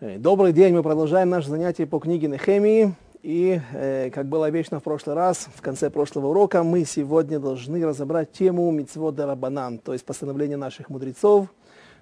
Э, 0.00 0.18
добрый 0.18 0.52
день, 0.52 0.74
мы 0.74 0.82
продолжаем 0.82 1.30
наше 1.30 1.48
занятие 1.48 1.86
по 1.86 2.00
книге 2.00 2.26
Нехемии. 2.26 2.96
И, 3.22 3.60
э, 3.72 4.10
как 4.10 4.26
было 4.26 4.46
обещано 4.46 4.80
в 4.80 4.82
прошлый 4.82 5.14
раз, 5.14 5.48
в 5.54 5.62
конце 5.62 5.88
прошлого 5.88 6.26
урока, 6.30 6.64
мы 6.64 6.84
сегодня 6.84 7.38
должны 7.38 7.86
разобрать 7.86 8.32
тему 8.32 8.68
Мицвод 8.72 9.14
Дарабанан, 9.14 9.78
то 9.78 9.92
есть 9.92 10.04
постановление 10.04 10.56
наших 10.56 10.90
мудрецов, 10.90 11.46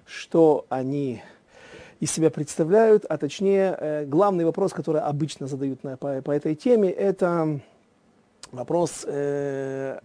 что 0.07 0.65
они 0.69 1.21
из 1.99 2.11
себя 2.11 2.31
представляют, 2.31 3.05
а 3.07 3.19
точнее, 3.19 3.77
э, 3.79 4.05
главный 4.05 4.43
вопрос, 4.43 4.73
который 4.73 5.01
обычно 5.01 5.45
задают 5.45 5.83
на, 5.83 5.95
по, 5.95 6.19
по 6.23 6.31
этой 6.31 6.55
теме, 6.55 6.89
это 6.89 7.59
вопрос 8.51 9.05
э, 9.05 9.99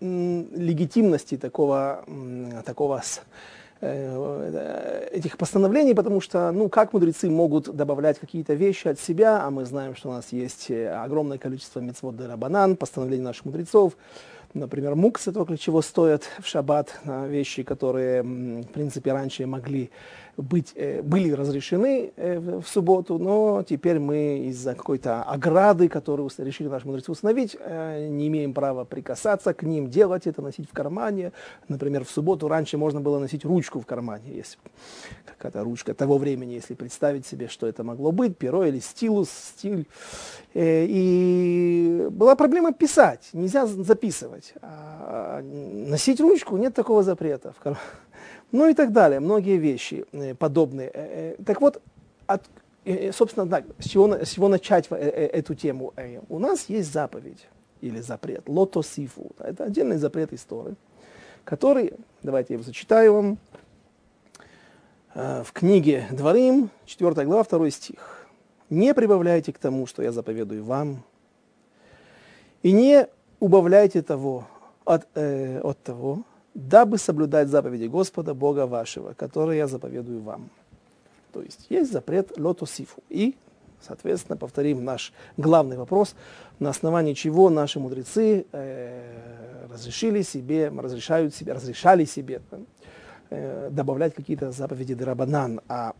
легитимности 0.00 1.38
такого, 1.38 2.04
такого 2.66 2.98
этих 3.84 5.36
постановлений, 5.38 5.94
потому 5.94 6.20
что, 6.20 6.50
ну, 6.52 6.68
как 6.68 6.92
мудрецы 6.92 7.30
могут 7.30 7.74
добавлять 7.74 8.18
какие-то 8.18 8.54
вещи 8.54 8.88
от 8.88 8.98
себя, 8.98 9.44
а 9.44 9.50
мы 9.50 9.64
знаем, 9.64 9.94
что 9.94 10.08
у 10.08 10.12
нас 10.12 10.32
есть 10.32 10.70
э, 10.70 10.88
огромное 10.88 11.38
количество 11.38 11.80
мецвод 11.80 12.14
банан, 12.14 12.76
постановлений 12.76 13.22
наших 13.22 13.44
мудрецов, 13.44 13.94
например, 14.54 14.94
мукс, 14.94 15.24
только 15.24 15.58
чего 15.58 15.82
стоят 15.82 16.22
в 16.40 16.46
шаббат, 16.46 17.00
вещи, 17.04 17.62
которые, 17.62 18.22
в 18.22 18.68
принципе, 18.68 19.12
раньше 19.12 19.46
могли 19.46 19.90
быть, 20.36 20.72
э, 20.74 21.02
были 21.02 21.30
разрешены 21.30 22.12
э, 22.16 22.38
в 22.38 22.66
субботу, 22.66 23.18
но 23.18 23.62
теперь 23.62 23.98
мы 23.98 24.38
из-за 24.48 24.74
какой-то 24.74 25.22
ограды, 25.22 25.88
которую 25.88 26.30
решили 26.38 26.68
наши 26.68 26.86
мудрецы 26.86 27.12
установить, 27.12 27.56
э, 27.58 28.08
не 28.08 28.28
имеем 28.28 28.54
права 28.54 28.84
прикасаться 28.84 29.54
к 29.54 29.62
ним, 29.62 29.88
делать 29.88 30.26
это, 30.26 30.42
носить 30.42 30.68
в 30.68 30.72
кармане. 30.72 31.32
Например, 31.68 32.04
в 32.04 32.10
субботу 32.10 32.48
раньше 32.48 32.78
можно 32.78 33.00
было 33.00 33.18
носить 33.18 33.44
ручку 33.44 33.80
в 33.80 33.86
кармане, 33.86 34.34
если 34.34 34.58
какая-то 35.24 35.64
ручка 35.64 35.94
того 35.94 36.18
времени, 36.18 36.54
если 36.54 36.74
представить 36.74 37.26
себе, 37.26 37.48
что 37.48 37.66
это 37.66 37.84
могло 37.84 38.12
быть, 38.12 38.36
перо 38.36 38.64
или 38.64 38.80
стилус, 38.80 39.28
стиль. 39.30 39.86
И 40.54 42.06
была 42.10 42.36
проблема 42.36 42.72
писать, 42.72 43.28
нельзя 43.32 43.66
записывать. 43.66 44.54
А 44.62 45.42
носить 45.42 46.20
ручку 46.20 46.56
нет 46.56 46.74
такого 46.74 47.02
запрета 47.02 47.52
в 47.52 47.62
кармане 47.62 47.82
ну 48.54 48.68
и 48.68 48.74
так 48.74 48.92
далее, 48.92 49.18
многие 49.18 49.56
вещи 49.56 50.04
э, 50.12 50.36
подобные. 50.36 50.88
Э, 50.94 51.34
э, 51.38 51.42
так 51.44 51.60
вот, 51.60 51.82
от, 52.28 52.44
собственно, 53.12 53.48
так, 53.48 53.64
с, 53.80 53.88
чего, 53.88 54.14
с 54.14 54.30
чего 54.30 54.46
начать 54.46 54.86
эту 54.90 55.56
тему? 55.56 55.92
У 56.28 56.38
нас 56.38 56.68
есть 56.68 56.92
заповедь 56.92 57.48
или 57.80 57.98
запрет, 57.98 58.48
лотосифу. 58.48 59.32
Это 59.40 59.64
отдельный 59.64 59.96
запрет 59.96 60.32
истории, 60.32 60.76
который, 61.42 61.94
давайте 62.22 62.54
я 62.54 62.58
его 62.58 62.64
зачитаю 62.64 63.14
вам, 63.14 63.38
в 65.14 65.52
книге 65.52 66.06
Дворим, 66.12 66.70
4 66.86 67.24
глава, 67.26 67.42
2 67.42 67.70
стих. 67.70 68.28
«Не 68.70 68.94
прибавляйте 68.94 69.52
к 69.52 69.58
тому, 69.58 69.86
что 69.86 70.02
я 70.02 70.12
заповедую 70.12 70.62
вам, 70.62 71.02
и 72.62 72.70
не 72.70 73.08
убавляйте 73.40 74.00
того 74.00 74.46
от, 74.84 75.08
э, 75.14 75.60
от 75.60 75.82
того, 75.82 76.22
дабы 76.54 76.98
соблюдать 76.98 77.48
заповеди 77.48 77.86
Господа, 77.86 78.34
Бога 78.34 78.66
вашего, 78.66 79.12
которые 79.12 79.58
я 79.58 79.66
заповедую 79.66 80.22
вам. 80.22 80.50
То 81.32 81.42
есть 81.42 81.66
есть 81.68 81.92
запрет 81.92 82.38
лотосифу. 82.38 83.02
И, 83.10 83.34
соответственно, 83.80 84.36
повторим 84.36 84.84
наш 84.84 85.12
главный 85.36 85.76
вопрос, 85.76 86.14
на 86.60 86.70
основании 86.70 87.14
чего 87.14 87.50
наши 87.50 87.80
мудрецы 87.80 88.46
э, 88.52 89.66
разрешили 89.68 90.22
себе, 90.22 90.68
разрешают 90.68 91.34
себе, 91.34 91.52
разрешали 91.52 92.04
себе 92.04 92.40
э, 93.30 93.68
добавлять 93.70 94.14
какие-то 94.14 94.52
заповеди 94.52 94.94
Дерабанан. 94.94 95.60
А 95.68 95.94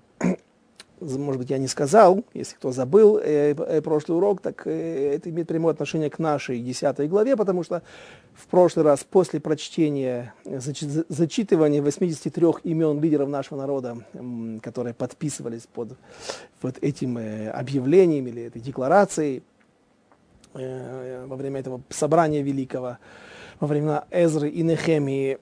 может 1.00 1.40
быть, 1.40 1.50
я 1.50 1.58
не 1.58 1.66
сказал, 1.66 2.24
если 2.34 2.54
кто 2.54 2.72
забыл 2.72 3.18
э, 3.18 3.54
э, 3.56 3.82
прошлый 3.82 4.16
урок, 4.16 4.40
так 4.40 4.66
э, 4.66 5.14
это 5.16 5.30
имеет 5.30 5.48
прямое 5.48 5.72
отношение 5.72 6.08
к 6.08 6.18
нашей 6.18 6.60
десятой 6.60 7.08
главе, 7.08 7.36
потому 7.36 7.62
что 7.62 7.82
в 8.32 8.46
прошлый 8.46 8.84
раз 8.84 9.04
после 9.04 9.40
прочтения, 9.40 10.34
зачи, 10.44 10.86
зачитывания 11.08 11.82
83 11.82 12.46
имен 12.64 13.00
лидеров 13.00 13.28
нашего 13.28 13.58
народа, 13.58 13.98
э, 14.12 14.58
которые 14.62 14.94
подписывались 14.94 15.66
под 15.66 15.96
вот 16.62 16.76
этим 16.80 17.18
э, 17.18 17.50
объявлением 17.50 18.26
или 18.28 18.42
этой 18.42 18.60
декларацией 18.60 19.42
э, 20.54 21.26
во 21.26 21.36
время 21.36 21.60
этого 21.60 21.82
собрания 21.90 22.42
великого, 22.42 22.98
во 23.58 23.66
времена 23.66 24.04
Эзры 24.10 24.48
и 24.48 24.62
Нехемии, 24.62 25.38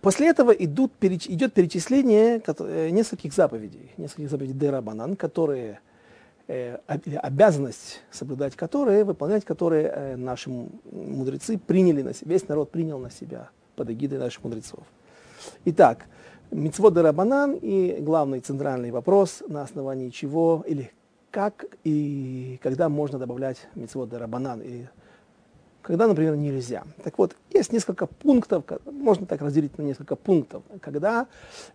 После 0.00 0.28
этого 0.28 0.52
идут, 0.52 0.92
идет 1.02 1.52
перечисление 1.52 2.42
э, 2.46 2.90
нескольких 2.90 3.34
заповедей, 3.34 3.92
нескольких 3.98 4.30
заповедей 4.30 4.54
Дерабанан, 4.54 5.14
которые 5.14 5.80
э, 6.48 6.78
обязанность 6.86 8.00
соблюдать 8.10 8.56
которые, 8.56 9.04
выполнять 9.04 9.44
которые 9.44 9.92
э, 9.94 10.16
наши 10.16 10.48
мудрецы 10.48 11.58
приняли 11.58 12.00
на 12.00 12.14
себя, 12.14 12.30
весь 12.30 12.48
народ 12.48 12.70
принял 12.70 12.98
на 12.98 13.10
себя 13.10 13.50
под 13.76 13.90
эгидой 13.90 14.18
наших 14.18 14.42
мудрецов. 14.42 14.84
Итак, 15.66 16.06
Мицвод 16.50 16.94
Дерабанан 16.94 17.58
и 17.60 18.00
главный 18.00 18.40
центральный 18.40 18.90
вопрос, 18.90 19.42
на 19.48 19.62
основании 19.62 20.08
чего 20.08 20.64
или 20.66 20.90
как 21.30 21.66
и 21.84 22.58
когда 22.62 22.88
можно 22.88 23.18
добавлять 23.18 23.68
Мицвод 23.74 24.08
Дерабанан 24.08 24.62
или 24.62 24.88
когда, 25.82 26.06
например, 26.06 26.36
нельзя. 26.36 26.84
Так 27.02 27.18
вот, 27.18 27.36
есть 27.50 27.72
несколько 27.72 28.06
пунктов, 28.06 28.64
можно 28.90 29.26
так 29.26 29.40
разделить 29.40 29.76
на 29.78 29.82
несколько 29.82 30.16
пунктов, 30.16 30.62
когда 30.80 31.26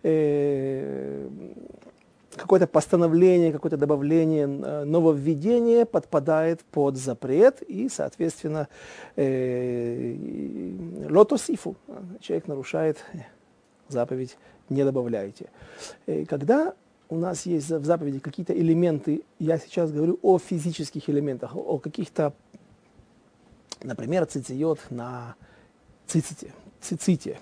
э, 0.02 1.28
какое-то 2.36 2.66
постановление, 2.66 3.52
какое-то 3.52 3.76
добавление, 3.76 4.44
э, 4.44 4.84
нововведение 4.84 5.84
подпадает 5.84 6.60
под 6.64 6.96
запрет 6.96 7.62
и, 7.62 7.88
соответственно, 7.88 8.68
э, 9.16 10.16
лотосифу. 11.08 11.76
Человек 12.20 12.48
нарушает 12.48 12.98
заповедь 13.88 14.36
«не 14.68 14.84
добавляйте». 14.84 15.46
Э, 16.06 16.24
когда 16.26 16.74
у 17.08 17.16
нас 17.16 17.46
есть 17.46 17.70
в 17.70 17.84
заповеди 17.84 18.18
какие-то 18.18 18.52
элементы, 18.52 19.22
я 19.38 19.58
сейчас 19.58 19.92
говорю 19.92 20.18
о 20.22 20.38
физических 20.38 21.08
элементах, 21.08 21.54
о 21.54 21.78
каких-то 21.78 22.32
Например, 23.86 24.26
цитиот 24.26 24.80
на 24.90 25.36
циците, 26.08 26.52
циците. 26.80 27.38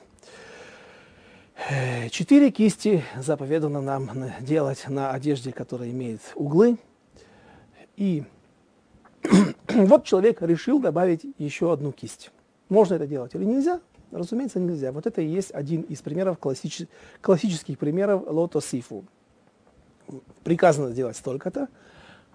Э, 1.71 2.11
четыре 2.11 2.51
кисти 2.51 3.03
заповедано 3.17 3.81
нам 3.81 4.11
делать 4.41 4.85
на 4.87 5.13
одежде, 5.13 5.53
которая 5.53 5.89
имеет 5.89 6.21
углы. 6.35 6.77
И 7.97 8.25
вот 9.69 10.05
человек 10.05 10.43
решил 10.43 10.81
добавить 10.81 11.25
еще 11.39 11.73
одну 11.73 11.93
кисть. 11.93 12.31
Можно 12.69 12.97
это 12.97 13.07
делать 13.07 13.35
или 13.35 13.45
нельзя? 13.45 13.81
Разумеется, 14.11 14.61
нельзя. 14.61 14.93
Вот 14.93 15.07
это 15.07 15.23
и 15.23 15.27
есть 15.27 15.51
один 15.51 15.81
из 15.81 16.03
примеров, 16.03 16.39
классич... 16.39 16.83
классических 17.23 17.79
примеров 17.79 18.23
лотосифу. 18.27 19.07
Приказано 20.43 20.91
сделать 20.91 21.17
столько-то, 21.17 21.69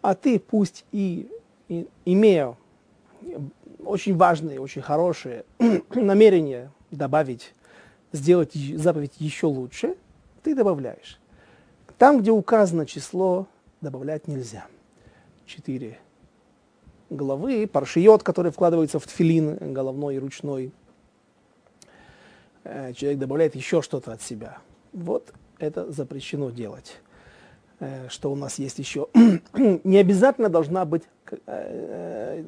а 0.02 0.16
ты 0.16 0.40
пусть 0.40 0.84
и, 0.92 1.30
и 1.68 1.88
имея 2.06 2.58
очень 3.90 4.16
важные, 4.16 4.60
очень 4.60 4.82
хорошие 4.82 5.46
намерения 5.90 6.72
добавить, 6.92 7.54
сделать 8.12 8.54
заповедь 8.54 9.14
еще 9.18 9.48
лучше, 9.48 9.96
ты 10.44 10.56
добавляешь. 10.56 11.20
Там, 11.98 12.22
где 12.22 12.32
указано 12.32 12.86
число, 12.86 13.48
добавлять 13.82 14.28
нельзя. 14.28 14.66
Четыре 15.46 16.00
головы, 17.10 17.68
паршиот, 17.68 18.24
который 18.24 18.52
вкладывается 18.52 19.00
в 19.00 19.08
тфилин 19.08 19.74
головной 19.74 20.16
и 20.16 20.20
ручной. 20.20 20.72
Э, 22.64 22.94
человек 22.94 23.20
добавляет 23.20 23.56
еще 23.56 23.82
что-то 23.82 24.14
от 24.14 24.22
себя. 24.22 24.60
Вот 24.94 25.34
это 25.58 25.92
запрещено 25.92 26.52
делать. 26.52 27.02
Э, 27.80 28.08
что 28.10 28.32
у 28.32 28.36
нас 28.36 28.60
есть 28.60 28.78
еще. 28.78 29.08
Не 29.54 29.98
обязательно 29.98 30.50
должна 30.50 30.86
быть, 30.86 31.04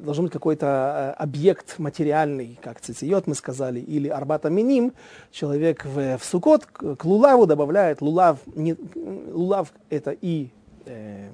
должен 0.04 0.24
быть 0.24 0.32
какой-то 0.32 1.14
объект 1.14 1.78
материальный, 1.78 2.58
как 2.62 2.80
цициот 2.80 3.26
мы 3.26 3.34
сказали, 3.34 3.80
или 3.80 4.08
арбата 4.08 4.50
миним. 4.50 4.92
Человек 5.30 5.84
в, 5.84 6.18
в 6.18 6.24
сукот 6.24 6.66
к 6.66 7.04
лулаву 7.04 7.46
добавляет, 7.46 8.00
лулав, 8.00 8.38
не, 8.54 8.76
лулав 8.94 9.72
это 9.90 10.16
и 10.20 10.48
э, 10.86 11.28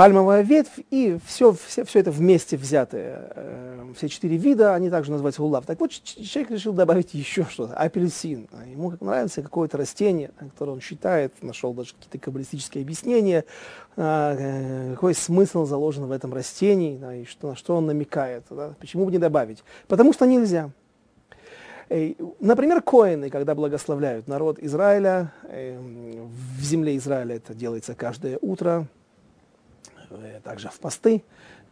пальмовая 0.00 0.40
ветвь 0.40 0.78
и 0.88 1.18
все, 1.26 1.52
все, 1.52 1.84
все 1.84 1.98
это 1.98 2.10
вместе 2.10 2.56
взятое, 2.56 3.32
э, 3.36 3.92
все 3.94 4.08
четыре 4.08 4.38
вида, 4.38 4.74
они 4.74 4.88
также 4.88 5.10
называются 5.10 5.42
лулав. 5.42 5.66
Так 5.66 5.78
вот, 5.78 5.90
человек 5.90 6.52
решил 6.52 6.72
добавить 6.72 7.12
еще 7.12 7.44
что-то, 7.44 7.74
апельсин. 7.74 8.48
Ему 8.66 8.94
нравится 8.98 9.42
какое-то 9.42 9.76
растение, 9.76 10.30
которое 10.38 10.72
он 10.72 10.80
считает, 10.80 11.34
нашел 11.42 11.74
даже 11.74 11.92
какие-то 11.92 12.16
каббалистические 12.16 12.80
объяснения, 12.80 13.44
э, 13.96 14.92
какой 14.94 15.14
смысл 15.14 15.66
заложен 15.66 16.06
в 16.06 16.12
этом 16.12 16.32
растении, 16.32 16.96
да, 16.96 17.14
и 17.14 17.26
что, 17.26 17.50
на 17.50 17.56
что 17.56 17.76
он 17.76 17.84
намекает. 17.84 18.44
Почему 18.78 19.04
бы 19.04 19.12
не 19.12 19.18
добавить? 19.18 19.62
Потому 19.86 20.14
что 20.14 20.24
нельзя. 20.24 20.70
Например, 21.90 22.80
коины, 22.80 23.28
когда 23.28 23.54
благословляют 23.54 24.28
народ 24.28 24.60
Израиля, 24.60 25.34
в 25.42 26.62
земле 26.62 26.96
Израиля 26.96 27.36
это 27.36 27.52
делается 27.52 27.94
каждое 27.94 28.38
утро, 28.40 28.86
также 30.42 30.68
в 30.68 30.78
посты, 30.78 31.22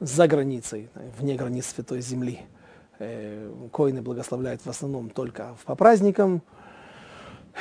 за 0.00 0.29
границей, 0.29 0.88
вне 1.19 1.35
границ 1.35 1.67
Святой 1.67 2.00
Земли. 2.00 2.40
Коины 2.99 4.02
благословляют 4.02 4.61
в 4.62 4.69
основном 4.69 5.11
только 5.11 5.56
по 5.64 5.75
праздникам. 5.75 6.43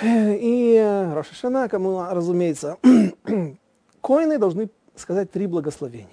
И 0.04 1.10
Рошашана, 1.14 1.70
кому, 1.70 2.04
разумеется, 2.10 2.78
коины 4.02 4.38
должны 4.38 4.70
сказать 4.96 5.32
три 5.32 5.48
благословения. 5.48 6.10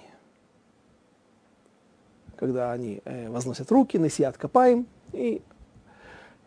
Когда 2.35 2.71
они 2.71 3.01
возносят 3.27 3.71
руки, 3.71 3.97
насият 3.97 4.37
копаем, 4.37 4.87
и 5.11 5.41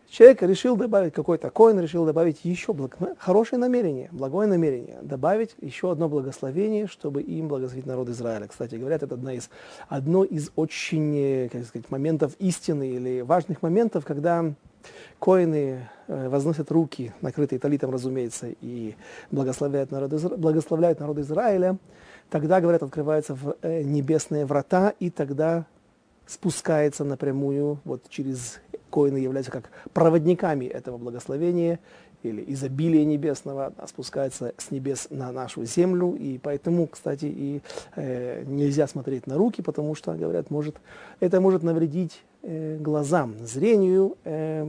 Человек 0.09 0.41
решил 0.41 0.75
добавить 0.75 1.13
какой-то 1.13 1.51
коин, 1.51 1.79
решил 1.79 2.03
добавить 2.05 2.43
еще 2.43 2.73
благо... 2.73 3.15
хорошее 3.19 3.59
намерение, 3.59 4.09
благое 4.11 4.47
намерение, 4.47 4.97
добавить 5.03 5.55
еще 5.61 5.91
одно 5.91 6.09
благословение, 6.09 6.87
чтобы 6.87 7.21
им 7.21 7.47
благословить 7.47 7.85
народ 7.85 8.09
Израиля. 8.09 8.47
Кстати, 8.47 8.75
говорят, 8.75 9.03
это 9.03 9.13
одна 9.13 9.33
из, 9.33 9.49
одно 9.87 10.23
из 10.23 10.49
очень, 10.55 11.47
как 11.49 11.63
сказать, 11.65 11.91
моментов 11.91 12.33
истины 12.39 12.89
или 12.89 13.21
важных 13.21 13.61
моментов, 13.61 14.03
когда 14.03 14.51
коины 15.19 15.87
э, 16.07 16.29
возносят 16.29 16.71
руки, 16.71 17.13
накрытые 17.21 17.59
талитом, 17.59 17.91
разумеется, 17.91 18.47
и 18.61 18.95
благословляют 19.29 19.91
народ, 19.91 20.13
Изра... 20.13 20.35
благословляют 20.37 20.99
народ 20.99 21.19
Израиля, 21.19 21.77
тогда, 22.31 22.61
говорят, 22.61 22.81
открываются 22.81 23.35
в 23.35 23.57
э, 23.61 23.83
небесные 23.83 24.45
врата, 24.45 24.93
и 24.99 25.11
тогда 25.11 25.65
спускается 26.25 27.03
напрямую 27.03 27.79
вот 27.83 28.07
через 28.09 28.59
коины 28.89 29.17
являются 29.17 29.51
как 29.51 29.69
проводниками 29.93 30.65
этого 30.65 30.97
благословения 30.97 31.79
или 32.23 32.43
изобилия 32.47 33.05
небесного, 33.05 33.73
спускается 33.87 34.53
с 34.57 34.71
небес 34.71 35.07
на 35.09 35.31
нашу 35.31 35.63
землю, 35.65 36.15
и 36.15 36.37
поэтому, 36.37 36.87
кстати, 36.87 37.25
и 37.25 37.61
э, 37.95 38.43
нельзя 38.45 38.87
смотреть 38.87 39.25
на 39.25 39.37
руки, 39.37 39.61
потому 39.61 39.95
что, 39.95 40.13
говорят, 40.13 40.51
может, 40.51 40.75
это 41.21 41.39
может 41.39 41.63
навредить 41.63 42.21
э, 42.41 42.77
глазам, 42.77 43.35
зрению, 43.45 44.17
э, 44.25 44.65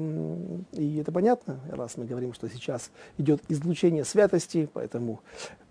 и 0.73 0.99
это 0.99 1.11
понятно, 1.11 1.59
раз 1.71 1.97
мы 1.97 2.05
говорим, 2.05 2.35
что 2.35 2.49
сейчас 2.49 2.91
идет 3.19 3.43
излучение 3.49 4.05
святости, 4.05 4.69
поэтому 4.73 5.21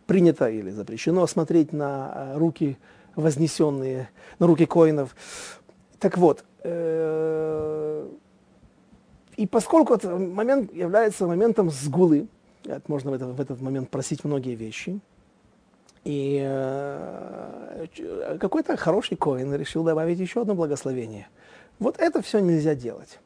принято 0.06 0.50
или 0.50 0.72
запрещено 0.72 1.28
смотреть 1.28 1.72
на 1.72 2.12
э, 2.14 2.38
руки 2.38 2.78
вознесенные, 3.16 4.10
на 4.40 4.48
руки 4.48 4.66
коинов. 4.66 5.16
Так 6.00 6.18
вот, 6.18 6.44
э, 6.64 7.89
и 9.40 9.48
поскольку 9.48 9.94
этот 9.94 10.20
момент 10.20 10.74
является 10.74 11.26
моментом 11.26 11.70
сгулы, 11.70 12.28
можно 12.90 13.12
в, 13.12 13.14
это, 13.14 13.28
в 13.28 13.40
этот 13.40 13.62
момент 13.62 13.90
просить 13.90 14.26
многие 14.26 14.54
вещи, 14.54 15.00
и 16.04 16.42
э, 16.46 17.88
какой-то 18.38 18.76
хороший 18.76 19.16
коин 19.16 19.56
решил 19.56 19.86
добавить 19.86 20.20
еще 20.20 20.42
одно 20.42 20.56
благословение. 20.56 21.30
Вот 21.80 21.96
это 22.00 22.22
все 22.22 22.40
нельзя 22.40 22.76
делать. 22.76 23.20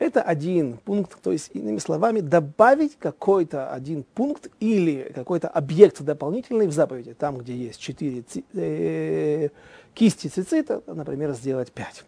Это 0.00 0.20
один 0.20 0.78
пункт, 0.78 1.16
то 1.22 1.30
есть, 1.30 1.50
иными 1.52 1.78
словами, 1.78 2.18
добавить 2.18 2.96
какой-то 2.98 3.72
один 3.72 4.02
пункт 4.02 4.50
или 4.58 5.12
какой-то 5.14 5.46
объект 5.46 6.02
дополнительный 6.02 6.66
в 6.66 6.72
заповеди, 6.72 7.14
там, 7.14 7.38
где 7.38 7.54
есть 7.54 7.78
четыре 7.78 8.24
э, 8.54 9.50
кисти 9.94 10.26
цицита, 10.26 10.82
например, 10.88 11.34
сделать 11.34 11.70
пять. 11.70 12.04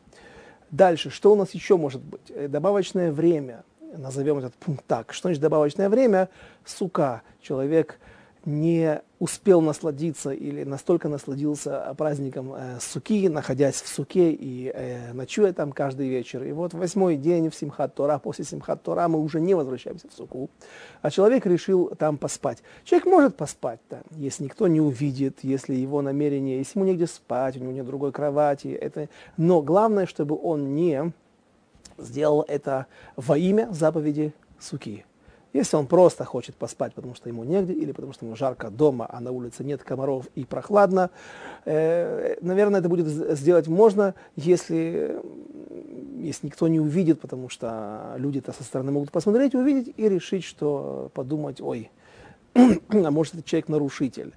Дальше, 0.74 1.08
что 1.08 1.32
у 1.32 1.36
нас 1.36 1.52
еще 1.52 1.76
может 1.76 2.02
быть? 2.02 2.28
Э, 2.30 2.48
добавочное 2.48 3.12
время. 3.12 3.62
Назовем 3.96 4.38
этот 4.38 4.54
пункт 4.54 4.84
так. 4.88 5.12
Что 5.12 5.28
значит 5.28 5.40
добавочное 5.40 5.88
время? 5.88 6.28
Сука. 6.64 7.22
Человек 7.40 8.00
не 8.46 9.02
успел 9.18 9.60
насладиться 9.60 10.30
или 10.30 10.64
настолько 10.64 11.08
насладился 11.08 11.94
праздником 11.96 12.52
э, 12.54 12.78
суки, 12.80 13.28
находясь 13.28 13.80
в 13.80 13.88
суке 13.88 14.32
и 14.32 14.70
э, 14.74 15.12
ночуя 15.12 15.52
там 15.52 15.72
каждый 15.72 16.08
вечер. 16.08 16.42
И 16.44 16.52
вот 16.52 16.74
восьмой 16.74 17.16
день 17.16 17.48
в 17.50 17.54
Симхат 17.54 17.94
Тора, 17.94 18.18
после 18.18 18.44
Симхат 18.44 18.82
Тора 18.82 19.08
мы 19.08 19.20
уже 19.20 19.40
не 19.40 19.54
возвращаемся 19.54 20.08
в 20.08 20.12
суку, 20.12 20.50
а 21.00 21.10
человек 21.10 21.46
решил 21.46 21.92
там 21.98 22.18
поспать. 22.18 22.62
Человек 22.84 23.06
может 23.06 23.36
поспать 23.36 23.80
там, 23.88 24.02
если 24.10 24.44
никто 24.44 24.68
не 24.68 24.80
увидит, 24.80 25.38
если 25.42 25.74
его 25.74 26.02
намерение, 26.02 26.58
если 26.58 26.78
ему 26.78 26.88
негде 26.88 27.06
спать, 27.06 27.56
у 27.56 27.60
него 27.60 27.72
нет 27.72 27.86
другой 27.86 28.12
кровати. 28.12 28.68
Это... 28.68 29.08
Но 29.36 29.62
главное, 29.62 30.06
чтобы 30.06 30.38
он 30.40 30.74
не 30.74 31.12
сделал 31.98 32.44
это 32.46 32.86
во 33.16 33.38
имя 33.38 33.68
заповеди 33.70 34.34
суки. 34.58 35.04
Если 35.54 35.76
он 35.76 35.86
просто 35.86 36.24
хочет 36.24 36.56
поспать, 36.56 36.94
потому 36.94 37.14
что 37.14 37.28
ему 37.28 37.44
негде, 37.44 37.72
или 37.72 37.92
потому 37.92 38.12
что 38.12 38.26
ему 38.26 38.34
жарко 38.34 38.70
дома, 38.70 39.06
а 39.08 39.20
на 39.20 39.30
улице 39.30 39.62
нет 39.62 39.84
комаров 39.84 40.26
и 40.34 40.44
прохладно, 40.44 41.10
э, 41.64 42.36
наверное, 42.40 42.80
это 42.80 42.88
будет 42.88 43.06
сделать 43.06 43.68
можно, 43.68 44.16
если, 44.34 45.16
если 46.18 46.48
никто 46.48 46.66
не 46.66 46.80
увидит, 46.80 47.20
потому 47.20 47.48
что 47.48 48.14
люди-то 48.16 48.52
со 48.52 48.64
стороны 48.64 48.90
могут 48.90 49.12
посмотреть, 49.12 49.54
увидеть 49.54 49.94
и 49.96 50.08
решить, 50.08 50.42
что 50.42 51.12
подумать, 51.14 51.60
ой, 51.60 51.88
а 52.54 53.10
может, 53.12 53.34
это 53.34 53.44
человек 53.44 53.68
нарушитель. 53.68 54.34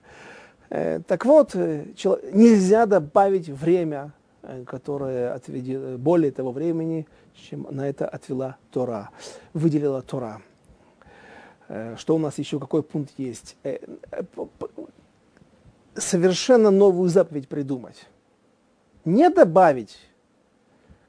Э, 0.70 1.00
так 1.08 1.26
вот, 1.26 1.56
э, 1.56 1.86
нельзя 2.32 2.86
добавить 2.86 3.50
время, 3.50 4.12
э, 4.44 4.64
которое 4.66 5.34
отведи, 5.34 5.96
более 5.98 6.32
того 6.32 6.52
времени, 6.52 7.08
чем 7.34 7.66
на 7.72 7.90
это 7.90 8.08
отвела 8.08 8.58
Тора, 8.72 9.10
выделила 9.54 10.04
Тора. 10.04 10.42
Э, 11.68 11.96
что 11.98 12.16
у 12.16 12.18
нас 12.18 12.38
еще, 12.38 12.60
какой 12.60 12.84
пункт 12.84 13.14
есть? 13.18 13.58
Э, 13.64 13.78
э, 14.12 14.24
совершенно 15.96 16.72
новую 16.72 17.10
заповедь 17.10 17.48
придумать. 17.48 18.08
Не 19.06 19.30
добавить, 19.30 19.98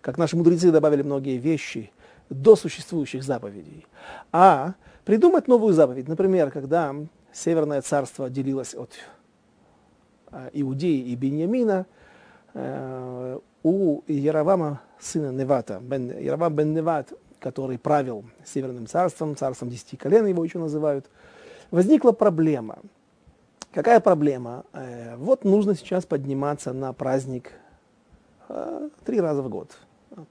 как 0.01 0.19
наши 0.19 0.37
мудрецы 0.37 0.71
добавили 0.71 1.03
многие 1.03 1.37
вещи 1.37 1.93
до 2.31 2.57
существующих 2.57 3.23
заповедей, 3.23 3.87
а 4.33 4.75
придумать 5.05 5.49
новую 5.49 5.73
заповедь. 5.73 6.09
Например, 6.09 6.51
когда 6.51 6.95
Северное 7.33 7.83
царство 7.83 8.31
делилось 8.31 8.75
от 8.75 8.93
Иудеи 10.53 11.01
и 11.01 11.15
Беньямина, 11.15 11.87
у 13.63 14.03
Яровама, 14.07 14.81
сына 14.99 15.31
Невата, 15.31 15.79
бен, 15.81 16.19
Яровам 16.19 16.55
бен 16.55 16.75
Неват, 16.75 17.13
который 17.41 17.79
правил 17.79 18.25
Северным 18.45 18.87
царством, 18.87 19.37
царством 19.37 19.71
десяти 19.71 19.97
колен 19.97 20.27
его 20.27 20.45
еще 20.45 20.59
называют, 20.59 21.09
возникла 21.71 22.13
проблема. 22.13 22.79
Какая 23.73 24.01
проблема? 24.01 24.65
Э, 24.73 25.17
вот 25.17 25.45
нужно 25.45 25.75
сейчас 25.75 26.07
подниматься 26.07 26.73
на 26.73 26.93
праздник 26.93 27.53
э, 28.49 28.89
три 29.05 29.21
раза 29.21 29.43
в 29.43 29.49
год. 29.49 29.77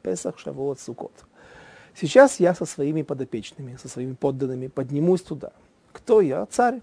Песах, 0.02 0.38
Шавуот, 0.40 0.80
Сукот. 0.80 1.14
Сейчас 1.96 2.40
я 2.40 2.54
со 2.54 2.66
своими 2.66 3.04
подопечными, 3.04 3.78
со 3.78 3.88
своими 3.88 4.14
подданными 4.14 4.68
поднимусь 4.68 5.22
туда. 5.22 5.52
Кто 5.92 6.22
я? 6.22 6.46
Царь. 6.48 6.82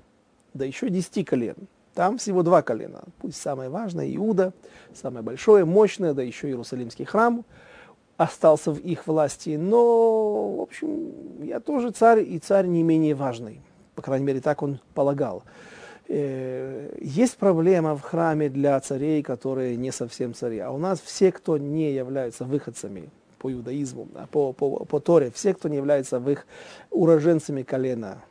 Да 0.54 0.64
еще 0.64 0.88
десяти 0.88 1.24
колен. 1.24 1.56
Там 1.92 2.18
всего 2.18 2.42
два 2.42 2.62
колена. 2.62 3.02
Пусть 3.18 3.40
самое 3.40 3.68
важное 3.68 4.12
Иуда, 4.16 4.52
самое 4.94 5.22
большое, 5.22 5.64
мощное, 5.64 6.14
да 6.14 6.22
еще 6.22 6.48
Иерусалимский 6.48 7.04
храм– 7.04 7.44
остался 8.16 8.72
в 8.72 8.78
их 8.78 9.06
власти. 9.06 9.56
Но, 9.56 10.56
в 10.56 10.60
общем, 10.62 11.12
я 11.42 11.60
тоже 11.60 11.90
царь, 11.90 12.22
и 12.22 12.38
царь 12.38 12.66
не 12.66 12.82
менее 12.82 13.14
важный. 13.14 13.60
По 13.94 14.02
крайней 14.02 14.26
мере, 14.26 14.40
так 14.40 14.62
он 14.62 14.80
полагал. 14.94 15.42
Э, 16.08 16.96
есть 17.00 17.36
проблема 17.36 17.96
в 17.96 18.02
храме 18.02 18.48
для 18.48 18.78
царей, 18.80 19.22
которые 19.22 19.76
не 19.76 19.90
совсем 19.90 20.34
цари. 20.34 20.58
А 20.58 20.70
у 20.70 20.78
нас 20.78 21.00
все, 21.00 21.32
кто 21.32 21.56
не 21.58 21.92
являются 21.92 22.44
выходцами 22.44 23.10
по 23.38 23.52
иудаизму, 23.52 24.08
по, 24.30 24.52
по, 24.52 24.84
по 24.84 25.00
Торе, 25.00 25.30
все, 25.30 25.54
кто 25.54 25.68
не 25.68 25.76
является 25.76 26.18
в 26.18 26.30
их 26.30 26.46
уроженцами 26.90 27.62
колена 27.62 28.22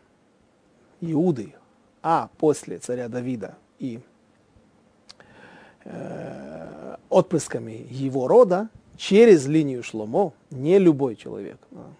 Иуды, 1.02 1.54
а 2.02 2.30
после 2.38 2.78
царя 2.78 3.10
Давида 3.10 3.56
и 3.80 4.00
э, 5.84 6.96
отпрысками 7.10 7.86
его 7.90 8.28
рода, 8.28 8.70
через 9.04 9.48
линию 9.48 9.84
Шломо 9.84 10.32
не 10.50 10.80
любой 10.80 11.18
человек, 11.18 11.58
а, 11.74 11.92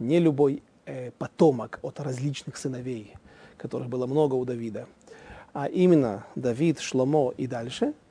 не 0.00 0.18
любой 0.18 0.62
э, 0.84 1.12
потомок 1.12 1.78
от 1.82 2.00
различных 2.00 2.56
сыновей, 2.56 3.14
которых 3.56 3.88
было 3.88 4.06
много 4.06 4.34
у 4.34 4.44
Давида, 4.44 4.86
а 5.52 5.66
именно 5.66 6.26
Давид, 6.34 6.80
Шломо 6.80 7.32
и 7.36 7.46
дальше– 7.46 7.94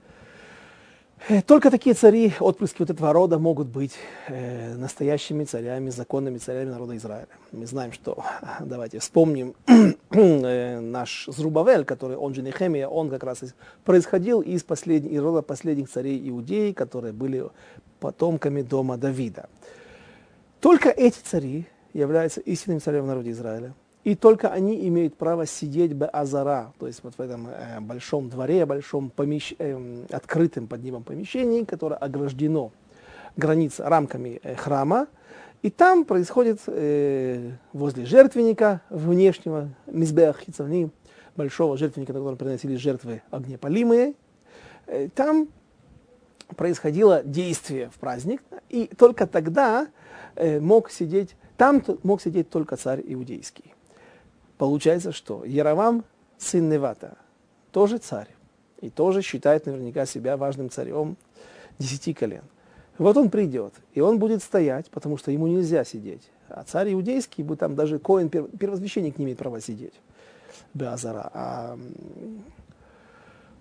Э, 1.28 1.42
только 1.42 1.70
такие 1.70 1.96
цари, 1.96 2.34
отпрыски 2.40 2.78
вот 2.80 2.90
этого 2.90 3.12
рода, 3.12 3.40
могут 3.40 3.68
быть 3.68 3.94
э, 4.28 4.76
настоящими 4.76 5.44
царями, 5.44 5.90
законными 5.90 6.38
царями 6.38 6.70
народа 6.70 6.96
Израиля. 6.96 7.28
Мы 7.52 7.66
знаем, 7.66 7.92
что, 7.92 8.24
давайте 8.62 9.00
вспомним, 9.00 9.54
э, 10.12 10.80
наш 10.80 11.26
Зрубавель, 11.28 11.84
который, 11.84 12.16
он 12.16 12.34
же 12.34 12.42
Нехемия, 12.42 12.88
он 12.88 13.10
как 13.10 13.24
раз 13.24 13.44
происходил 13.84 14.42
из, 14.42 14.64
последних, 14.64 15.12
из 15.12 15.22
рода 15.22 15.42
последних 15.42 15.90
царей 15.90 16.30
Иудеи, 16.30 16.72
которые 16.72 17.12
были 17.12 17.50
потомками 18.00 18.62
дома 18.62 18.98
Давида. 18.98 19.50
Только 20.60 20.90
эти 20.90 21.20
цари 21.20 21.68
являются 21.94 22.42
истинным 22.42 22.82
царем 22.82 23.08
народе 23.08 23.32
Израиля. 23.32 23.74
И 24.04 24.16
только 24.16 24.50
они 24.50 24.88
имеют 24.88 25.16
право 25.16 25.46
сидеть 25.46 25.94
бы 25.94 26.06
азара, 26.06 26.74
то 26.80 26.88
есть 26.88 27.02
вот 27.04 27.16
в 27.18 27.22
этом 27.22 27.48
э, 27.48 27.80
большом 27.82 28.30
дворе, 28.30 28.66
большом 28.66 29.10
помещ... 29.10 29.54
э, 29.60 30.06
открытым 30.10 30.68
под 30.68 30.84
небом 30.84 31.04
помещении, 31.04 31.64
которое 31.66 31.96
ограждено 31.96 32.72
границ 33.36 33.80
рамками 33.80 34.40
э, 34.42 34.56
храма. 34.56 35.08
И 35.62 35.70
там 35.70 36.06
происходит 36.06 36.60
э, 36.68 37.52
возле 37.74 38.06
жертвенника 38.06 38.82
внешнего, 38.90 39.70
мизбех 39.86 40.40
хицавни, 40.40 40.90
большого 41.36 41.78
жертвенника, 41.78 42.14
на 42.14 42.20
котором 42.20 42.38
приносили 42.38 42.78
жертвы 42.78 43.22
огнепалимые, 43.32 44.14
э, 44.88 45.10
там 45.14 45.50
происходило 46.56 47.24
действие 47.24 47.90
в 47.90 48.00
праздник, 48.00 48.42
и 48.70 48.88
только 48.88 49.28
тогда 49.28 49.88
э, 50.36 50.60
мог 50.60 50.92
сидеть, 50.92 51.36
там 51.58 51.84
мог 52.04 52.22
сидеть 52.22 52.50
только 52.50 52.76
царь 52.76 53.02
иудейский. 53.06 53.74
Получается, 54.58 55.12
что 55.12 55.46
Яровам, 55.46 56.04
сын 56.38 56.70
Невата, 56.70 57.18
тоже 57.72 57.98
царь, 57.98 58.30
и 58.82 58.90
тоже 58.90 59.22
считает 59.22 59.66
наверняка 59.66 60.06
себя 60.06 60.38
важным 60.38 60.70
царем 60.70 61.18
десяти 61.78 62.14
колен. 62.14 62.44
Вот 62.98 63.16
он 63.16 63.30
придет, 63.30 63.74
и 63.94 64.02
он 64.02 64.20
будет 64.20 64.44
стоять, 64.44 64.90
потому 64.90 65.18
что 65.18 65.32
ему 65.32 65.48
нельзя 65.48 65.86
сидеть. 65.86 66.30
А 66.50 66.64
царь 66.64 66.94
иудейский, 66.94 67.44
бы 67.44 67.56
там 67.56 67.76
даже 67.76 68.00
Коин, 68.00 68.30
первосвященник, 68.30 69.18
не 69.18 69.26
имеет 69.26 69.38
права 69.38 69.62
сидеть. 69.62 69.94
Беазара. 70.74 71.30
А, 71.34 71.78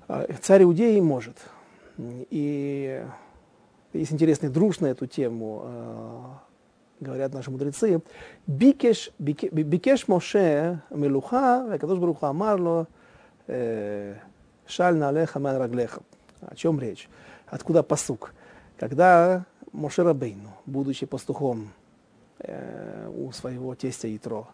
а 0.09 0.27
царь 0.43 0.65
иудеи 0.65 0.99
может. 1.01 1.37
И 1.99 3.05
есть 3.93 4.13
интересный 4.13 4.49
друж 4.49 4.81
на 4.81 4.87
эту 4.87 5.07
тему, 5.07 5.63
а, 5.65 6.39
говорят 7.01 7.33
наши 7.33 7.51
мудрецы. 7.51 8.01
Бикеш, 8.47 9.11
бикеш 9.19 10.09
Моше 10.09 10.81
мелуха, 10.91 11.79
Кадош 11.81 11.99
Баруха 11.99 12.29
Амарло, 12.29 12.87
э, 13.47 14.17
шаль 14.67 14.97
налеха 14.97 15.39
ман 15.39 15.57
раглеха. 15.57 16.03
О 16.41 16.55
чем 16.55 16.79
речь? 16.81 17.09
Откуда 17.47 17.83
посук? 17.83 18.33
Когда 18.79 19.45
Моше 19.73 20.03
Рабейну, 20.03 20.51
будучи 20.67 21.07
пастухом 21.07 21.73
э, 22.39 23.11
у 23.17 23.33
своего 23.33 23.75
тестя 23.75 24.15
Итро, 24.15 24.49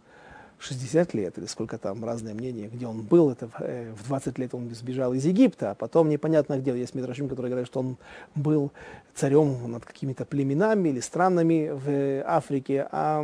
60 0.58 1.14
лет, 1.14 1.38
или 1.38 1.46
сколько 1.46 1.78
там, 1.78 2.04
разные 2.04 2.34
мнения, 2.34 2.68
где 2.68 2.86
он 2.86 3.02
был, 3.02 3.30
это 3.30 3.50
э, 3.60 3.92
в 3.92 4.06
20 4.08 4.38
лет 4.38 4.54
он 4.54 4.70
сбежал 4.74 5.12
из 5.14 5.24
Египта, 5.24 5.72
а 5.72 5.74
потом 5.74 6.08
непонятно 6.08 6.58
где, 6.58 6.76
есть 6.76 6.94
Мидрашим, 6.94 7.28
который 7.28 7.50
говорит, 7.50 7.66
что 7.66 7.80
он 7.80 7.96
был 8.34 8.72
царем 9.14 9.70
над 9.70 9.84
какими-то 9.84 10.24
племенами 10.24 10.88
или 10.88 11.00
странами 11.00 11.70
в 11.72 12.22
Африке, 12.26 12.88
а 12.90 13.22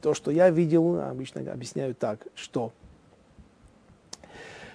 то, 0.00 0.14
что 0.14 0.30
я 0.30 0.50
видел, 0.50 1.00
обычно 1.00 1.40
объясняю 1.52 1.94
так, 1.94 2.26
что 2.34 2.72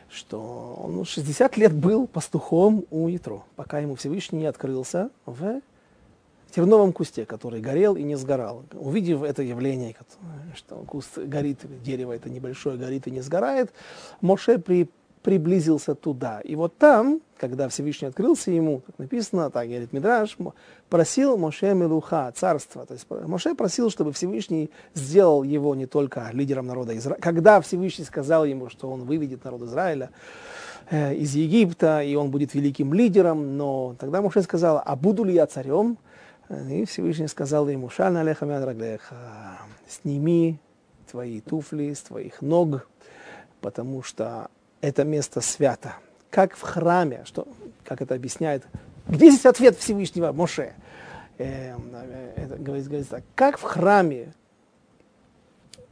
что 0.09 0.79
он 0.79 1.03
60 1.03 1.57
лет 1.57 1.73
был 1.73 2.05
пастухом 2.05 2.85
у 2.91 3.07
Ятро, 3.07 3.41
пока 3.55 3.79
ему 3.79 3.95
Всевышний 3.95 4.41
не 4.41 4.45
открылся 4.45 5.09
в 5.25 5.59
терновом 6.53 6.93
кусте, 6.93 7.25
который 7.25 7.61
горел 7.61 7.95
и 7.95 8.03
не 8.03 8.15
сгорал. 8.15 8.63
Увидев 8.73 9.23
это 9.23 9.41
явление, 9.41 9.95
что 10.55 10.75
куст 10.87 11.17
горит, 11.17 11.59
дерево 11.83 12.13
это 12.13 12.29
небольшое 12.29 12.77
горит 12.77 13.07
и 13.07 13.11
не 13.11 13.21
сгорает, 13.21 13.71
Моше 14.21 14.59
при, 14.59 14.87
приблизился 15.23 15.95
туда. 15.95 16.41
И 16.41 16.55
вот 16.55 16.77
там, 16.77 17.21
когда 17.37 17.69
Всевышний 17.69 18.07
открылся 18.07 18.51
ему, 18.51 18.81
как 18.85 18.99
написано, 18.99 19.49
так 19.49 19.67
говорит 19.67 19.93
Мидраш, 19.93 20.37
просил 20.89 21.37
Моше 21.37 21.73
Мелуха, 21.73 22.31
царство. 22.35 22.85
То 22.85 22.93
есть 22.93 23.07
Моше 23.09 23.55
просил, 23.55 23.89
чтобы 23.89 24.11
Всевышний 24.11 24.69
сделал 24.93 25.41
его 25.41 25.73
не 25.73 25.87
только 25.87 26.29
лидером 26.33 26.67
народа 26.67 26.95
Израиля. 26.95 27.19
Когда 27.19 27.61
Всевышний 27.61 28.05
сказал 28.05 28.45
ему, 28.45 28.69
что 28.69 28.91
он 28.91 29.05
выведет 29.05 29.43
народ 29.43 29.63
Израиля, 29.63 30.11
э, 30.91 31.15
из 31.15 31.33
Египта, 31.33 32.03
и 32.03 32.13
он 32.13 32.29
будет 32.29 32.53
великим 32.53 32.93
лидером, 32.93 33.57
но 33.57 33.95
тогда 33.97 34.21
Моше 34.21 34.43
сказал, 34.43 34.83
а 34.85 34.95
буду 34.95 35.23
ли 35.23 35.33
я 35.33 35.47
царем? 35.47 35.97
И 36.69 36.85
Всевышний 36.85 37.27
сказал 37.27 37.67
ему, 37.69 37.89
«Шаль 37.89 38.13
налеха 38.13 38.45
раглеха, 38.45 39.59
сними 39.87 40.59
твои 41.09 41.41
туфли 41.41 41.93
с 41.93 42.01
твоих 42.01 42.41
ног, 42.41 42.87
потому 43.61 44.03
что 44.03 44.49
это 44.81 45.03
место 45.03 45.41
свято. 45.41 45.95
Как 46.29 46.55
в 46.55 46.61
храме, 46.61 47.23
что, 47.25 47.47
как 47.83 48.01
это 48.01 48.15
объясняет, 48.15 48.63
где 49.07 49.29
здесь 49.29 49.45
ответ 49.45 49.77
Всевышнего 49.77 50.31
Моше? 50.31 50.73
Э, 51.37 51.75
это 52.35 52.57
говорится, 52.57 52.89
говорится 52.89 53.11
так, 53.11 53.23
как 53.35 53.57
в 53.57 53.61
храме 53.61 54.33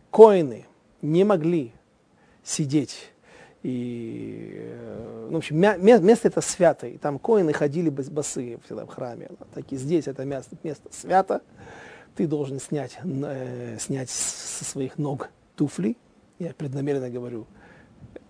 коины 0.09 0.65
не 1.01 1.23
могли 1.23 1.71
сидеть 2.43 3.10
и, 3.63 4.53
э, 4.55 5.27
ну, 5.29 5.35
в 5.35 5.37
общем, 5.37 5.57
место 5.57 6.27
это 6.27 6.41
святое. 6.41 6.97
Там 6.97 7.19
коины 7.19 7.53
ходили 7.53 7.89
босые 7.89 8.59
всегда 8.65 8.85
в 8.85 8.89
храме. 8.89 9.29
Так 9.53 9.71
и 9.71 9.77
здесь 9.77 10.07
это 10.07 10.25
место, 10.25 10.55
место 10.63 10.89
свято. 10.91 11.41
Ты 12.15 12.27
должен 12.27 12.59
снять, 12.59 12.97
э, 13.03 13.77
снять 13.79 14.09
со 14.09 14.65
своих 14.65 14.97
ног 14.97 15.29
туфли. 15.55 15.95
Я 16.39 16.53
преднамеренно 16.53 17.11
говорю, 17.11 17.45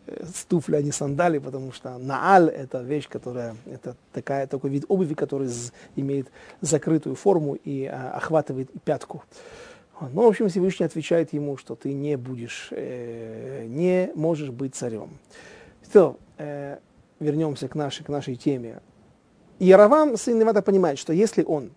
э, 0.06 0.26
с 0.26 0.44
туфли, 0.44 0.76
а 0.76 0.82
не 0.82 0.92
сандали, 0.92 1.38
потому 1.40 1.72
что 1.72 1.98
нааль– 1.98 2.50
это 2.50 2.82
вещь, 2.82 3.08
которая, 3.08 3.56
это 3.66 3.96
такая, 4.12 4.48
такой 4.48 4.70
вид 4.70 4.84
обуви, 4.90 5.14
который 5.14 5.50
имеет 5.96 6.28
закрытую 6.60 7.16
форму 7.16 7.56
и 7.56 7.86
а, 7.86 8.12
охватывает 8.18 8.70
пятку. 8.84 9.24
Ну, 10.10 10.24
в 10.24 10.28
общем, 10.28 10.50
Всевышний 10.50 10.86
отвечает 10.86 11.34
ему, 11.34 11.58
что 11.58 11.76
ты 11.76 11.94
не 11.94 12.18
будешь, 12.18 12.70
э, 12.72 13.66
не 13.68 14.12
можешь 14.16 14.50
быть 14.50 14.76
царем. 14.76 15.20
Все, 15.88 16.18
э, 16.38 16.78
вернемся 17.20 17.68
к 17.68 17.76
нашей, 17.76 18.04
к 18.04 18.10
нашей 18.10 18.36
теме. 18.36 18.82
Яровам, 19.60 20.18
сын 20.18 20.40
Невата, 20.40 20.64
понимает, 20.64 20.98
что 20.98 21.14
если 21.14 21.44
он 21.44 21.72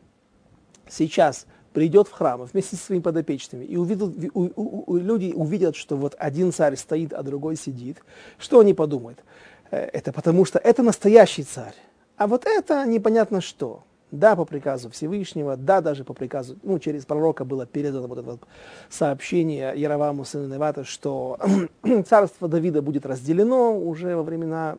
сейчас 0.89 1.47
придет 1.75 2.09
в 2.09 2.13
храм 2.13 2.43
вместе 2.45 2.77
со 2.77 2.87
своими 2.87 3.03
подопечными, 3.03 3.65
и 3.65 3.77
увидят, 3.77 4.15
у, 4.33 4.43
у, 4.43 4.93
у, 4.93 4.97
люди 4.97 5.33
увидят, 5.35 5.77
что 5.77 5.97
вот 5.97 6.15
один 6.19 6.53
царь 6.53 6.77
стоит, 6.77 7.13
а 7.13 7.23
другой 7.23 7.57
сидит, 7.57 7.99
что 8.39 8.61
они 8.61 8.73
подумают? 8.73 9.23
Э, 9.71 9.81
это 9.93 10.13
потому 10.13 10.47
что 10.47 10.59
это 10.59 10.83
настоящий 10.83 11.43
царь, 11.43 11.75
а 12.17 12.27
вот 12.27 12.47
это 12.47 12.87
непонятно 12.87 13.41
что. 13.41 13.83
Да, 14.15 14.37
по 14.37 14.45
приказу 14.45 14.91
Всевышнего, 14.91 15.57
да, 15.57 15.81
даже 15.81 16.05
по 16.05 16.15
приказу, 16.15 16.57
ну, 16.63 16.79
через 16.79 17.05
пророка 17.05 17.45
было 17.45 17.67
передано 17.67 18.07
вот 18.07 18.19
это 18.19 18.31
вот 18.31 18.41
сообщение 18.89 19.73
Яроваму, 19.75 20.25
сыну 20.25 20.47
Невата, 20.47 20.85
что 20.85 21.37
царство 22.07 22.47
Давида 22.47 22.81
будет 22.81 23.07
разделено 23.07 23.77
уже 23.77 24.15
во 24.15 24.23
времена 24.23 24.77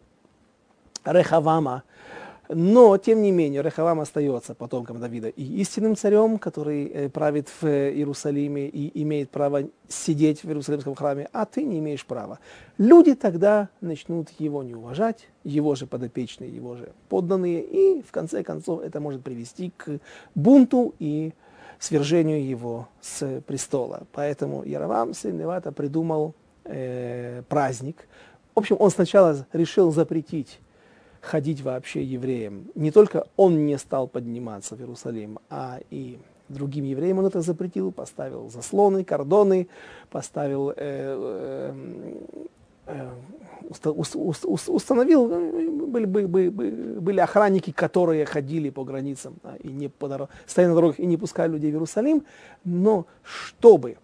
Рехавама, 1.03 1.83
но, 2.49 2.97
тем 2.97 3.21
не 3.21 3.31
менее, 3.31 3.61
Рехавам 3.61 3.99
остается 3.99 4.53
потомком 4.53 4.99
Давида 4.99 5.29
и 5.29 5.43
истинным 5.61 5.95
царем, 5.95 6.37
который 6.37 6.85
э, 6.85 7.09
правит 7.09 7.49
в 7.61 7.65
Иерусалиме 7.65 8.67
и 8.67 9.01
имеет 9.01 9.29
право 9.29 9.63
сидеть 9.87 10.43
в 10.43 10.47
Иерусалимском 10.47 10.95
храме, 10.95 11.27
а 11.33 11.45
ты 11.45 11.63
не 11.63 11.79
имеешь 11.79 12.05
права. 12.05 12.39
Люди 12.77 13.15
тогда 13.15 13.69
начнут 13.81 14.29
его 14.37 14.63
не 14.63 14.75
уважать, 14.75 15.27
его 15.43 15.75
же 15.75 15.87
подопечные, 15.87 16.53
его 16.53 16.75
же 16.75 16.91
подданные, 17.09 17.63
и 17.63 18.01
в 18.01 18.11
конце 18.11 18.43
концов 18.43 18.81
это 18.81 18.99
может 18.99 19.23
привести 19.23 19.71
к 19.75 19.99
бунту 20.35 20.93
и 20.99 21.33
свержению 21.79 22.45
его 22.45 22.87
с 23.01 23.41
престола. 23.41 24.03
Поэтому 24.11 24.63
Яровам, 24.63 25.13
сын 25.13 25.37
Невата, 25.37 25.71
придумал 25.71 26.35
э, 26.63 27.41
праздник. 27.49 28.07
В 28.53 28.59
общем, 28.59 28.77
он 28.79 28.89
сначала 28.91 29.45
решил 29.51 29.91
запретить 29.91 30.59
ходить 31.25 31.61
вообще 31.61 32.03
евреям. 32.03 32.67
Не 32.75 32.91
только 32.91 33.25
он 33.35 33.65
не 33.65 33.77
стал 33.77 34.07
подниматься 34.07 34.75
в 34.75 34.79
Иерусалим, 34.79 35.39
а 35.49 35.79
и 35.89 36.19
другим 36.49 36.85
евреям 36.85 37.19
он 37.19 37.25
это 37.25 37.41
запретил, 37.41 37.91
поставил 37.91 38.49
заслоны, 38.49 39.03
кордоны, 39.03 39.67
поставил, 40.09 40.69
э, 40.69 40.75
э, 40.77 41.73
э, 42.87 43.09
установил, 44.67 45.27
были, 45.87 46.05
были, 46.05 46.49
были 46.99 47.19
охранники, 47.19 47.71
которые 47.71 48.25
ходили 48.25 48.69
по 48.69 48.83
границам 48.83 49.35
да, 49.43 49.55
и 49.55 49.69
не 49.69 49.87
по 49.87 50.07
дорог, 50.07 50.29
стояли 50.45 50.69
на 50.69 50.75
дорогах 50.75 50.99
и 50.99 51.05
не 51.05 51.17
пускали 51.17 51.53
людей 51.53 51.71
в 51.71 51.75
Иерусалим, 51.75 52.23
но 52.63 53.07
чтобы 53.23 53.97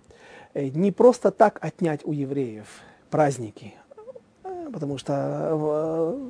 э, 0.53 0.69
не 0.69 0.91
просто 0.91 1.31
так 1.31 1.59
отнять 1.61 2.01
у 2.03 2.11
евреев 2.11 2.67
праздники, 3.11 3.75
потому 4.71 4.97
что 4.97 5.13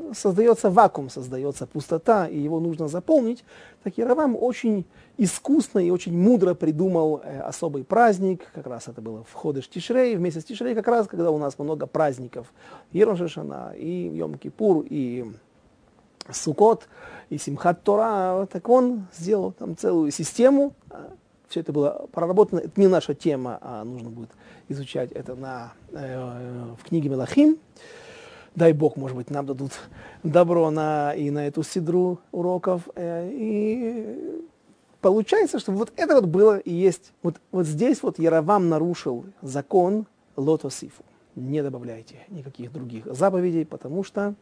э, 0.10 0.14
создается 0.14 0.70
вакуум, 0.70 1.10
создается 1.10 1.68
пустота, 1.68 2.28
и 2.28 2.38
его 2.38 2.60
нужно 2.60 2.88
заполнить. 2.88 3.44
Так 3.84 3.98
Яровам 3.98 4.36
очень 4.40 4.86
искусно 5.18 5.80
и 5.80 5.90
очень 5.90 6.18
мудро 6.18 6.54
придумал 6.54 7.22
э, 7.24 7.42
особый 7.42 7.84
праздник, 7.84 8.42
как 8.54 8.68
раз 8.68 8.88
это 8.88 9.02
было 9.02 9.24
в 9.24 9.34
Ходыш 9.34 9.68
Тишрей, 9.68 10.16
вместе 10.16 10.42
с 10.42 10.46
Тишрей 10.46 10.76
как 10.76 10.88
раз, 10.88 11.08
когда 11.08 11.32
у 11.32 11.38
нас 11.38 11.58
много 11.60 11.88
праздников, 11.88 12.52
и 12.92 13.04
Рошашана, 13.04 13.74
и 13.78 14.10
Йом-Кипур, 14.10 14.86
и 14.90 15.32
Сукот, 16.32 16.88
и 17.30 17.38
Симхат 17.38 17.84
Тора, 17.84 18.48
так 18.52 18.68
он 18.70 19.08
сделал 19.18 19.52
там 19.52 19.78
целую 19.78 20.12
систему, 20.12 20.74
все 21.52 21.60
это 21.60 21.74
было 21.74 22.08
проработано. 22.12 22.60
Это 22.60 22.80
не 22.80 22.88
наша 22.88 23.14
тема, 23.14 23.60
а 23.62 23.84
нужно 23.84 24.10
будет 24.10 24.30
изучать 24.70 25.12
это 25.12 25.36
на, 25.36 25.74
э, 25.92 26.74
в 26.80 26.88
книге 26.88 27.10
Мелахим. 27.10 27.58
Дай 28.56 28.74
Бог, 28.74 28.98
может 28.98 29.16
быть, 29.16 29.30
нам 29.30 29.46
дадут 29.46 29.72
добро 30.24 30.70
на, 30.72 31.14
и 31.14 31.30
на 31.32 31.48
эту 31.48 31.64
сидру 31.64 32.20
уроков. 32.32 32.90
Э, 32.96 33.30
и 33.32 34.44
получается, 35.00 35.58
что 35.60 35.72
вот 35.72 35.94
это 35.96 36.16
вот 36.16 36.26
было 36.26 36.58
и 36.58 36.74
есть. 36.74 37.14
Вот, 37.24 37.36
вот 37.52 37.66
здесь 37.66 38.04
вот 38.04 38.20
Яровам 38.20 38.68
нарушил 38.68 39.26
закон 39.42 40.06
Лотосифу. 40.36 41.04
Не 41.36 41.64
добавляйте 41.64 42.26
никаких 42.28 42.74
других 42.74 43.06
заповедей, 43.06 43.66
потому 43.66 44.04
что 44.04 44.36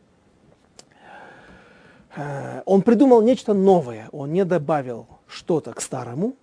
э, 2.16 2.64
он 2.66 2.82
придумал 2.82 3.22
нечто 3.22 3.54
новое. 3.54 4.10
Он 4.12 4.34
не 4.34 4.44
добавил 4.44 5.06
что-то 5.28 5.74
к 5.74 5.82
старому, 5.82 6.34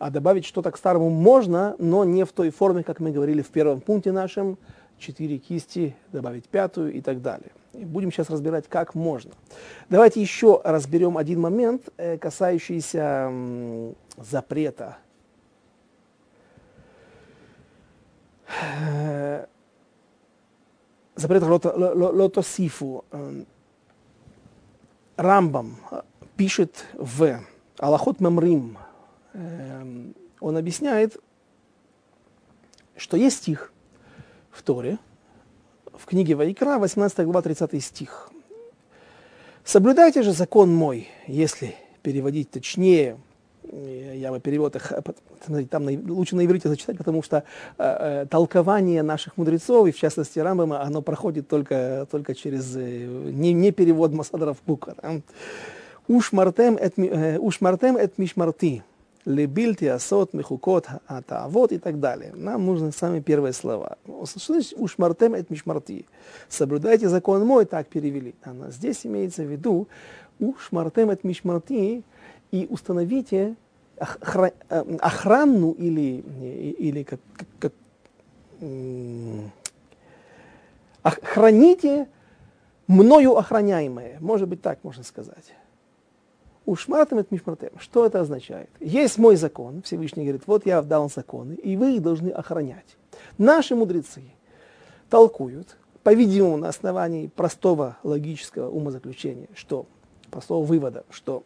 а 0.00 0.10
добавить 0.10 0.46
что-то 0.46 0.72
к 0.72 0.76
старому 0.76 1.10
можно, 1.10 1.76
но 1.78 2.04
не 2.04 2.24
в 2.24 2.32
той 2.32 2.50
форме, 2.50 2.82
как 2.82 2.98
мы 2.98 3.12
говорили 3.12 3.40
в 3.40 3.50
первом 3.50 3.80
пункте 3.80 4.10
нашем, 4.10 4.58
четыре 5.00 5.38
кисти, 5.38 5.96
добавить 6.12 6.48
пятую 6.48 6.92
и 6.92 7.00
так 7.00 7.22
далее. 7.22 7.50
И 7.72 7.84
будем 7.84 8.12
сейчас 8.12 8.30
разбирать, 8.30 8.68
как 8.68 8.94
можно. 8.94 9.32
Давайте 9.88 10.20
еще 10.20 10.60
разберем 10.64 11.16
один 11.16 11.40
момент, 11.40 11.88
э, 11.96 12.18
касающийся 12.18 13.32
запрета. 14.16 14.98
Э, 18.48 19.46
запрет 21.14 21.42
лотосифу. 21.42 23.04
Эм, 23.12 23.46
Рамбам 25.16 25.76
пишет 26.36 26.86
в 26.94 27.40
Аллахот 27.78 28.20
Мемрим, 28.20 28.78
эм, 29.34 30.14
он 30.40 30.56
объясняет, 30.56 31.20
что 32.96 33.16
есть 33.16 33.38
стих 33.38 33.72
в 34.50 34.62
Торе, 34.62 34.98
в 35.92 36.06
книге 36.06 36.34
Вайкра, 36.34 36.78
18 36.78 37.24
глава, 37.24 37.42
30 37.42 37.82
стих. 37.82 38.30
«Соблюдайте 39.64 40.22
же 40.22 40.32
закон 40.32 40.74
мой, 40.74 41.08
если 41.26 41.74
переводить 42.02 42.50
точнее, 42.50 43.18
я 43.72 44.30
бы 44.30 44.40
перевод 44.40 44.76
их, 44.76 44.92
там 45.70 45.86
лучше 46.08 46.36
на 46.36 46.44
иврите 46.44 46.68
зачитать, 46.68 46.98
потому 46.98 47.22
что 47.22 47.44
э, 47.78 48.22
э, 48.22 48.26
толкование 48.28 49.02
наших 49.02 49.36
мудрецов, 49.36 49.86
и 49.86 49.92
в 49.92 49.98
частности 49.98 50.38
Рамбама, 50.38 50.82
оно 50.82 51.02
проходит 51.02 51.48
только, 51.48 52.06
только 52.10 52.34
через 52.34 52.74
э, 52.76 53.06
не, 53.32 53.52
не 53.52 53.70
перевод 53.70 54.12
Масадаров 54.12 54.58
Кука. 54.66 54.96
Уж 56.08 56.32
мартем 56.32 56.76
эт 56.76 58.18
мишмарти, 58.18 58.82
лебильти 59.24 59.84
асот 59.86 60.32
мехукот 60.32 60.88
атавот 61.06 61.72
и 61.72 61.78
так 61.78 62.00
далее. 62.00 62.32
Нам 62.34 62.66
нужны 62.66 62.92
самые 62.92 63.22
первые 63.22 63.52
слова. 63.52 63.98
Что 64.24 64.54
значит 64.54 64.74
уж 64.76 64.98
мартем 64.98 65.34
эт 65.34 65.50
мишмарти? 65.50 66.06
Соблюдайте 66.48 67.08
закон 67.08 67.44
мой, 67.44 67.64
так 67.64 67.88
перевели. 67.88 68.34
А 68.42 68.54
здесь 68.70 69.04
имеется 69.04 69.42
в 69.42 69.50
виду 69.50 69.88
уж 70.38 70.72
мартем 70.72 71.10
эт 71.10 71.24
мишмарти 71.24 72.02
и 72.50 72.66
установите 72.70 73.56
э, 73.98 74.50
охрану 75.00 75.72
или, 75.72 76.24
или 76.78 77.02
как, 77.02 77.20
как, 77.58 77.72
храните 81.02 82.08
мною 82.86 83.36
охраняемое. 83.36 84.16
Может 84.20 84.48
быть, 84.48 84.62
так 84.62 84.82
можно 84.82 85.04
сказать. 85.04 85.54
Ушмартем 86.66 87.18
это 87.18 87.34
мишмартем. 87.34 87.70
Что 87.78 88.06
это 88.06 88.20
означает? 88.20 88.68
Есть 88.80 89.18
мой 89.18 89.36
закон, 89.36 89.82
Всевышний 89.82 90.24
говорит, 90.24 90.42
вот 90.46 90.66
я 90.66 90.82
дал 90.82 91.10
законы, 91.10 91.54
и 91.54 91.76
вы 91.76 91.96
их 91.96 92.02
должны 92.02 92.28
охранять. 92.28 92.96
Наши 93.38 93.74
мудрецы 93.74 94.22
толкуют, 95.08 95.76
по-видимому, 96.02 96.58
на 96.58 96.68
основании 96.68 97.28
простого 97.28 97.96
логического 98.02 98.70
умозаключения, 98.70 99.48
что, 99.54 99.86
простого 100.30 100.64
вывода, 100.64 101.04
что 101.10 101.44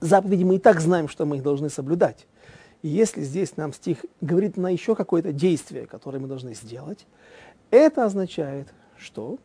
заповеди 0.00 0.44
мы 0.44 0.56
и 0.56 0.58
так 0.58 0.80
знаем, 0.80 1.08
что 1.08 1.24
мы 1.24 1.36
их 1.36 1.42
должны 1.42 1.70
соблюдать. 1.70 2.26
И 2.82 2.88
если 2.88 3.22
здесь 3.22 3.56
нам 3.56 3.72
стих 3.72 4.04
говорит 4.20 4.56
на 4.56 4.70
еще 4.70 4.94
какое-то 4.94 5.32
действие, 5.32 5.86
которое 5.86 6.18
мы 6.18 6.26
должны 6.26 6.54
сделать, 6.54 7.06
это 7.70 8.04
означает, 8.04 8.68
что 8.96 9.38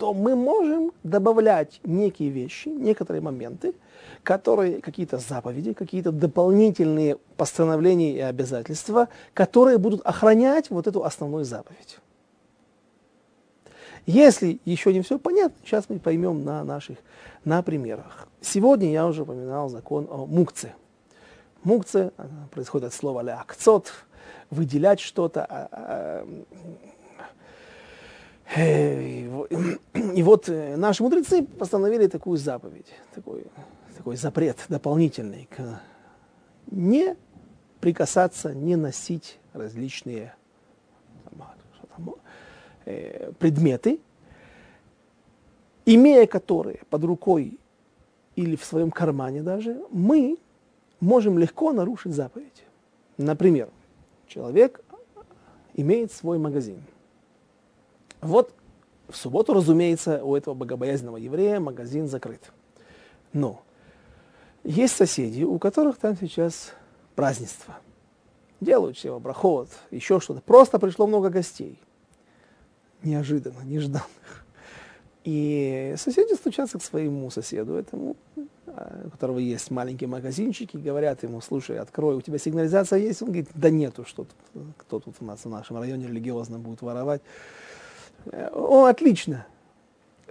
то 0.00 0.14
мы 0.14 0.34
можем 0.34 0.92
добавлять 1.02 1.78
некие 1.84 2.30
вещи, 2.30 2.68
некоторые 2.68 3.20
моменты, 3.20 3.74
которые, 4.22 4.80
какие-то 4.80 5.18
заповеди, 5.18 5.74
какие-то 5.74 6.10
дополнительные 6.10 7.18
постановления 7.36 8.16
и 8.16 8.20
обязательства, 8.20 9.08
которые 9.34 9.76
будут 9.76 10.00
охранять 10.06 10.70
вот 10.70 10.86
эту 10.86 11.04
основную 11.04 11.44
заповедь. 11.44 11.98
Если 14.06 14.58
еще 14.64 14.94
не 14.94 15.02
все 15.02 15.18
понятно, 15.18 15.58
сейчас 15.66 15.90
мы 15.90 15.98
поймем 15.98 16.46
на 16.46 16.64
наших 16.64 16.96
на 17.44 17.62
примерах. 17.62 18.26
Сегодня 18.40 18.90
я 18.90 19.06
уже 19.06 19.24
упоминал 19.24 19.68
закон 19.68 20.08
о 20.10 20.24
мукце. 20.24 20.72
Мукце 21.62 22.12
происходит 22.50 22.86
от 22.86 22.94
слова 22.94 23.20
ляакцот, 23.20 23.92
выделять 24.48 25.00
что-то, 25.00 25.44
а, 25.44 25.68
а, 25.70 26.42
и 28.56 30.22
вот 30.22 30.48
э, 30.48 30.76
наши 30.76 31.02
мудрецы 31.04 31.44
постановили 31.44 32.08
такую 32.08 32.36
заповедь, 32.36 32.86
такой, 33.14 33.46
такой 33.96 34.16
запрет 34.16 34.56
дополнительный, 34.68 35.48
к 35.50 35.80
не 36.66 37.16
прикасаться, 37.80 38.52
не 38.52 38.74
носить 38.74 39.38
различные 39.52 40.34
там, 41.24 42.16
э, 42.86 43.30
предметы, 43.38 44.00
имея 45.86 46.26
которые 46.26 46.80
под 46.90 47.04
рукой 47.04 47.56
или 48.34 48.56
в 48.56 48.64
своем 48.64 48.90
кармане 48.90 49.42
даже, 49.42 49.80
мы 49.90 50.38
можем 50.98 51.38
легко 51.38 51.72
нарушить 51.72 52.14
заповедь. 52.14 52.64
Например, 53.16 53.68
человек 54.26 54.80
имеет 55.74 56.10
свой 56.10 56.38
магазин– 56.38 56.82
вот 58.20 58.54
в 59.08 59.16
субботу, 59.16 59.54
разумеется, 59.54 60.24
у 60.24 60.36
этого 60.36 60.54
богобоязненного 60.54 61.16
еврея 61.16 61.60
магазин 61.60 62.08
закрыт. 62.08 62.52
Но 63.32 63.62
есть 64.62 64.96
соседи, 64.96 65.42
у 65.42 65.58
которых 65.58 65.98
там 65.98 66.16
сейчас 66.16 66.72
празднество. 67.14 67.78
Делают 68.60 68.96
все 68.96 69.18
брахот, 69.18 69.68
еще 69.90 70.20
что-то. 70.20 70.42
Просто 70.42 70.78
пришло 70.78 71.06
много 71.06 71.30
гостей. 71.30 71.78
Неожиданно, 73.02 73.62
нежданных. 73.64 74.04
И 75.24 75.94
соседи 75.98 76.34
стучатся 76.34 76.78
к 76.78 76.82
своему 76.82 77.30
соседу, 77.30 77.74
этому, 77.74 78.16
а, 78.66 79.02
у 79.06 79.10
которого 79.10 79.38
есть 79.38 79.70
маленькие 79.70 80.08
магазинчики, 80.08 80.76
говорят 80.76 81.22
ему, 81.22 81.40
слушай, 81.40 81.78
открой, 81.78 82.16
у 82.16 82.20
тебя 82.22 82.38
сигнализация 82.38 82.98
есть? 82.98 83.20
Он 83.20 83.28
говорит, 83.28 83.48
да 83.54 83.68
нету, 83.68 84.04
что 84.06 84.24
тут, 84.24 84.62
кто 84.78 84.98
тут 84.98 85.16
у 85.20 85.24
нас 85.24 85.44
в 85.44 85.48
нашем 85.48 85.78
районе 85.78 86.06
религиозно 86.06 86.58
будет 86.58 86.80
воровать. 86.80 87.20
О, 88.52 88.84
отлично. 88.84 89.46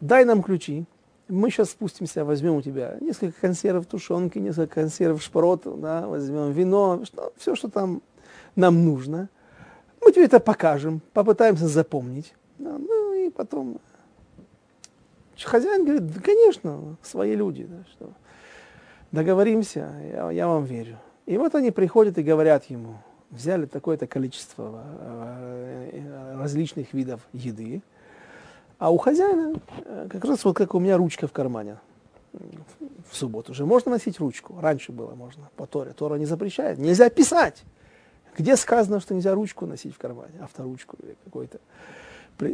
Дай 0.01 0.25
нам 0.25 0.43
ключи. 0.43 0.85
Мы 1.27 1.51
сейчас 1.51 1.69
спустимся, 1.69 2.25
возьмем 2.25 2.55
у 2.55 2.61
тебя 2.61 2.97
несколько 3.01 3.39
консервов 3.39 3.85
тушенки, 3.85 4.39
несколько 4.39 4.81
консервов 4.81 5.21
шпрот, 5.21 5.61
да, 5.79 6.07
возьмем 6.07 6.51
вино, 6.51 7.01
что, 7.03 7.31
все, 7.37 7.55
что 7.55 7.69
там 7.69 8.01
нам 8.55 8.83
нужно. 8.83 9.29
Мы 10.01 10.11
тебе 10.11 10.25
это 10.25 10.39
покажем, 10.39 11.01
попытаемся 11.13 11.67
запомнить. 11.67 12.33
Да, 12.57 12.77
ну 12.79 13.13
и 13.13 13.29
потом 13.29 13.79
хозяин 15.43 15.83
говорит, 15.83 16.07
да, 16.07 16.19
конечно, 16.19 16.97
свои 17.03 17.35
люди, 17.35 17.65
да, 17.65 17.83
что 17.91 18.13
договоримся, 19.11 19.91
я, 20.11 20.31
я 20.31 20.47
вам 20.47 20.63
верю. 20.63 20.97
И 21.25 21.37
вот 21.37 21.53
они 21.55 21.71
приходят 21.71 22.17
и 22.17 22.23
говорят 22.23 22.65
ему, 22.65 22.97
взяли 23.31 23.65
такое-то 23.65 24.07
количество 24.07 24.83
э, 24.99 26.35
различных 26.37 26.93
видов 26.93 27.21
еды, 27.33 27.81
а 28.77 28.91
у 28.91 28.97
хозяина 28.97 29.59
э, 29.85 30.07
как 30.09 30.25
раз 30.25 30.43
вот 30.45 30.55
как 30.55 30.73
у 30.73 30.79
меня 30.79 30.97
ручка 30.97 31.27
в 31.27 31.31
кармане 31.31 31.77
в 33.09 33.15
субботу 33.15 33.51
уже 33.51 33.65
можно 33.65 33.91
носить 33.91 34.19
ручку. 34.19 34.55
Раньше 34.59 34.91
было 34.91 35.15
можно 35.15 35.49
по 35.55 35.65
Торе. 35.65 35.93
Тора 35.93 36.15
не 36.15 36.25
запрещает. 36.25 36.77
Нельзя 36.77 37.09
писать. 37.09 37.63
Где 38.37 38.55
сказано, 38.55 38.99
что 38.99 39.13
нельзя 39.13 39.33
ручку 39.33 39.65
носить 39.65 39.93
в 39.93 39.97
кармане, 39.97 40.33
авторучку 40.41 40.95
или 41.01 41.17
какой-то 41.25 41.59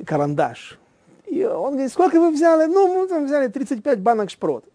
карандаш. 0.06 0.80
И 1.26 1.44
он 1.44 1.74
говорит, 1.74 1.92
сколько 1.92 2.20
вы 2.20 2.32
взяли? 2.32 2.66
Ну, 2.66 3.02
мы 3.02 3.08
там 3.08 3.26
взяли 3.26 3.48
35 3.48 4.00
банок 4.00 4.30
шпрот. 4.30 4.66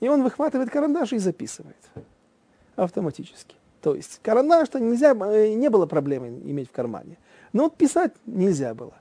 И 0.00 0.08
он 0.08 0.22
выхватывает 0.22 0.70
карандаш 0.70 1.12
и 1.12 1.18
записывает 1.18 1.76
автоматически. 2.74 3.56
То 3.86 3.94
есть 3.94 4.18
карандаш-то 4.20 4.80
нельзя, 4.80 5.14
э, 5.14 5.54
не 5.54 5.70
было 5.70 5.86
проблемы 5.86 6.26
иметь 6.44 6.70
в 6.70 6.72
кармане. 6.72 7.18
Но 7.52 7.62
вот 7.62 7.76
писать 7.76 8.10
нельзя 8.26 8.74
было. 8.74 8.94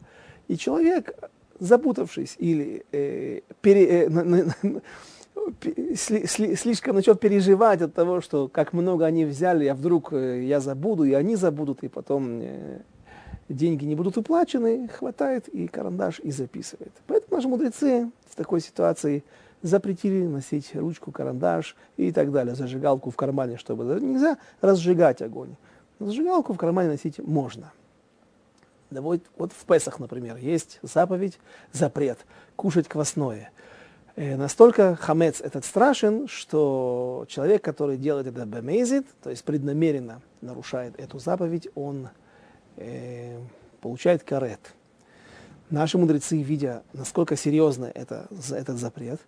И 0.47 0.57
человек, 0.57 1.11
запутавшись 1.59 2.35
или 2.37 2.85
э, 2.91 3.39
пере, 3.61 4.05
э, 4.05 5.95
слишком 5.95 6.97
начнет 6.97 7.19
переживать 7.19 7.81
от 7.81 7.95
того, 7.95 8.21
что 8.21 8.47
как 8.47 8.73
много 8.73 9.07
они 9.07 9.25
взяли, 9.25 9.65
а 9.65 9.73
вдруг 9.73 10.13
э, 10.13 10.43
я 10.43 10.59
забуду, 10.59 11.03
и 11.03 11.13
они 11.13 11.35
забудут, 11.35 11.83
и 11.83 11.87
потом 11.87 12.41
э, 12.43 12.81
деньги 13.49 13.85
не 13.85 13.95
будут 13.95 14.17
уплачены, 14.17 14.87
хватает 14.87 15.47
и 15.47 15.67
карандаш 15.67 16.19
и 16.19 16.29
записывает. 16.29 16.91
Поэтому 17.07 17.37
наши 17.37 17.47
мудрецы 17.47 18.11
в 18.29 18.35
такой 18.35 18.61
ситуации 18.61 19.23
запретили 19.65 20.25
носить 20.25 20.75
ручку, 20.75 21.11
карандаш 21.11 21.75
и 21.97 22.11
так 22.11 22.31
далее, 22.31 22.55
зажигалку 22.55 23.09
в 23.09 23.15
кармане, 23.15 23.57
чтобы 23.57 23.83
нельзя 23.99 24.37
разжигать 24.61 25.21
огонь. 25.21 25.55
Зажигалку 25.99 26.53
в 26.53 26.57
кармане 26.57 26.89
носить 26.89 27.19
можно. 27.19 27.71
Да 28.91 29.01
вот, 29.01 29.21
вот 29.37 29.51
в 29.51 29.65
Песах, 29.65 29.99
например, 29.99 30.37
есть 30.37 30.79
заповедь, 30.83 31.39
запрет 31.71 32.19
кушать 32.55 32.87
квасное. 32.87 33.51
Э, 34.15 34.35
настолько 34.37 34.95
хамец 34.95 35.41
этот 35.41 35.65
страшен, 35.65 36.27
что 36.27 37.25
человек, 37.27 37.63
который 37.63 37.97
делает 37.97 38.27
это 38.27 38.45
бемезит, 38.45 39.07
то 39.23 39.31
есть 39.31 39.43
преднамеренно 39.43 40.21
нарушает 40.41 40.93
эту 40.99 41.17
заповедь, 41.17 41.67
он 41.73 42.09
э, 42.77 43.39
получает 43.81 44.23
карет. 44.23 44.59
Наши 45.69 45.97
мудрецы, 45.97 46.41
видя, 46.41 46.83
насколько 46.93 47.35
серьезно 47.35 47.91
это, 47.93 48.27
этот 48.51 48.77
запрет, 48.77 49.19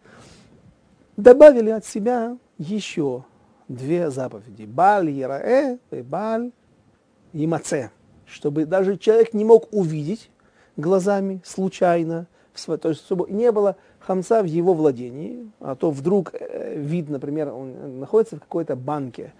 добавили 1.15 1.71
от 1.71 1.85
себя 1.85 2.37
еще 2.59 3.23
две 3.67 4.11
заповеди. 4.11 4.65
Баль 4.65 5.09
Яраэ 5.09 5.77
и 5.91 6.01
Баль 6.01 6.51
Имаце. 7.33 7.91
Чтобы 8.25 8.65
даже 8.65 8.97
человек 8.97 9.33
не 9.33 9.45
мог 9.45 9.67
увидеть 9.71 10.29
глазами 10.75 11.41
случайно, 11.43 12.27
то 12.65 12.89
есть 12.89 13.05
чтобы 13.05 13.29
не 13.31 13.51
было 13.51 13.77
хамца 13.99 14.41
в 14.41 14.45
его 14.45 14.73
владении, 14.73 15.51
а 15.59 15.75
то 15.75 15.91
вдруг 15.91 16.31
э, 16.33 16.75
вид, 16.77 17.09
например, 17.09 17.49
он 17.53 17.99
находится 17.99 18.37
в 18.37 18.39
какой-то 18.39 18.75
банке. 18.75 19.33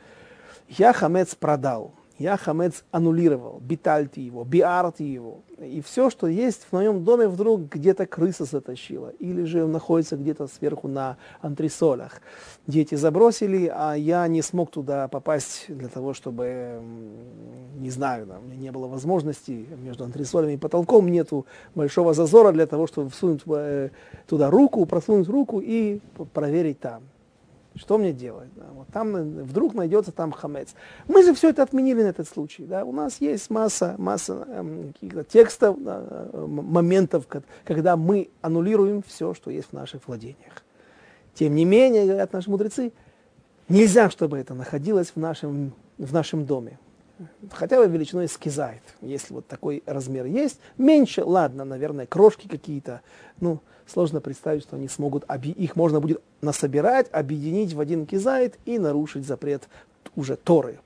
Я 0.67 0.93
хамец 0.93 1.35
продал, 1.35 1.93
я 2.19 2.35
хамец 2.37 2.83
аннулировал, 2.91 3.59
битальти 3.59 4.19
его, 4.19 4.43
биарти 4.43 5.03
его. 5.03 5.41
И 5.59 5.81
все, 5.81 6.09
что 6.09 6.27
есть 6.27 6.63
в 6.69 6.73
моем 6.73 7.03
доме, 7.03 7.27
вдруг 7.27 7.69
где-то 7.69 8.05
крыса 8.05 8.45
затащила. 8.45 9.09
Или 9.19 9.43
же 9.43 9.63
он 9.63 9.71
находится 9.71 10.15
где-то 10.15 10.47
сверху 10.47 10.87
на 10.87 11.17
антресолях. 11.41 12.21
Дети 12.65 12.95
забросили, 12.95 13.71
а 13.73 13.93
я 13.93 14.27
не 14.27 14.41
смог 14.41 14.71
туда 14.71 15.07
попасть 15.07 15.65
для 15.67 15.89
того, 15.89 16.13
чтобы, 16.13 16.81
не 17.77 17.89
знаю, 17.89 18.27
у 18.39 18.47
меня 18.47 18.55
не 18.55 18.71
было 18.71 18.87
возможности 18.87 19.67
между 19.77 20.03
антресолями 20.03 20.53
и 20.53 20.57
потолком, 20.57 21.07
нету 21.09 21.45
большого 21.75 22.13
зазора 22.13 22.51
для 22.51 22.65
того, 22.65 22.87
чтобы 22.87 23.09
всунуть 23.09 23.41
э, 23.47 23.89
туда 24.27 24.49
руку, 24.49 24.85
просунуть 24.85 25.27
руку 25.27 25.59
и 25.63 25.99
проверить 26.33 26.79
там. 26.79 27.03
Что 27.77 27.97
мне 27.97 28.11
делать? 28.11 28.49
Да? 28.55 28.65
Вот 28.73 28.87
там 28.89 29.13
вдруг 29.43 29.73
найдется 29.73 30.11
там 30.11 30.31
хамец. 30.31 30.69
Мы 31.07 31.23
же 31.23 31.33
все 31.33 31.49
это 31.49 31.63
отменили 31.63 32.03
на 32.03 32.07
этот 32.07 32.27
случай. 32.27 32.65
Да? 32.65 32.83
У 32.85 32.91
нас 32.91 33.21
есть 33.21 33.49
масса, 33.49 33.95
масса 33.97 34.45
эм, 34.49 34.93
текстов, 35.29 35.81
да, 35.81 36.03
э, 36.05 36.45
моментов, 36.47 37.27
когда 37.63 37.95
мы 37.95 38.29
аннулируем 38.41 39.03
все, 39.05 39.33
что 39.33 39.51
есть 39.51 39.69
в 39.69 39.73
наших 39.73 40.07
владениях. 40.07 40.63
Тем 41.33 41.55
не 41.55 41.65
менее, 41.65 42.05
говорят 42.05 42.33
наши 42.33 42.49
мудрецы, 42.49 42.91
нельзя, 43.69 44.09
чтобы 44.09 44.39
это 44.39 44.53
находилось 44.53 45.11
в 45.11 45.17
нашем, 45.17 45.73
в 45.97 46.13
нашем 46.13 46.45
доме. 46.45 46.79
Хотя 47.51 47.77
бы 47.77 47.87
величиной 47.91 48.27
скизайт, 48.27 48.83
если 49.01 49.33
вот 49.33 49.47
такой 49.47 49.83
размер 49.85 50.25
есть. 50.25 50.59
Меньше, 50.77 51.23
ладно, 51.23 51.65
наверное, 51.65 52.05
крошки 52.05 52.47
какие-то. 52.47 53.01
Ну, 53.39 53.59
сложно 53.87 54.21
представить, 54.21 54.63
что 54.63 54.75
они 54.75 54.87
смогут, 54.87 55.25
их 55.43 55.75
можно 55.75 55.99
будет 55.99 56.21
насобирать, 56.41 57.07
объединить 57.11 57.73
в 57.73 57.79
один 57.79 58.05
кизайт 58.05 58.57
и 58.65 58.77
нарушить 58.77 59.25
запрет 59.25 59.67
уже 60.15 60.35
Торы. 60.35 60.79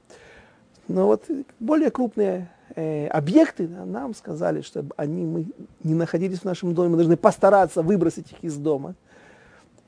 Но 0.87 1.07
вот 1.07 1.25
более 1.59 1.89
крупные 1.89 2.49
э, 2.75 3.07
объекты 3.07 3.67
да, 3.67 3.85
нам 3.85 4.13
сказали, 4.13 4.61
чтобы 4.61 4.93
они 4.97 5.25
мы 5.25 5.45
не 5.83 5.93
находились 5.93 6.39
в 6.39 6.45
нашем 6.45 6.73
доме, 6.73 6.89
мы 6.89 6.97
должны 6.97 7.17
постараться 7.17 7.81
выбросить 7.81 8.31
их 8.31 8.43
из 8.43 8.57
дома, 8.57 8.95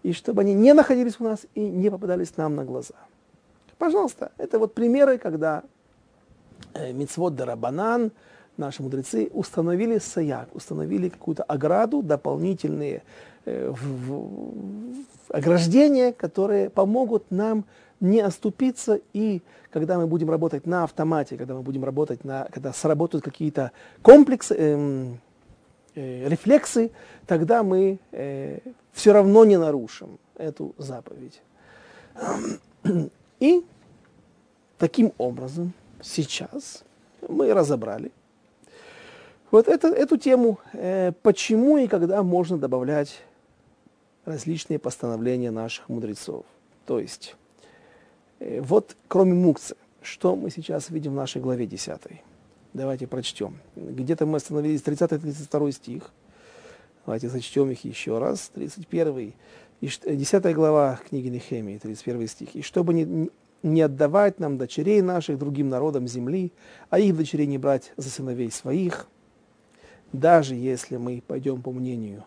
и 0.02 0.13
чтобы 0.13 0.41
они 0.41 0.54
не 0.54 0.73
находились 0.73 1.15
у 1.19 1.23
нас 1.23 1.45
и 1.56 1.62
не 1.62 1.89
попадались 1.89 2.36
нам 2.38 2.56
на 2.56 2.63
глаза. 2.63 2.95
Пожалуйста, 3.78 4.32
это 4.38 4.60
вот 4.60 4.73
примеры, 4.73 5.17
когда 5.17 5.63
э, 6.73 6.93
Мицвод 6.93 7.36
Дарабанан, 7.36 8.12
наши 8.57 8.83
мудрецы 8.83 9.29
установили 9.33 9.97
саяк, 9.97 10.53
установили 10.53 11.09
какую-то 11.09 11.43
ограду, 11.43 12.01
дополнительные 12.01 13.03
э, 13.45 13.69
в, 13.69 14.07
в, 14.07 14.53
ограждения, 15.29 16.13
которые 16.13 16.69
помогут 16.69 17.31
нам 17.31 17.65
не 17.99 18.19
оступиться, 18.19 18.99
и 19.13 19.41
когда 19.71 19.97
мы 19.97 20.07
будем 20.07 20.29
работать 20.29 20.67
на 20.67 20.83
автомате, 20.83 21.37
когда 21.37 21.53
мы 21.55 21.61
будем 21.61 21.83
работать 21.83 22.23
на, 22.23 22.47
когда 22.51 22.73
сработают 22.73 23.23
какие-то 23.23 23.71
комплексы, 24.01 24.55
э, 24.57 25.13
э, 25.95 26.29
рефлексы, 26.29 26.91
тогда 27.25 27.63
мы 27.63 27.99
э, 28.11 28.59
все 28.91 29.13
равно 29.13 29.45
не 29.45 29.57
нарушим 29.57 30.19
эту 30.35 30.75
заповедь. 30.77 31.41
И 33.39 33.65
таким 34.77 35.13
образом 35.17 35.73
сейчас 36.01 36.83
мы 37.27 37.53
разобрали 37.53 38.11
вот 39.53 39.67
это, 39.67 39.89
эту 39.89 40.17
тему, 40.17 40.59
э, 40.73 41.11
почему 41.21 41.77
и 41.77 41.85
когда 41.85 42.23
можно 42.23 42.57
добавлять 42.57 43.21
различные 44.25 44.79
постановления 44.79 45.51
наших 45.51 45.89
мудрецов. 45.89 46.43
То 46.87 46.99
есть, 46.99 47.35
э, 48.39 48.61
вот 48.61 48.95
кроме 49.07 49.35
мукцы, 49.35 49.75
что 50.01 50.35
мы 50.35 50.49
сейчас 50.49 50.89
видим 50.89 51.11
в 51.11 51.15
нашей 51.15 51.39
главе 51.39 51.67
10. 51.67 52.23
Давайте 52.73 53.05
прочтем. 53.05 53.59
Где-то 53.75 54.25
мы 54.25 54.37
остановились 54.37 54.81
30-32 54.81 55.71
стих. 55.71 56.11
Давайте 57.05 57.29
зачтем 57.29 57.69
их 57.69 57.85
еще 57.85 58.17
раз. 58.17 58.49
31 58.55 59.19
и 59.19 59.33
10 59.81 60.55
глава 60.55 60.99
книги 61.07 61.27
Нехемии, 61.27 61.77
31 61.77 62.27
стих. 62.27 62.55
«И 62.55 62.63
чтобы 62.63 62.95
не, 62.95 63.29
не 63.61 63.81
отдавать 63.81 64.39
нам 64.39 64.57
дочерей 64.57 65.01
наших 65.01 65.37
другим 65.37 65.69
народам 65.69 66.07
земли, 66.07 66.51
а 66.89 66.97
их 66.97 67.15
дочерей 67.15 67.45
не 67.45 67.59
брать 67.59 67.93
за 67.97 68.09
сыновей 68.09 68.49
своих, 68.49 69.07
даже 70.13 70.56
если 70.56 70.97
мы 70.97 71.21
пойдем 71.26 71.62
по 71.62 71.71
мнению, 71.71 72.23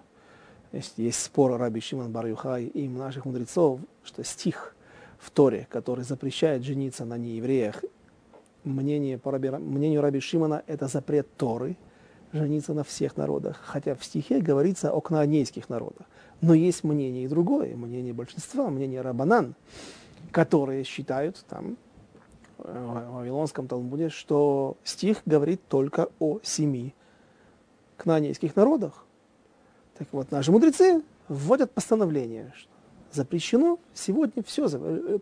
есть, 0.72 0.94
есть 0.98 1.22
спор 1.22 1.58
Раби 1.58 1.80
Шимон 1.80 2.12
Бар 2.12 2.26
и 2.26 2.88
наших 2.88 3.24
мудрецов, 3.24 3.80
что 4.04 4.24
стих 4.24 4.76
в 5.18 5.30
Торе, 5.30 5.66
который 5.70 6.04
запрещает 6.04 6.64
жениться 6.64 7.04
на 7.04 7.16
неевреях, 7.16 7.82
мнение 8.64 9.18
по 9.18 9.30
Раби, 9.30 9.50
мнению 9.50 10.02
Раби 10.02 10.20
Шимона 10.20 10.62
это 10.66 10.88
запрет 10.88 11.28
Торы, 11.36 11.76
жениться 12.32 12.74
на 12.74 12.82
всех 12.84 13.16
народах, 13.16 13.60
хотя 13.64 13.94
в 13.94 14.04
стихе 14.04 14.40
говорится 14.40 14.92
о 14.92 15.00
кнаанейских 15.00 15.68
народах. 15.68 16.06
Но 16.40 16.52
есть 16.52 16.84
мнение 16.84 17.24
и 17.24 17.28
другое, 17.28 17.76
мнение 17.76 18.12
большинства, 18.12 18.68
мнение 18.68 19.00
Рабанан, 19.00 19.54
которые 20.32 20.84
считают 20.84 21.44
там 21.48 21.78
в 22.58 23.12
Вавилонском 23.14 23.68
Талмуде, 23.68 24.08
что 24.08 24.76
стих 24.82 25.22
говорит 25.24 25.60
только 25.68 26.08
о 26.18 26.40
семи 26.42 26.94
кнанейских 27.96 28.56
народах. 28.56 29.04
Так 29.98 30.08
вот, 30.12 30.30
наши 30.30 30.52
мудрецы 30.52 31.02
вводят 31.28 31.72
постановление, 31.72 32.52
что 32.56 32.70
запрещено 33.12 33.78
сегодня 33.94 34.42
все, 34.42 34.68
э, 34.70 35.18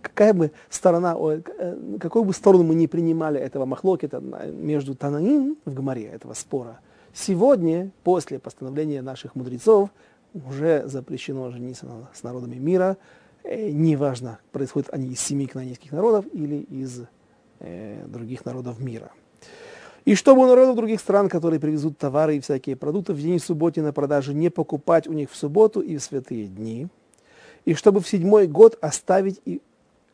какая 0.00 0.34
бы 0.34 0.52
сторона, 0.68 1.16
э, 1.18 1.96
какую 2.00 2.24
бы 2.24 2.32
сторону 2.32 2.64
мы 2.64 2.74
не 2.74 2.88
принимали 2.88 3.40
этого 3.40 3.66
махлокета 3.66 4.20
между 4.20 4.94
Танаим 4.94 5.56
в 5.64 5.74
Гамаре, 5.74 6.06
этого 6.06 6.34
спора, 6.34 6.80
сегодня, 7.12 7.90
после 8.02 8.38
постановления 8.38 9.02
наших 9.02 9.34
мудрецов, 9.34 9.90
уже 10.34 10.86
запрещено 10.86 11.50
жениться 11.50 11.86
с 12.12 12.22
народами 12.22 12.56
мира, 12.56 12.96
э, 13.42 13.70
неважно, 13.70 14.38
происходят 14.52 14.90
они 14.92 15.08
из 15.08 15.20
семи 15.20 15.46
кнанейских 15.46 15.92
народов 15.92 16.26
или 16.32 16.56
из 16.56 17.02
э, 17.58 18.04
других 18.06 18.44
народов 18.44 18.80
мира. 18.80 19.12
И 20.04 20.14
чтобы 20.14 20.42
у 20.42 20.46
народов 20.46 20.76
других 20.76 21.00
стран, 21.00 21.28
которые 21.28 21.60
привезут 21.60 21.98
товары 21.98 22.36
и 22.36 22.40
всякие 22.40 22.76
продукты 22.76 23.12
в 23.12 23.20
день 23.20 23.38
субботе 23.38 23.82
на 23.82 23.92
продажу, 23.92 24.32
не 24.32 24.50
покупать 24.50 25.06
у 25.06 25.12
них 25.12 25.30
в 25.30 25.36
субботу 25.36 25.80
и 25.80 25.96
в 25.96 26.02
святые 26.02 26.46
дни. 26.46 26.88
И 27.64 27.74
чтобы 27.74 28.00
в 28.00 28.08
седьмой 28.08 28.46
год 28.46 28.78
оставить 28.80 29.40
и 29.44 29.60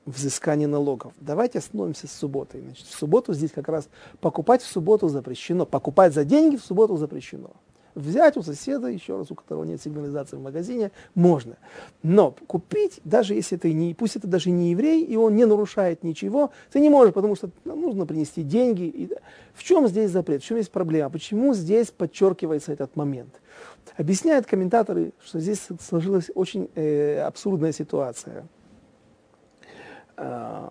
взыскание 0.05 0.69
налогов. 0.69 1.13
Давайте 1.21 1.59
остановимся 1.59 2.07
с 2.07 2.13
субботой. 2.13 2.61
Значит, 2.61 2.87
в 2.87 2.97
субботу 2.97 3.35
здесь 3.35 3.51
как 3.51 3.69
раз 3.69 3.89
покупать 4.21 4.63
в 4.63 4.67
субботу 4.67 5.09
запрещено. 5.09 5.67
Покупать 5.67 6.15
за 6.15 6.25
деньги 6.25 6.57
в 6.57 6.65
субботу 6.65 6.97
запрещено 6.97 7.51
взять 7.97 8.37
у 8.37 8.43
соседа, 8.43 8.87
еще 8.89 9.17
раз, 9.17 9.31
у 9.31 9.35
которого 9.35 9.65
нет 9.65 9.83
сигнализации 9.83 10.37
в 10.37 10.43
магазине, 10.43 10.93
можно. 11.15 11.57
Но 12.03 12.37
купить, 12.47 13.01
даже 13.05 13.35
если 13.35 13.59
это 13.59 13.73
не, 13.73 13.95
пусть 13.95 14.17
это 14.17 14.29
даже 14.29 14.51
не 14.51 14.71
еврей, 14.71 15.03
и 15.03 15.17
он 15.17 15.35
не 15.35 15.47
нарушает 15.47 16.05
ничего, 16.05 16.53
ты 16.71 16.79
не 16.79 16.91
можешь, 16.91 17.15
потому 17.15 17.35
что 17.35 17.51
нам 17.65 17.81
нужно 17.81 18.07
принести 18.07 18.43
деньги. 18.43 18.83
И, 18.83 19.11
в 19.55 19.65
чем 19.65 19.89
здесь 19.89 20.11
запрет, 20.11 20.43
в 20.43 20.47
чем 20.47 20.59
есть 20.59 20.71
проблема? 20.71 21.11
Почему 21.11 21.55
здесь 21.55 21.91
подчеркивается 21.91 22.73
этот 22.73 22.95
момент? 22.95 23.41
Объясняют 23.97 24.47
комментаторы, 24.47 25.13
что 25.25 25.41
здесь 25.41 25.67
сложилась 25.81 26.31
очень 26.35 26.69
э, 26.75 27.21
абсурдная 27.21 27.73
ситуация. 27.73 28.47
Э, 30.17 30.69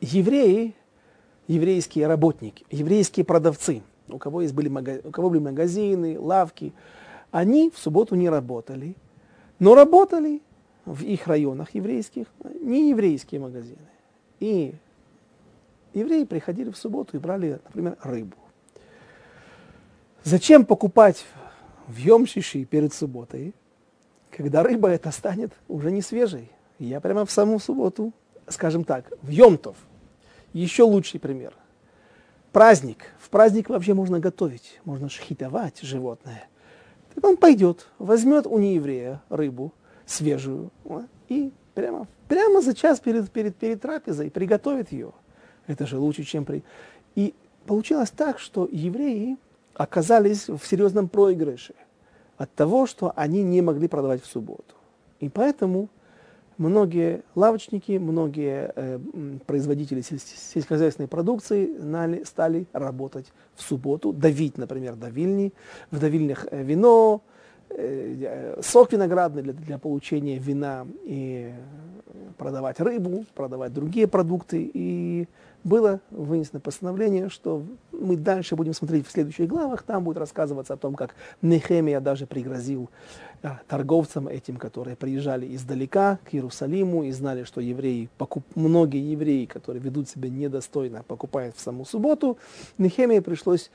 евреи, 0.00 0.74
еврейские 1.48 2.06
работники, 2.06 2.64
еврейские 2.70 3.24
продавцы, 3.24 3.82
у 4.08 4.18
кого, 4.18 4.42
есть 4.42 4.54
были, 4.54 4.68
у 5.04 5.10
кого 5.10 5.30
были 5.30 5.40
магазины, 5.40 6.18
лавки, 6.18 6.72
они 7.30 7.70
в 7.70 7.78
субботу 7.78 8.14
не 8.14 8.28
работали, 8.28 8.96
но 9.58 9.74
работали 9.74 10.42
в 10.84 11.02
их 11.02 11.26
районах 11.26 11.74
еврейских, 11.74 12.26
не 12.60 12.90
еврейские 12.90 13.40
магазины. 13.40 13.78
И 14.38 14.74
евреи 15.92 16.24
приходили 16.24 16.70
в 16.70 16.76
субботу 16.76 17.16
и 17.16 17.20
брали, 17.20 17.60
например, 17.64 17.96
рыбу. 18.02 18.36
Зачем 20.22 20.64
покупать 20.64 21.24
в 21.86 21.96
Йомшиши 21.96 22.64
перед 22.64 22.92
субботой, 22.92 23.54
когда 24.30 24.62
рыба 24.62 24.88
эта 24.88 25.10
станет 25.10 25.52
уже 25.68 25.90
не 25.90 26.02
свежей? 26.02 26.50
Я 26.78 27.00
прямо 27.00 27.24
в 27.24 27.30
саму 27.30 27.58
субботу, 27.58 28.12
скажем 28.48 28.84
так, 28.84 29.10
в 29.22 29.28
Йомтов. 29.28 29.76
Еще 30.52 30.82
лучший 30.82 31.20
пример. 31.20 31.54
Праздник. 32.56 33.12
В 33.18 33.28
праздник 33.28 33.68
вообще 33.68 33.92
можно 33.92 34.18
готовить, 34.18 34.80
можно 34.86 35.10
шхитовать 35.10 35.82
животное. 35.82 36.48
Так 37.14 37.22
он 37.22 37.36
пойдет, 37.36 37.86
возьмет 37.98 38.46
у 38.46 38.58
нееврея 38.58 39.20
рыбу 39.28 39.74
свежую 40.06 40.70
и 41.28 41.52
прямо, 41.74 42.06
прямо 42.28 42.62
за 42.62 42.72
час 42.72 42.98
перед, 42.98 43.30
перед, 43.30 43.54
перед 43.56 43.82
трапезой 43.82 44.30
приготовит 44.30 44.90
ее. 44.90 45.12
Это 45.66 45.86
же 45.86 45.98
лучше, 45.98 46.22
чем 46.22 46.46
при... 46.46 46.64
И 47.14 47.34
получилось 47.66 48.10
так, 48.10 48.38
что 48.38 48.66
евреи 48.72 49.36
оказались 49.74 50.48
в 50.48 50.60
серьезном 50.64 51.10
проигрыше 51.10 51.74
от 52.38 52.50
того, 52.54 52.86
что 52.86 53.12
они 53.16 53.42
не 53.42 53.60
могли 53.60 53.86
продавать 53.86 54.22
в 54.22 54.26
субботу. 54.26 54.76
И 55.20 55.28
поэтому 55.28 55.90
многие 56.58 57.22
лавочники, 57.34 57.92
многие 57.98 58.72
э, 58.74 58.98
производители 59.46 60.00
сельскохозяйственной 60.00 61.08
продукции 61.08 61.76
знали, 61.78 62.24
стали 62.24 62.66
работать 62.72 63.26
в 63.54 63.62
субботу, 63.62 64.12
давить, 64.12 64.58
например, 64.58 64.96
давильни, 64.96 65.52
в 65.90 65.98
давильнях 65.98 66.46
э, 66.50 66.62
вино, 66.62 67.22
э, 67.70 68.60
сок 68.62 68.92
виноградный 68.92 69.42
для, 69.42 69.52
для 69.52 69.78
получения 69.78 70.38
вина 70.38 70.86
и 71.04 71.52
продавать 72.38 72.80
рыбу, 72.80 73.24
продавать 73.34 73.72
другие 73.72 74.06
продукты. 74.06 74.70
И 74.72 75.28
было 75.66 76.00
вынесено 76.10 76.60
постановление, 76.60 77.28
что 77.28 77.64
мы 77.90 78.16
дальше 78.16 78.54
будем 78.54 78.72
смотреть 78.72 79.06
в 79.06 79.10
следующих 79.10 79.48
главах, 79.48 79.82
там 79.82 80.04
будет 80.04 80.16
рассказываться 80.16 80.74
о 80.74 80.76
том, 80.76 80.94
как 80.94 81.16
Нехемия 81.42 81.98
даже 81.98 82.26
пригрозил 82.26 82.88
э, 83.42 83.48
торговцам 83.66 84.28
этим, 84.28 84.58
которые 84.58 84.96
приезжали 84.96 85.52
издалека 85.56 86.20
к 86.24 86.34
Иерусалиму 86.34 87.02
и 87.02 87.10
знали, 87.10 87.42
что 87.42 87.60
евреи, 87.60 88.08
покуп... 88.16 88.44
многие 88.54 89.10
евреи, 89.10 89.46
которые 89.46 89.82
ведут 89.82 90.08
себя 90.08 90.30
недостойно, 90.30 91.02
покупают 91.02 91.56
в 91.56 91.60
саму 91.60 91.84
субботу, 91.84 92.38
Нехемии 92.78 93.18
пришлось 93.18 93.72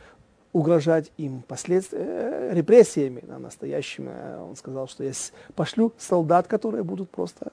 угрожать 0.54 1.12
им 1.18 1.42
последствиями, 1.42 2.08
э, 2.08 2.54
репрессиями 2.54 3.22
на 3.28 3.38
настоящими. 3.38 4.40
Он 4.42 4.56
сказал, 4.56 4.88
что 4.88 5.04
я 5.04 5.12
пошлю 5.56 5.92
солдат, 5.98 6.48
которые 6.48 6.84
будут 6.86 7.10
просто 7.10 7.52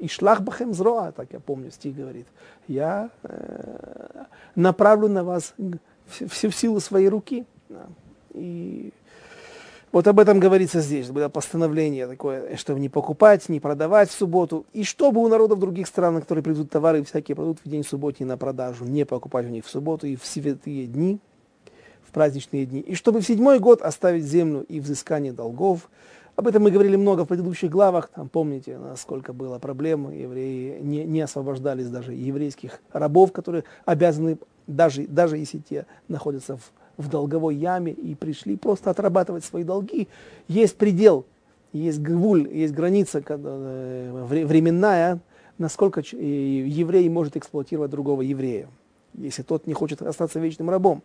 и 0.00 0.08
шлах 0.08 0.42
бахем 0.42 0.74
зроа, 0.74 1.12
так 1.12 1.32
я 1.32 1.40
помню, 1.40 1.70
стих 1.70 1.96
говорит. 1.96 2.26
Я 2.66 3.10
э, 3.22 4.24
направлю 4.54 5.08
на 5.08 5.24
вас 5.24 5.54
всю 6.08 6.50
силу 6.50 6.80
своей 6.80 7.08
руки. 7.08 7.44
Да. 7.68 7.86
И 8.34 8.92
вот 9.90 10.06
об 10.06 10.20
этом 10.20 10.38
говорится 10.38 10.80
здесь. 10.80 11.08
Было 11.10 11.28
постановление 11.28 12.06
такое, 12.06 12.56
чтобы 12.56 12.80
не 12.80 12.88
покупать, 12.88 13.48
не 13.48 13.58
продавать 13.58 14.10
в 14.10 14.12
субботу. 14.12 14.66
И 14.72 14.84
чтобы 14.84 15.20
у 15.22 15.28
народов 15.28 15.58
других 15.58 15.86
стран, 15.86 16.20
которые 16.20 16.44
придут 16.44 16.70
товары 16.70 17.02
всякие 17.04 17.34
продукты 17.34 17.62
в 17.64 17.70
день 17.70 17.84
субботний 17.84 18.26
на 18.26 18.36
продажу, 18.36 18.84
не 18.84 19.04
покупать 19.04 19.46
у 19.46 19.48
них 19.48 19.64
в 19.64 19.70
субботу 19.70 20.06
и 20.06 20.16
в 20.16 20.26
святые 20.26 20.86
дни, 20.86 21.20
в 22.06 22.12
праздничные 22.12 22.66
дни. 22.66 22.80
И 22.80 22.94
чтобы 22.94 23.20
в 23.20 23.26
седьмой 23.26 23.60
год 23.60 23.80
оставить 23.80 24.24
землю 24.24 24.64
и 24.68 24.80
взыскание 24.80 25.32
долгов, 25.32 25.88
об 26.38 26.46
этом 26.46 26.62
мы 26.62 26.70
говорили 26.70 26.94
много 26.94 27.24
в 27.24 27.28
предыдущих 27.28 27.68
главах. 27.68 28.10
Там 28.14 28.28
помните, 28.28 28.78
насколько 28.78 29.32
было 29.32 29.58
проблем. 29.58 30.08
Евреи 30.12 30.78
не, 30.80 31.04
не 31.04 31.20
освобождались 31.20 31.88
даже 31.88 32.12
еврейских 32.14 32.80
рабов, 32.92 33.32
которые 33.32 33.64
обязаны, 33.84 34.38
даже, 34.68 35.04
даже 35.08 35.36
если 35.36 35.58
те 35.58 35.84
находятся 36.06 36.56
в, 36.56 36.70
в 36.96 37.08
долговой 37.08 37.56
яме 37.56 37.90
и 37.90 38.14
пришли 38.14 38.56
просто 38.56 38.90
отрабатывать 38.90 39.44
свои 39.44 39.64
долги. 39.64 40.06
Есть 40.46 40.76
предел, 40.76 41.26
есть 41.72 42.00
гвуль, 42.00 42.48
есть 42.52 42.72
граница 42.72 43.20
э, 43.26 44.24
временная, 44.46 45.18
насколько 45.58 46.02
еврей 46.02 47.08
может 47.08 47.36
эксплуатировать 47.36 47.90
другого 47.90 48.22
еврея, 48.22 48.68
если 49.14 49.42
тот 49.42 49.66
не 49.66 49.74
хочет 49.74 50.02
остаться 50.02 50.38
вечным 50.38 50.70
рабом. 50.70 51.02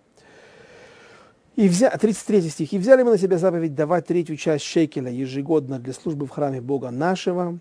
И 1.55 1.67
взя... 1.67 1.89
33 1.89 2.49
стих. 2.49 2.73
«И 2.73 2.77
взяли 2.79 3.03
мы 3.03 3.11
на 3.11 3.17
себя 3.17 3.37
заповедь 3.37 3.75
давать 3.75 4.07
третью 4.07 4.37
часть 4.37 4.65
шекеля 4.65 5.11
ежегодно 5.11 5.79
для 5.79 5.93
службы 5.93 6.25
в 6.25 6.29
храме 6.29 6.61
Бога 6.61 6.89
нашего». 6.91 7.59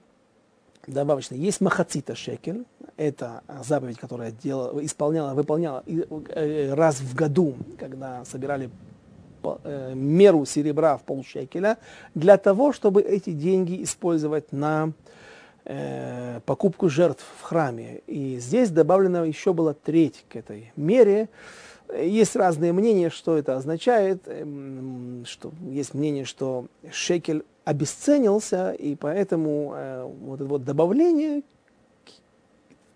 Добавочно. 0.86 1.36
Есть 1.36 1.60
махацита 1.60 2.16
шекель. 2.16 2.64
Это 2.96 3.42
заповедь, 3.62 3.98
которая 3.98 4.32
делала, 4.32 4.84
исполняла, 4.84 5.32
выполняла 5.34 5.84
э, 5.86 6.74
раз 6.74 7.00
в 7.00 7.14
году, 7.14 7.54
когда 7.78 8.24
собирали 8.24 8.68
э, 9.64 9.92
меру 9.94 10.44
серебра 10.44 10.96
в 10.96 11.02
полшекеля, 11.02 11.78
для 12.14 12.36
того, 12.36 12.72
чтобы 12.72 13.00
эти 13.00 13.30
деньги 13.30 13.82
использовать 13.84 14.50
на 14.50 14.92
э, 15.64 16.40
покупку 16.46 16.88
жертв 16.88 17.24
в 17.40 17.42
храме. 17.42 18.00
И 18.08 18.38
здесь 18.40 18.70
добавлено 18.70 19.24
еще 19.24 19.52
была 19.52 19.74
треть 19.74 20.24
к 20.28 20.34
этой 20.34 20.72
мере. 20.74 21.28
Есть 21.98 22.36
разные 22.36 22.72
мнения, 22.72 23.10
что 23.10 23.36
это 23.36 23.56
означает. 23.56 24.22
Эм, 24.26 25.24
что 25.26 25.52
есть 25.68 25.94
мнение, 25.94 26.24
что 26.24 26.66
шекель 26.90 27.44
обесценился, 27.64 28.72
и 28.72 28.94
поэтому 28.94 29.72
э, 29.74 30.04
вот 30.04 30.40
это 30.40 30.44
вот 30.46 30.64
добавление, 30.64 31.42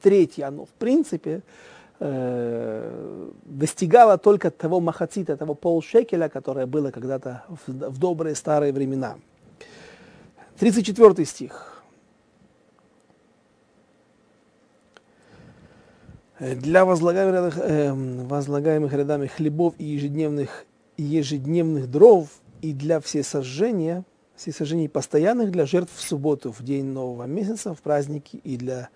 третье, 0.02 0.46
оно 0.46 0.64
в 0.64 0.70
принципе 0.70 1.42
э, 2.00 3.30
достигало 3.44 4.18
только 4.18 4.50
того 4.50 4.80
махацита, 4.80 5.36
того 5.36 5.54
полшекеля, 5.54 6.28
которое 6.28 6.66
было 6.66 6.90
когда-то 6.90 7.44
в, 7.48 7.72
в 7.90 7.98
добрые 7.98 8.34
старые 8.34 8.72
времена. 8.72 9.16
34 10.58 11.24
стих. 11.24 11.75
Для 16.38 16.84
возлагаемых, 16.84 17.58
э, 17.58 17.92
возлагаемых 17.92 18.92
рядами 18.92 19.26
хлебов 19.26 19.74
и 19.78 19.84
ежедневных, 19.84 20.66
ежедневных 20.96 21.90
дров 21.90 22.28
и 22.60 22.72
для 22.72 23.00
всесожжения, 23.00 24.04
всесожжений 24.36 24.88
постоянных 24.88 25.50
для 25.50 25.64
жертв 25.64 25.92
в 25.94 26.00
субботу, 26.00 26.52
в 26.52 26.62
день 26.62 26.84
нового 26.84 27.24
месяца, 27.24 27.74
в 27.74 27.80
праздники 27.80 28.36
и 28.36 28.56
для 28.56 28.90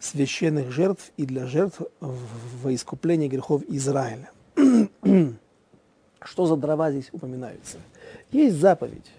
священных 0.00 0.72
жертв 0.72 1.12
и 1.16 1.24
для 1.24 1.46
жертв 1.46 1.82
во 2.00 2.74
искупление 2.74 3.28
грехов 3.28 3.62
Израиля. 3.68 4.30
Что 6.20 6.46
за 6.46 6.56
дрова 6.56 6.90
здесь 6.90 7.08
упоминаются? 7.12 7.78
Есть 8.32 8.56
заповедь. 8.56 9.10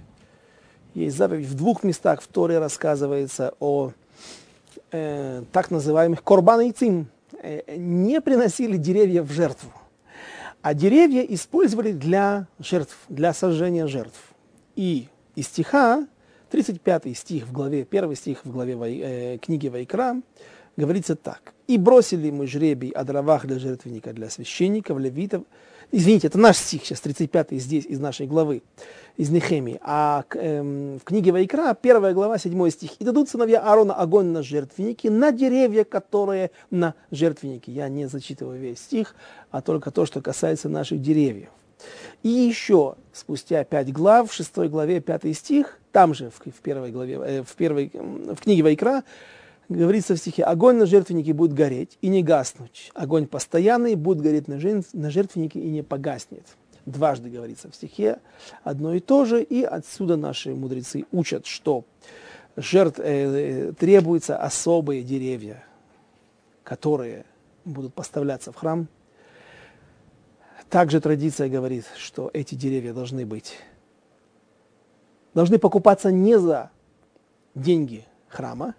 Есть 0.94 1.16
заповедь. 1.16 1.48
В 1.48 1.56
двух 1.56 1.84
местах 1.84 2.22
в 2.22 2.28
Торе 2.28 2.60
рассказывается 2.60 3.54
о 3.60 3.94
э, 4.92 5.44
так 5.54 5.72
называемых 5.72 6.24
корбан 6.24 6.62
и 6.62 6.72
цим, 6.72 7.08
Э, 7.08 7.17
не 7.44 8.22
приносили 8.22 8.78
деревья 8.78 9.24
в 9.24 9.32
жертву, 9.32 9.72
а 10.62 10.74
деревья 10.74 11.22
использовали 11.22 11.92
для 11.92 12.48
жертв, 12.60 12.98
для 13.10 13.34
сожжения 13.34 13.88
жертв. 13.88 14.20
И 14.76 15.08
из 15.36 15.48
стиха, 15.48 16.08
35 16.50 17.18
стих 17.18 17.48
в 17.48 17.52
главе, 17.52 17.84
первый 17.86 18.16
стих 18.16 18.46
в 18.46 18.52
главе 18.52 18.76
э, 18.76 19.38
книги 19.38 19.68
Вайкра, 19.68 20.22
говорится 20.76 21.16
так. 21.16 21.54
«И 21.68 21.78
бросили 21.78 22.32
мы 22.32 22.48
жребий 22.48 22.90
о 22.90 23.04
дровах 23.04 23.46
для 23.46 23.60
жертвенника, 23.60 24.14
для 24.14 24.30
священников, 24.30 25.00
левитов». 25.00 25.44
Извините, 25.92 26.28
это 26.28 26.38
наш 26.38 26.58
стих 26.58 26.86
сейчас, 26.86 27.00
35 27.00 27.52
здесь, 27.52 27.86
из 27.86 28.00
нашей 28.00 28.28
главы 28.28 28.62
из 29.16 29.30
Нехемии. 29.30 29.80
А 29.82 30.26
эм, 30.36 31.00
в 31.00 31.04
книге 31.04 31.32
Вайкра, 31.32 31.74
первая 31.74 32.14
глава, 32.14 32.38
седьмой 32.38 32.72
стих. 32.72 32.92
«И 33.00 33.04
дадут 33.04 33.30
сыновья 33.30 33.62
Аарона 33.62 33.96
огонь 33.96 34.28
на 34.28 34.44
жертвенники, 34.44 35.08
на 35.08 35.32
деревья, 35.32 35.86
которые 35.86 36.52
на 36.70 36.94
жертвенники». 37.10 37.72
Я 37.72 37.88
не 37.88 38.08
зачитываю 38.08 38.60
весь 38.60 38.80
стих, 38.80 39.16
а 39.50 39.62
только 39.62 39.90
то, 39.90 40.06
что 40.06 40.22
касается 40.22 40.70
наших 40.70 41.02
деревьев. 41.02 41.50
И 42.22 42.30
еще, 42.30 42.96
спустя 43.14 43.64
пять 43.64 43.92
глав, 43.92 44.30
в 44.30 44.34
шестой 44.34 44.70
главе, 44.70 45.00
пятый 45.00 45.34
стих, 45.34 45.80
там 45.92 46.14
же, 46.14 46.30
в, 46.30 46.52
в 46.52 46.62
первой 46.62 46.92
главе, 46.92 47.16
э, 47.16 47.44
в, 47.44 47.56
первой, 47.56 47.92
в 47.94 48.36
книге 48.36 48.64
Вайкра, 48.64 49.04
говорится 49.70 50.16
в 50.16 50.18
стихе, 50.18 50.44
огонь 50.44 50.78
на 50.78 50.86
жертвеннике 50.86 51.34
будет 51.34 51.54
гореть 51.54 51.98
и 52.02 52.08
не 52.08 52.24
гаснуть. 52.24 52.92
Огонь 52.94 53.28
постоянный 53.28 53.96
будет 53.96 54.22
гореть 54.22 54.48
на 54.48 54.60
жертвеннике 55.10 55.60
и 55.60 55.70
не 55.70 55.84
погаснет. 55.84 56.46
дважды 56.86 57.30
говорится 57.30 57.70
в 57.70 57.76
стихе 57.76 58.20
одно 58.64 58.94
и 58.94 59.00
то 59.00 59.26
же, 59.26 59.44
и 59.44 59.64
отсюда 59.64 60.16
наши 60.16 60.56
мудрецы 60.56 61.06
учат, 61.12 61.46
что 61.46 61.84
жертв, 62.56 63.00
э, 63.04 63.74
требуются 63.78 64.38
особые 64.38 65.04
деревья, 65.04 65.64
которые 66.64 67.26
будут 67.66 67.94
поставляться 67.94 68.52
в 68.52 68.56
храм. 68.56 68.88
Также 70.70 71.00
традиция 71.00 71.50
говорит, 71.50 71.86
что 71.98 72.30
эти 72.34 72.56
деревья 72.56 72.94
должны 72.94 73.26
быть, 73.26 73.58
должны 75.34 75.60
покупаться 75.60 76.12
не 76.12 76.40
за 76.40 76.72
деньги 77.56 78.06
храма, 78.28 78.76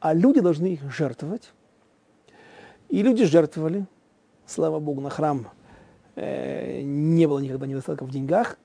а 0.00 0.14
люди 0.14 0.40
должны 0.40 0.66
их 0.66 0.90
жертвовать. 0.92 1.52
И 2.88 3.02
люди 3.02 3.24
жертвовали, 3.24 3.86
слава 4.46 4.78
Богу, 4.78 5.00
на 5.00 5.10
храм 5.10 5.48
э, 6.16 6.80
не 6.82 7.26
было 7.26 7.38
никогда 7.38 7.66
недостатка 7.66 8.04
в 8.04 8.10
деньгах. 8.10 8.58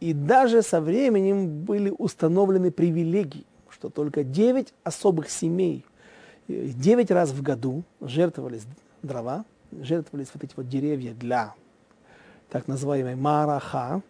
И 0.00 0.12
даже 0.12 0.62
со 0.62 0.80
временем 0.80 1.64
были 1.64 1.92
установлены 1.96 2.70
привилегии, 2.70 3.44
что 3.68 3.90
только 3.90 4.24
9 4.24 4.72
особых 4.84 5.28
семей, 5.30 5.84
9 6.48 7.10
раз 7.10 7.30
в 7.30 7.42
году 7.42 7.82
жертвовались 8.00 8.66
дрова, 9.02 9.44
жертвовались 9.72 10.28
вот 10.32 10.44
эти 10.44 10.52
вот 10.56 10.68
деревья 10.68 11.12
для 11.14 11.54
так 12.48 12.68
называемой 12.68 13.16
мараха. 13.16 14.02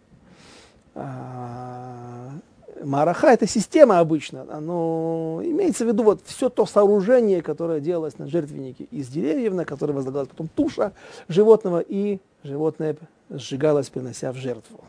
Мараха– 2.83 3.27
это 3.33 3.47
система 3.47 3.99
обычно, 3.99 4.43
но 4.59 5.41
имеется 5.43 5.85
в 5.85 5.87
виду 5.87 6.03
вот 6.03 6.21
все 6.25 6.49
то 6.49 6.65
сооружение, 6.65 7.41
которое 7.41 7.79
делалось 7.79 8.17
на 8.17 8.27
жертвеннике 8.27 8.85
из 8.85 9.07
деревьев, 9.09 9.53
на 9.53 9.65
которое 9.65 9.93
возлагалась 9.93 10.29
потом 10.29 10.47
туша 10.47 10.93
животного, 11.27 11.79
и 11.79 12.19
животное 12.43 12.95
сжигалось, 13.29 13.89
принося 13.89 14.31
в 14.31 14.35
жертву. 14.35 14.83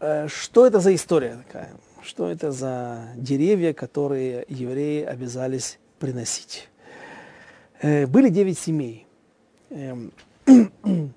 Э, 0.00 0.28
что 0.28 0.66
это 0.66 0.80
за 0.80 0.94
история 0.94 1.38
такая? 1.46 1.70
Что 2.02 2.30
это 2.30 2.52
за 2.52 3.08
деревья, 3.16 3.72
которые 3.72 4.44
евреи 4.48 5.04
обязались 5.04 5.78
приносить? 5.98 6.68
Э, 7.80 8.06
были 8.06 8.28
девять 8.28 8.58
семей. 8.58 9.06
Эм, 9.70 10.12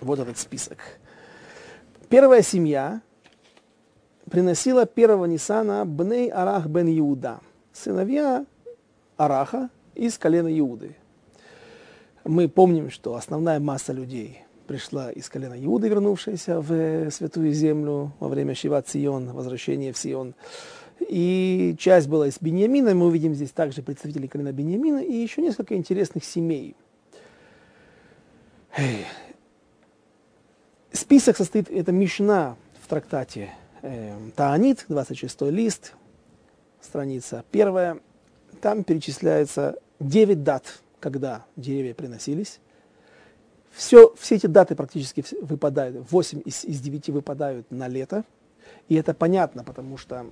вот 0.00 0.18
этот 0.18 0.38
список. 0.38 0.99
Первая 2.10 2.42
семья 2.42 3.02
приносила 4.28 4.84
первого 4.84 5.26
Нисана 5.26 5.84
Бней 5.84 6.28
Арах 6.28 6.66
бен 6.66 6.88
Иуда, 6.98 7.38
сыновья 7.72 8.44
Араха 9.16 9.70
из 9.94 10.18
колена 10.18 10.48
Иуды. 10.58 10.96
Мы 12.24 12.48
помним, 12.48 12.90
что 12.90 13.14
основная 13.14 13.60
масса 13.60 13.92
людей 13.92 14.42
пришла 14.66 15.12
из 15.12 15.28
колена 15.28 15.54
Иуды, 15.64 15.88
вернувшаяся 15.88 16.60
в 16.60 17.12
Святую 17.12 17.52
Землю 17.52 18.12
во 18.18 18.26
время 18.26 18.56
Шиват 18.56 18.88
Сион, 18.88 19.30
возвращения 19.32 19.92
в 19.92 19.96
Сион. 19.96 20.34
И 20.98 21.76
часть 21.78 22.08
была 22.08 22.26
из 22.26 22.38
Беньямина, 22.40 22.92
мы 22.92 23.06
увидим 23.06 23.34
здесь 23.34 23.52
также 23.52 23.82
представителей 23.82 24.26
колена 24.26 24.50
Беньямина 24.50 24.98
и 24.98 25.12
еще 25.12 25.42
несколько 25.42 25.76
интересных 25.76 26.24
семей. 26.24 26.74
Список 30.92 31.36
состоит, 31.36 31.70
это 31.70 31.92
Мишна 31.92 32.56
в 32.82 32.88
трактате 32.88 33.52
э, 33.82 34.16
Таанит, 34.34 34.86
26 34.88 35.42
лист, 35.42 35.92
страница 36.80 37.44
первая. 37.52 38.00
Там 38.60 38.82
перечисляется 38.82 39.76
9 40.00 40.42
дат, 40.42 40.80
когда 40.98 41.44
деревья 41.54 41.94
приносились. 41.94 42.58
Все, 43.70 44.12
все 44.18 44.34
эти 44.34 44.48
даты 44.48 44.74
практически 44.74 45.24
выпадают, 45.40 46.10
8 46.10 46.42
из, 46.44 46.64
из 46.64 46.80
9 46.80 47.10
выпадают 47.10 47.70
на 47.70 47.86
лето. 47.86 48.24
И 48.88 48.96
это 48.96 49.14
понятно, 49.14 49.62
потому 49.62 49.96
что 49.96 50.26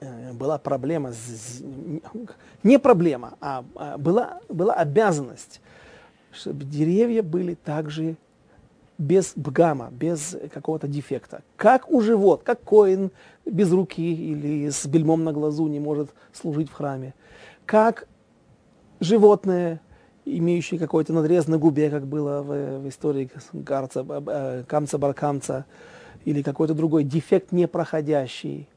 э, 0.00 0.32
была 0.32 0.58
проблема, 0.58 1.12
с, 1.12 1.62
не 2.64 2.80
проблема, 2.80 3.34
а, 3.40 3.64
а 3.76 3.96
была, 3.96 4.40
была 4.48 4.74
обязанность, 4.74 5.60
чтобы 6.32 6.64
деревья 6.64 7.22
были 7.22 7.54
также 7.54 8.16
без 8.98 9.32
бгама, 9.36 9.90
без 9.90 10.36
какого-то 10.52 10.88
дефекта. 10.88 11.42
Как 11.56 11.90
у 11.90 12.00
живот, 12.00 12.42
как 12.44 12.62
коин 12.62 13.10
без 13.44 13.70
руки 13.72 14.02
или 14.02 14.70
с 14.70 14.86
бельмом 14.86 15.24
на 15.24 15.32
глазу 15.32 15.66
не 15.66 15.80
может 15.80 16.10
служить 16.32 16.70
в 16.70 16.72
храме. 16.72 17.14
Как 17.66 18.08
животное, 19.00 19.80
имеющее 20.24 20.80
какой-то 20.80 21.12
надрез 21.12 21.46
на 21.46 21.58
губе, 21.58 21.90
как 21.90 22.06
было 22.06 22.42
в, 22.42 22.80
в 22.80 22.88
истории 22.88 23.30
Гарца, 23.52 24.04
э, 24.08 24.64
Камца 24.66 24.98
Баркамца, 24.98 25.66
или 26.24 26.42
какой-то 26.42 26.74
другой 26.74 27.04
дефект 27.04 27.52
непроходящий, 27.52 28.68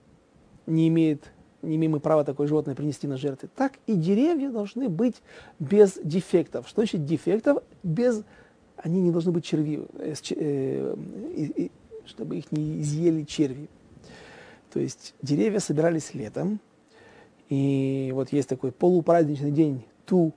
не 0.67 0.87
имеет 0.87 1.31
не 1.61 1.75
имеем 1.75 1.91
мы 1.93 1.99
права 1.99 2.23
такое 2.23 2.47
животное 2.47 2.73
принести 2.73 3.05
на 3.05 3.17
жертвы. 3.17 3.49
Так 3.53 3.73
и 3.85 3.93
деревья 3.95 4.49
должны 4.49 4.87
быть 4.87 5.15
без 5.59 5.99
дефектов. 6.01 6.69
Что 6.69 6.81
значит 6.81 7.05
дефектов? 7.05 7.63
Без 7.83 8.23
они 8.83 9.01
не 9.01 9.11
должны 9.11 9.31
быть 9.31 9.45
черви, 9.45 9.85
э, 9.97 10.13
э, 10.35 11.69
чтобы 12.05 12.37
их 12.37 12.51
не 12.51 12.81
изъели 12.81 13.23
черви. 13.23 13.69
То 14.71 14.79
есть 14.79 15.15
деревья 15.21 15.59
собирались 15.59 16.13
летом, 16.13 16.59
и 17.49 18.11
вот 18.13 18.31
есть 18.31 18.47
такой 18.47 18.71
полупраздничный 18.71 19.51
день 19.51 19.85
Ту, 20.05 20.33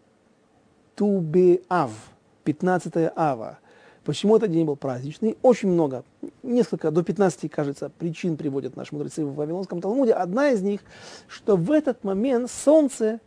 Тубеав, 0.94 1.90
15 2.44 3.12
ава. 3.14 3.58
Почему 4.04 4.36
этот 4.36 4.50
день 4.50 4.64
был 4.64 4.74
праздничный? 4.74 5.36
Очень 5.42 5.68
много, 5.68 6.04
несколько, 6.42 6.90
до 6.90 7.04
15, 7.04 7.48
кажется, 7.50 7.88
причин 7.88 8.36
приводят 8.36 8.74
наши 8.74 8.94
мудрецы 8.94 9.24
в 9.24 9.34
Вавилонском 9.34 9.80
Талмуде. 9.80 10.12
Одна 10.12 10.50
из 10.50 10.62
них, 10.62 10.80
что 11.28 11.56
в 11.56 11.70
этот 11.70 12.02
момент 12.02 12.50
солнце, 12.50 13.20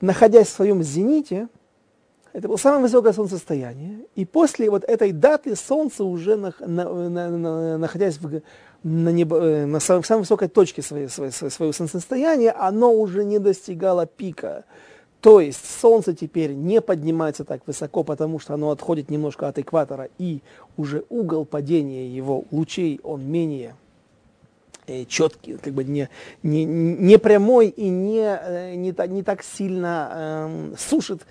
находясь 0.00 0.48
в 0.48 0.50
своем 0.50 0.82
зените, 0.82 1.48
это 2.36 2.48
было 2.48 2.56
самое 2.58 2.82
высокое 2.82 3.14
солнцестояние. 3.14 4.00
И 4.14 4.26
после 4.26 4.68
вот 4.68 4.84
этой 4.84 5.12
даты 5.12 5.56
солнце 5.56 6.04
уже, 6.04 6.36
на, 6.36 6.52
на, 6.60 7.08
на, 7.08 7.30
на, 7.30 7.78
находясь 7.78 8.18
в, 8.18 8.42
на, 8.82 9.08
небо, 9.08 9.38
э, 9.38 9.64
на 9.64 9.80
самой, 9.80 10.04
самой 10.04 10.20
высокой 10.20 10.48
точке 10.48 10.82
своего, 10.82 11.08
своего, 11.08 11.32
своего 11.32 11.72
солнцестояния, 11.72 12.54
оно 12.54 12.92
уже 12.92 13.24
не 13.24 13.38
достигало 13.38 14.04
пика. 14.04 14.66
То 15.22 15.40
есть 15.40 15.64
солнце 15.80 16.12
теперь 16.12 16.52
не 16.52 16.82
поднимается 16.82 17.46
так 17.46 17.62
высоко, 17.66 18.04
потому 18.04 18.38
что 18.38 18.52
оно 18.52 18.70
отходит 18.70 19.08
немножко 19.08 19.48
от 19.48 19.58
экватора, 19.58 20.10
и 20.18 20.42
уже 20.76 21.04
угол 21.08 21.46
падения 21.46 22.06
его 22.06 22.44
лучей, 22.50 23.00
он 23.02 23.24
менее 23.24 23.76
э, 24.86 25.06
четкий, 25.06 25.56
как 25.56 25.72
бы 25.72 25.84
не, 25.84 26.10
не, 26.42 26.66
не 26.66 27.16
прямой 27.16 27.68
и 27.68 27.88
не, 27.88 28.20
э, 28.26 28.74
не, 28.74 28.92
так, 28.92 29.08
не 29.08 29.22
так 29.22 29.42
сильно 29.42 30.10
э, 30.12 30.74
сушит 30.76 31.22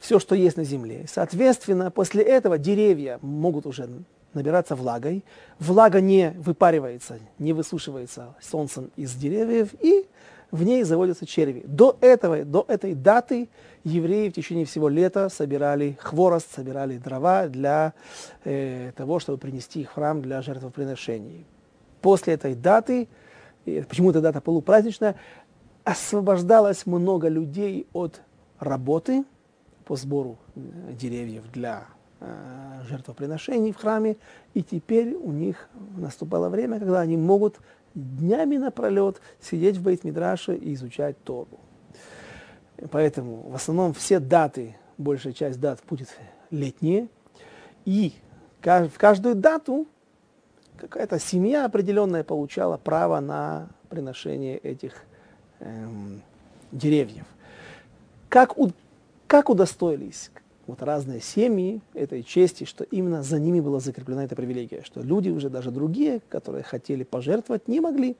все, 0.00 0.18
что 0.18 0.34
есть 0.34 0.56
на 0.56 0.64
земле. 0.64 1.04
Соответственно, 1.08 1.90
после 1.90 2.24
этого 2.24 2.58
деревья 2.58 3.18
могут 3.22 3.66
уже 3.66 3.88
набираться 4.32 4.74
влагой. 4.74 5.24
Влага 5.58 6.00
не 6.00 6.30
выпаривается, 6.30 7.18
не 7.38 7.52
высушивается 7.52 8.34
солнцем 8.40 8.90
из 8.96 9.14
деревьев, 9.14 9.74
и 9.80 10.06
в 10.50 10.64
ней 10.64 10.82
заводятся 10.82 11.26
черви. 11.26 11.62
До, 11.66 11.96
этого, 12.00 12.44
до 12.44 12.64
этой 12.66 12.94
даты 12.94 13.48
евреи 13.84 14.30
в 14.30 14.32
течение 14.32 14.64
всего 14.64 14.88
лета 14.88 15.28
собирали 15.28 15.96
хворост, 16.00 16.52
собирали 16.52 16.96
дрова 16.96 17.46
для 17.46 17.92
э, 18.44 18.92
того, 18.96 19.20
чтобы 19.20 19.38
принести 19.38 19.82
их 19.82 19.90
в 19.90 19.94
храм 19.94 20.22
для 20.22 20.42
жертвоприношений. 20.42 21.46
После 22.00 22.34
этой 22.34 22.54
даты, 22.54 23.08
почему 23.64 24.10
эта 24.10 24.20
дата 24.20 24.40
полупраздничная, 24.40 25.16
освобождалось 25.84 26.86
много 26.86 27.28
людей 27.28 27.86
от 27.92 28.20
работы, 28.58 29.24
по 29.90 29.96
сбору 29.96 30.38
э, 30.54 30.92
деревьев 30.92 31.50
для 31.50 31.84
э, 32.20 32.82
жертвоприношений 32.88 33.72
в 33.72 33.76
храме, 33.76 34.18
и 34.54 34.62
теперь 34.62 35.16
у 35.16 35.32
них 35.32 35.68
наступало 35.96 36.48
время, 36.48 36.78
когда 36.78 37.00
они 37.00 37.16
могут 37.16 37.58
днями 37.96 38.56
напролет 38.56 39.20
сидеть 39.40 39.78
в 39.78 39.82
Бейт-Мидраше 39.82 40.56
и 40.56 40.74
изучать 40.74 41.20
Тору. 41.24 41.58
Поэтому 42.92 43.50
в 43.50 43.54
основном 43.56 43.92
все 43.92 44.20
даты, 44.20 44.76
большая 44.96 45.32
часть 45.32 45.58
дат 45.58 45.80
будет 45.88 46.16
летние, 46.52 47.08
и 47.84 48.12
в 48.62 48.96
каждую 48.96 49.34
дату 49.34 49.88
какая-то 50.76 51.18
семья 51.18 51.64
определенная 51.64 52.22
получала 52.22 52.76
право 52.76 53.18
на 53.18 53.70
приношение 53.88 54.56
этих 54.56 54.94
эм, 55.58 56.22
деревьев. 56.70 57.24
Как 58.28 58.56
у 58.56 58.70
как 59.30 59.48
удостоились 59.48 60.32
вот 60.66 60.82
разные 60.82 61.20
семьи 61.20 61.80
этой 61.94 62.24
чести, 62.24 62.64
что 62.64 62.82
именно 62.82 63.22
за 63.22 63.38
ними 63.38 63.60
была 63.60 63.78
закреплена 63.78 64.24
эта 64.24 64.34
привилегия, 64.34 64.82
что 64.82 65.02
люди 65.02 65.28
уже 65.28 65.48
даже 65.48 65.70
другие, 65.70 66.20
которые 66.28 66.64
хотели 66.64 67.04
пожертвовать, 67.04 67.68
не 67.68 67.78
могли. 67.78 68.16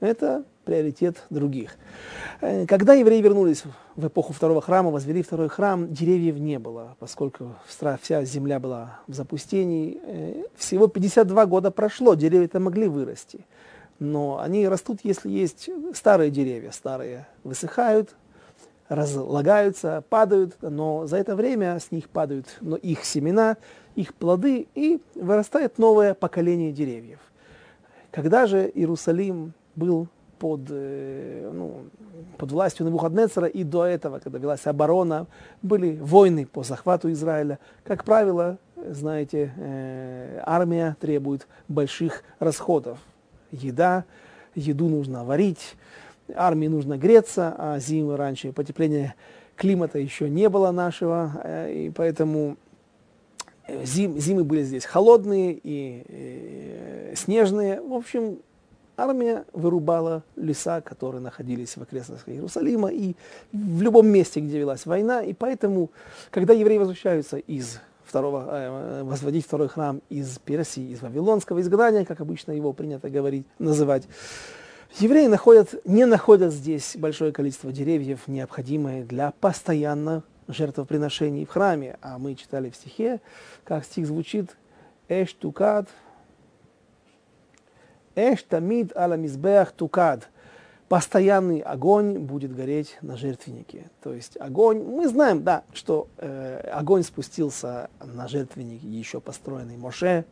Это 0.00 0.44
приоритет 0.66 1.22
других. 1.30 1.78
Э, 2.42 2.66
когда 2.66 2.92
евреи 2.92 3.22
вернулись 3.22 3.62
в 3.94 4.06
эпоху 4.06 4.34
второго 4.34 4.60
храма, 4.60 4.90
возвели 4.90 5.22
второй 5.22 5.48
храм, 5.48 5.90
деревьев 5.90 6.36
не 6.36 6.58
было, 6.58 6.94
поскольку 6.98 7.54
вся 7.66 8.22
земля 8.26 8.60
была 8.60 9.00
в 9.06 9.14
запустении. 9.14 9.98
Э, 10.02 10.44
всего 10.56 10.88
52 10.88 11.46
года 11.46 11.70
прошло, 11.70 12.14
деревья-то 12.14 12.60
могли 12.60 12.86
вырасти. 12.86 13.46
Но 13.98 14.40
они 14.40 14.68
растут, 14.68 14.98
если 15.04 15.30
есть 15.30 15.70
старые 15.94 16.30
деревья. 16.30 16.70
Старые 16.70 17.26
высыхают, 17.44 18.14
разлагаются, 18.88 20.04
падают, 20.08 20.56
но 20.60 21.06
за 21.06 21.16
это 21.16 21.34
время 21.36 21.78
с 21.78 21.90
них 21.90 22.08
падают 22.08 22.46
но 22.60 22.76
их 22.76 23.04
семена, 23.04 23.56
их 23.94 24.14
плоды, 24.14 24.68
и 24.74 25.00
вырастает 25.14 25.78
новое 25.78 26.14
поколение 26.14 26.72
деревьев. 26.72 27.18
Когда 28.10 28.46
же 28.46 28.70
Иерусалим 28.74 29.52
был 29.74 30.08
под, 30.38 30.62
э, 30.70 31.50
ну, 31.52 31.84
под 32.38 32.52
властью 32.52 32.86
Навуходнецера, 32.86 33.46
и 33.46 33.64
до 33.64 33.84
этого, 33.84 34.18
когда 34.18 34.38
велась 34.38 34.66
оборона, 34.66 35.26
были 35.62 35.98
войны 36.00 36.46
по 36.46 36.62
захвату 36.62 37.10
Израиля. 37.12 37.58
Как 37.84 38.04
правило, 38.04 38.58
знаете, 38.76 39.52
э, 39.56 40.40
армия 40.44 40.96
требует 41.00 41.46
больших 41.68 42.22
расходов. 42.38 42.98
Еда, 43.50 44.04
еду 44.54 44.88
нужно 44.88 45.24
варить, 45.24 45.76
армии 46.34 46.66
нужно 46.66 46.98
греться, 46.98 47.54
а 47.56 47.78
зимы 47.78 48.16
раньше 48.16 48.52
потепления 48.52 49.14
климата 49.56 49.98
еще 49.98 50.28
не 50.28 50.48
было 50.48 50.70
нашего, 50.70 51.40
э, 51.42 51.72
и 51.72 51.90
поэтому 51.90 52.56
зим, 53.84 54.18
зимы 54.18 54.44
были 54.44 54.62
здесь 54.62 54.84
холодные 54.84 55.58
и, 55.62 56.04
и 56.08 57.16
снежные. 57.16 57.80
В 57.80 57.94
общем, 57.94 58.38
армия 58.96 59.44
вырубала 59.52 60.22
леса, 60.36 60.80
которые 60.80 61.20
находились 61.20 61.76
в 61.76 61.82
окрестностях 61.82 62.28
Иерусалима 62.28 62.90
и 62.90 63.14
в 63.52 63.82
любом 63.82 64.06
месте, 64.08 64.40
где 64.40 64.58
велась 64.58 64.86
война. 64.86 65.22
И 65.22 65.32
поэтому, 65.32 65.90
когда 66.30 66.52
евреи 66.52 66.78
возвращаются 66.78 67.38
из 67.38 67.80
второго, 68.04 68.46
э, 68.48 69.02
возводить 69.02 69.44
второй 69.44 69.68
храм 69.68 70.00
из 70.08 70.38
Персии, 70.38 70.92
из 70.92 71.02
Вавилонского 71.02 71.60
изгнания, 71.60 72.04
как 72.04 72.20
обычно 72.20 72.52
его 72.52 72.72
принято 72.72 73.10
говорить, 73.10 73.46
называть, 73.58 74.04
евреи 75.00 75.26
находят, 75.26 75.74
не 75.84 76.04
находят 76.06 76.52
здесь 76.52 76.96
большое 76.96 77.32
количество 77.32 77.72
деревьев, 77.72 78.28
необходимые 78.28 79.04
для 79.04 79.32
постоянных 79.32 80.24
жертвоприношений 80.48 81.44
в 81.44 81.50
храме. 81.50 81.98
А 82.02 82.18
мы 82.18 82.34
читали 82.34 82.70
в 82.70 82.76
стихе, 82.76 83.20
как 83.64 83.84
стих 83.84 84.06
звучит, 84.06 84.56
«Эштукат 85.08 85.88
Эш 88.16 88.42
тамид 88.44 88.96
аля 88.96 89.16
мизбех 89.16 89.72
тукад. 89.72 90.30
Постоянный 90.88 91.60
огонь 91.60 92.18
будет 92.18 92.56
гореть 92.56 92.96
на 93.02 93.16
жертвеннике. 93.16 93.90
То 94.02 94.14
есть 94.14 94.38
огонь, 94.40 94.82
мы 94.82 95.06
знаем, 95.06 95.42
да, 95.42 95.64
что 95.74 96.08
э, 96.16 96.70
огонь 96.72 97.02
спустился 97.02 97.90
на 98.02 98.26
жертвенник, 98.26 98.82
еще 98.82 99.20
построенный 99.20 99.76
Моше, 99.76 100.24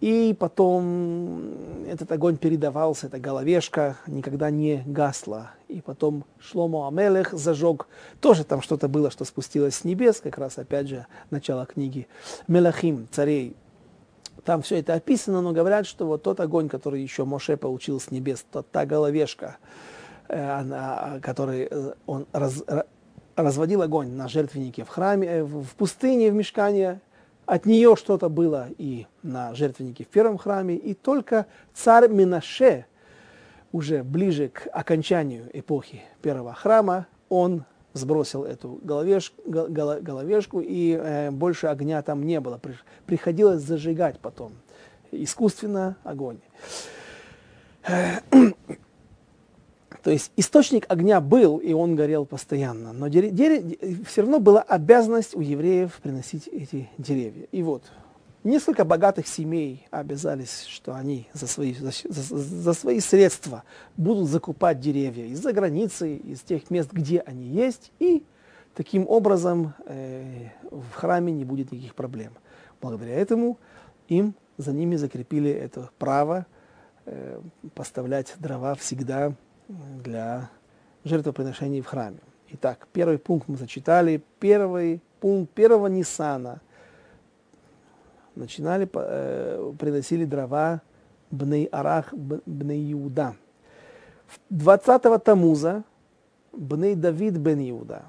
и 0.00 0.34
потом 0.38 1.54
этот 1.88 2.12
огонь 2.12 2.36
передавался, 2.36 3.08
эта 3.08 3.18
головешка 3.18 3.96
никогда 4.06 4.50
не 4.50 4.84
гасла. 4.86 5.50
И 5.66 5.80
потом 5.80 6.24
Шломо 6.38 6.86
Амелех 6.86 7.32
зажег, 7.32 7.88
тоже 8.20 8.44
там 8.44 8.62
что-то 8.62 8.88
было, 8.88 9.10
что 9.10 9.24
спустилось 9.24 9.76
с 9.76 9.84
небес, 9.84 10.20
как 10.20 10.38
раз 10.38 10.56
опять 10.58 10.88
же 10.88 11.06
начало 11.30 11.66
книги 11.66 12.06
Мелахим, 12.46 13.08
царей. 13.10 13.56
Там 14.44 14.62
все 14.62 14.78
это 14.78 14.94
описано, 14.94 15.42
но 15.42 15.52
говорят, 15.52 15.84
что 15.84 16.06
вот 16.06 16.22
тот 16.22 16.38
огонь, 16.38 16.68
который 16.68 17.02
еще 17.02 17.24
Моше 17.24 17.56
получил 17.56 18.00
с 18.00 18.12
небес, 18.12 18.44
тот, 18.52 18.70
та 18.70 18.86
головешка, 18.86 19.58
э, 20.28 20.50
она, 20.50 21.18
который 21.20 21.68
э, 21.68 21.92
он 22.06 22.26
раз, 22.32 22.62
разводил 23.34 23.82
огонь 23.82 24.12
на 24.12 24.28
жертвеннике 24.28 24.84
в 24.84 24.88
храме, 24.88 25.28
э, 25.28 25.42
в 25.42 25.74
пустыне, 25.74 26.30
в 26.30 26.34
мешкане, 26.34 27.00
от 27.48 27.64
нее 27.64 27.96
что-то 27.96 28.28
было 28.28 28.68
и 28.76 29.06
на 29.22 29.54
жертвеннике 29.54 30.04
в 30.04 30.08
первом 30.08 30.36
храме, 30.36 30.76
и 30.76 30.92
только 30.92 31.46
царь 31.72 32.08
Минаше, 32.08 32.84
уже 33.72 34.02
ближе 34.02 34.48
к 34.48 34.68
окончанию 34.70 35.48
эпохи 35.54 36.02
первого 36.20 36.52
храма, 36.52 37.06
он 37.30 37.64
сбросил 37.94 38.44
эту 38.44 38.78
головешку, 38.82 39.40
головешку 39.46 40.60
и 40.60 40.92
э, 40.92 41.30
больше 41.30 41.68
огня 41.68 42.02
там 42.02 42.22
не 42.22 42.38
было. 42.38 42.60
Приходилось 43.06 43.62
зажигать 43.62 44.18
потом 44.20 44.52
искусственно 45.10 45.96
огонь. 46.04 46.40
То 50.02 50.10
есть 50.10 50.30
источник 50.36 50.86
огня 50.88 51.20
был, 51.20 51.58
и 51.58 51.72
он 51.72 51.96
горел 51.96 52.24
постоянно. 52.24 52.92
Но 52.92 53.08
дере, 53.08 53.30
дере, 53.30 53.78
все 54.06 54.22
равно 54.22 54.38
была 54.38 54.62
обязанность 54.62 55.34
у 55.34 55.40
евреев 55.40 55.98
приносить 56.02 56.48
эти 56.48 56.88
деревья. 56.98 57.46
И 57.50 57.62
вот 57.62 57.82
Несколько 58.44 58.84
богатых 58.84 59.26
семей 59.26 59.86
обязались, 59.90 60.64
что 60.66 60.94
они 60.94 61.26
за 61.32 61.48
свои, 61.48 61.74
за, 61.74 61.90
за 62.08 62.72
свои 62.72 63.00
средства 63.00 63.64
будут 63.96 64.28
закупать 64.28 64.78
деревья 64.78 65.24
из-за 65.26 65.52
границы, 65.52 66.16
из 66.16 66.40
тех 66.42 66.70
мест, 66.70 66.92
где 66.92 67.18
они 67.18 67.46
есть, 67.46 67.90
и 67.98 68.24
таким 68.74 69.08
образом 69.08 69.74
э, 69.86 70.50
в 70.70 70.94
храме 70.94 71.32
не 71.32 71.44
будет 71.44 71.72
никаких 71.72 71.96
проблем. 71.96 72.32
Благодаря 72.80 73.16
этому 73.16 73.58
им 74.06 74.34
за 74.56 74.72
ними 74.72 74.94
закрепили 74.94 75.50
это 75.50 75.90
право 75.98 76.46
э, 77.06 77.40
поставлять 77.74 78.34
дрова 78.38 78.76
всегда 78.76 79.34
для 79.68 80.50
жертвоприношений 81.04 81.80
в 81.80 81.86
храме. 81.86 82.18
Итак, 82.50 82.88
первый 82.92 83.18
пункт 83.18 83.48
мы 83.48 83.56
зачитали. 83.56 84.22
Первый 84.40 85.00
пункт 85.20 85.52
первого 85.52 85.86
Ниссана– 85.86 86.60
начинали, 88.38 88.88
э, 88.92 89.72
приносили 89.78 90.24
дрова 90.24 90.80
Бней 91.30 91.66
Арах, 91.66 92.12
Бней 92.14 92.92
Иуда. 92.92 93.34
20-го 94.50 95.18
Тамуза 95.18 95.84
Бней 96.52 96.94
Давид 96.94 97.36
Бен 97.36 97.60
Иуда. 97.70 98.04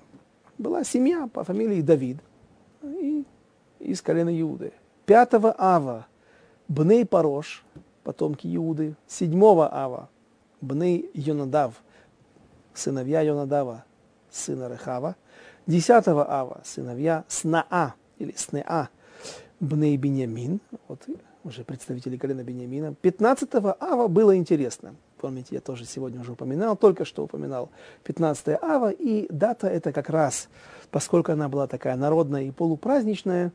Была 0.57 0.83
семья 0.83 1.27
по 1.27 1.43
фамилии 1.43 1.81
Давид 1.81 2.17
и 2.83 3.25
из 3.79 4.01
колена 4.01 4.37
Иуды. 4.39 4.73
5 5.05 5.55
Ава 5.57 6.07
Бней 6.67 7.05
Парош, 7.05 7.63
потомки 8.03 8.47
Иуды. 8.55 8.95
7 9.07 9.43
Ава 9.43 10.09
Бней 10.61 11.09
Йонадав, 11.13 11.81
сыновья 12.73 13.21
Йонадава, 13.21 13.83
сына 14.31 14.69
Рехава. 14.69 15.15
10 15.69 16.07
Ава 16.07 16.61
сыновья 16.63 17.23
Снаа 17.27 17.93
или 18.17 18.33
Снеа, 18.35 18.89
Бней 19.59 19.97
Беньямин, 19.97 20.61
вот 20.87 21.05
уже 21.43 21.63
представители 21.63 22.17
колена 22.17 22.43
Беньямина. 22.43 22.95
15 22.95 23.49
ава 23.53 24.07
было 24.07 24.35
интересно. 24.35 24.95
Помните, 25.21 25.49
я 25.51 25.61
тоже 25.61 25.85
сегодня 25.85 26.21
уже 26.21 26.31
упоминал, 26.31 26.75
только 26.75 27.05
что 27.05 27.23
упоминал 27.23 27.69
15 28.03 28.59
ава, 28.61 28.89
и 28.89 29.27
дата 29.29 29.67
это 29.67 29.93
как 29.93 30.09
раз, 30.09 30.49
поскольку 30.89 31.31
она 31.31 31.49
была 31.49 31.67
такая 31.67 31.95
народная 31.95 32.43
и 32.43 32.51
полупраздничная, 32.51 33.51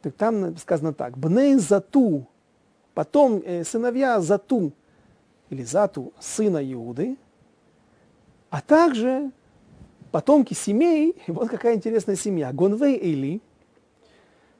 так 0.00 0.14
там 0.14 0.56
сказано 0.56 0.94
так, 0.94 1.18
Бней 1.18 1.56
Зату, 1.56 2.26
потом 2.94 3.42
э, 3.44 3.64
сыновья 3.64 4.20
Зату, 4.20 4.72
или 5.50 5.62
Зату, 5.64 6.12
сына 6.18 6.58
Иуды, 6.72 7.16
а 8.48 8.60
также 8.60 9.30
потомки 10.10 10.54
семей, 10.54 11.16
вот 11.26 11.48
какая 11.48 11.74
интересная 11.74 12.16
семья, 12.16 12.52
Гонвей 12.52 12.96
Эли, 12.96 13.40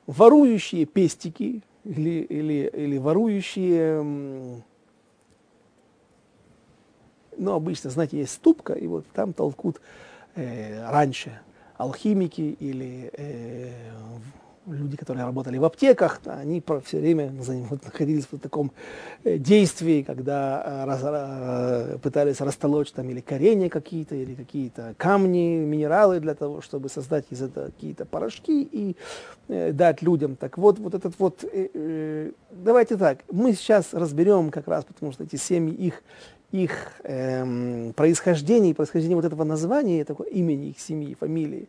ворующие 0.06 0.84
пестики 0.86 1.62
или, 1.84 2.20
или, 2.22 2.70
или 2.72 2.98
ворующие, 2.98 4.02
ну, 7.36 7.52
обычно, 7.52 7.90
знаете, 7.90 8.18
есть 8.18 8.32
ступка, 8.32 8.74
и 8.74 8.86
вот 8.86 9.06
там 9.12 9.32
толкут 9.32 9.80
э, 10.34 10.84
раньше 10.90 11.40
алхимики 11.76 12.56
или 12.60 13.10
э, 13.16 13.72
люди, 14.66 14.96
которые 14.96 15.24
работали 15.24 15.58
в 15.58 15.64
аптеках, 15.64 16.20
они 16.24 16.62
все 16.84 16.98
время 16.98 17.32
находились 17.32 18.26
в 18.30 18.38
таком 18.38 18.72
э, 19.24 19.38
действии, 19.38 20.02
когда 20.02 20.62
э, 20.64 20.84
раз, 20.84 21.00
э, 21.02 21.98
пытались 22.02 22.40
растолочь 22.40 22.90
там 22.92 23.08
или 23.10 23.20
коренья 23.20 23.68
какие-то, 23.68 24.14
или 24.14 24.34
какие-то 24.34 24.94
камни, 24.98 25.56
минералы 25.56 26.20
для 26.20 26.34
того, 26.34 26.60
чтобы 26.60 26.88
создать 26.88 27.26
из 27.30 27.42
этого 27.42 27.66
какие-то 27.66 28.04
порошки 28.04 28.62
и 28.62 28.96
дать 29.48 30.02
людям. 30.02 30.36
Так 30.36 30.58
вот, 30.58 30.78
вот 30.78 30.94
этот 30.94 31.18
вот, 31.18 31.44
давайте 32.50 32.96
так, 32.96 33.18
мы 33.32 33.52
сейчас 33.52 33.92
разберем 33.92 34.50
как 34.50 34.68
раз, 34.68 34.84
потому 34.84 35.12
что 35.12 35.24
эти 35.24 35.36
семьи, 35.36 35.74
их 35.74 36.02
их 36.52 36.92
эм, 37.04 37.92
происхождение, 37.94 38.74
происхождение 38.74 39.14
вот 39.14 39.24
этого 39.24 39.44
названия, 39.44 40.04
такого 40.04 40.26
имени 40.26 40.70
их 40.70 40.80
семьи, 40.80 41.14
фамилии, 41.14 41.68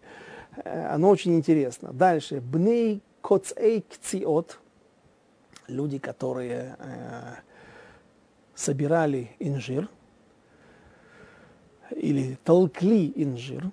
оно 0.64 1.10
очень 1.10 1.36
интересно. 1.36 1.91
Дальше. 1.93 2.41
Бней 2.41 3.02
коцей 3.22 3.86
кциот. 3.89 4.60
Люди, 5.68 5.99
которые 5.99 6.76
э, 6.80 7.36
собирали 8.56 9.32
инжир. 9.39 9.88
или 11.91 12.38
толкли 12.43 13.12
инжир. 13.16 13.70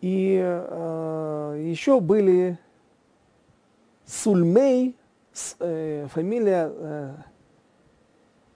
И 0.00 0.40
э, 0.42 1.64
еще 1.64 2.00
были 2.00 2.58
Сульмей, 4.04 4.94
с, 5.32 5.56
э, 5.58 6.06
фамилия 6.12 6.70
э, 6.72 7.14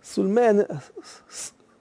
Сульмей, 0.02 0.66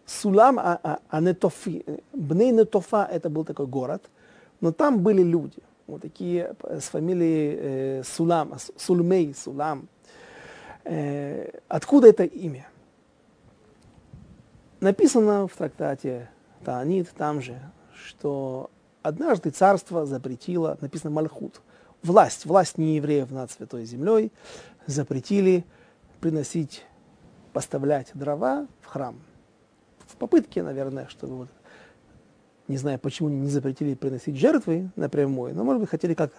Сулам 0.05 0.57
а, 0.59 0.79
а, 0.81 0.99
Анетофи. 1.09 1.85
Бней 2.13 2.51
Нетофа 2.51 3.07
это 3.11 3.29
был 3.29 3.45
такой 3.45 3.67
город, 3.67 4.09
но 4.61 4.71
там 4.71 5.01
были 5.01 5.23
люди, 5.23 5.61
вот 5.87 6.01
такие 6.01 6.55
с 6.63 6.85
фамилией 6.85 7.57
э, 7.59 8.03
Сулам, 8.03 8.55
Сульмей, 8.77 9.33
Сулам. 9.33 9.87
Э, 10.83 11.49
откуда 11.67 12.09
это 12.09 12.23
имя? 12.23 12.67
Написано 14.79 15.47
в 15.47 15.55
трактате 15.55 16.29
Таанит 16.63 17.09
там 17.11 17.41
же, 17.41 17.59
что 17.93 18.69
однажды 19.01 19.49
царство 19.49 20.05
запретило, 20.05 20.77
написано 20.81 21.11
Мальхут, 21.11 21.61
власть, 22.03 22.45
власть 22.45 22.77
не 22.77 22.95
евреев 22.95 23.31
над 23.31 23.51
Святой 23.51 23.85
Землей, 23.85 24.31
запретили 24.85 25.65
приносить, 26.19 26.85
поставлять 27.53 28.11
дрова 28.13 28.67
в 28.81 28.85
храм. 28.85 29.19
В 30.07 30.15
попытке, 30.15 30.63
наверное, 30.63 31.07
чтобы 31.07 31.35
вот, 31.35 31.49
не 32.69 32.77
знаю, 32.77 32.99
почему 32.99 33.29
не 33.29 33.49
запретили 33.49 33.95
приносить 33.95 34.37
жертвы 34.37 34.91
напрямую, 34.95 35.55
но, 35.55 35.63
может 35.63 35.81
быть, 35.81 35.89
хотели 35.89 36.13
как 36.13 36.31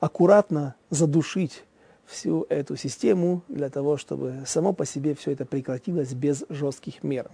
аккуратно 0.00 0.74
задушить 0.90 1.64
всю 2.06 2.46
эту 2.48 2.76
систему 2.76 3.42
для 3.48 3.68
того, 3.68 3.98
чтобы 3.98 4.42
само 4.46 4.72
по 4.72 4.86
себе 4.86 5.14
все 5.14 5.32
это 5.32 5.44
прекратилось 5.44 6.14
без 6.14 6.44
жестких 6.48 7.02
мер. 7.02 7.30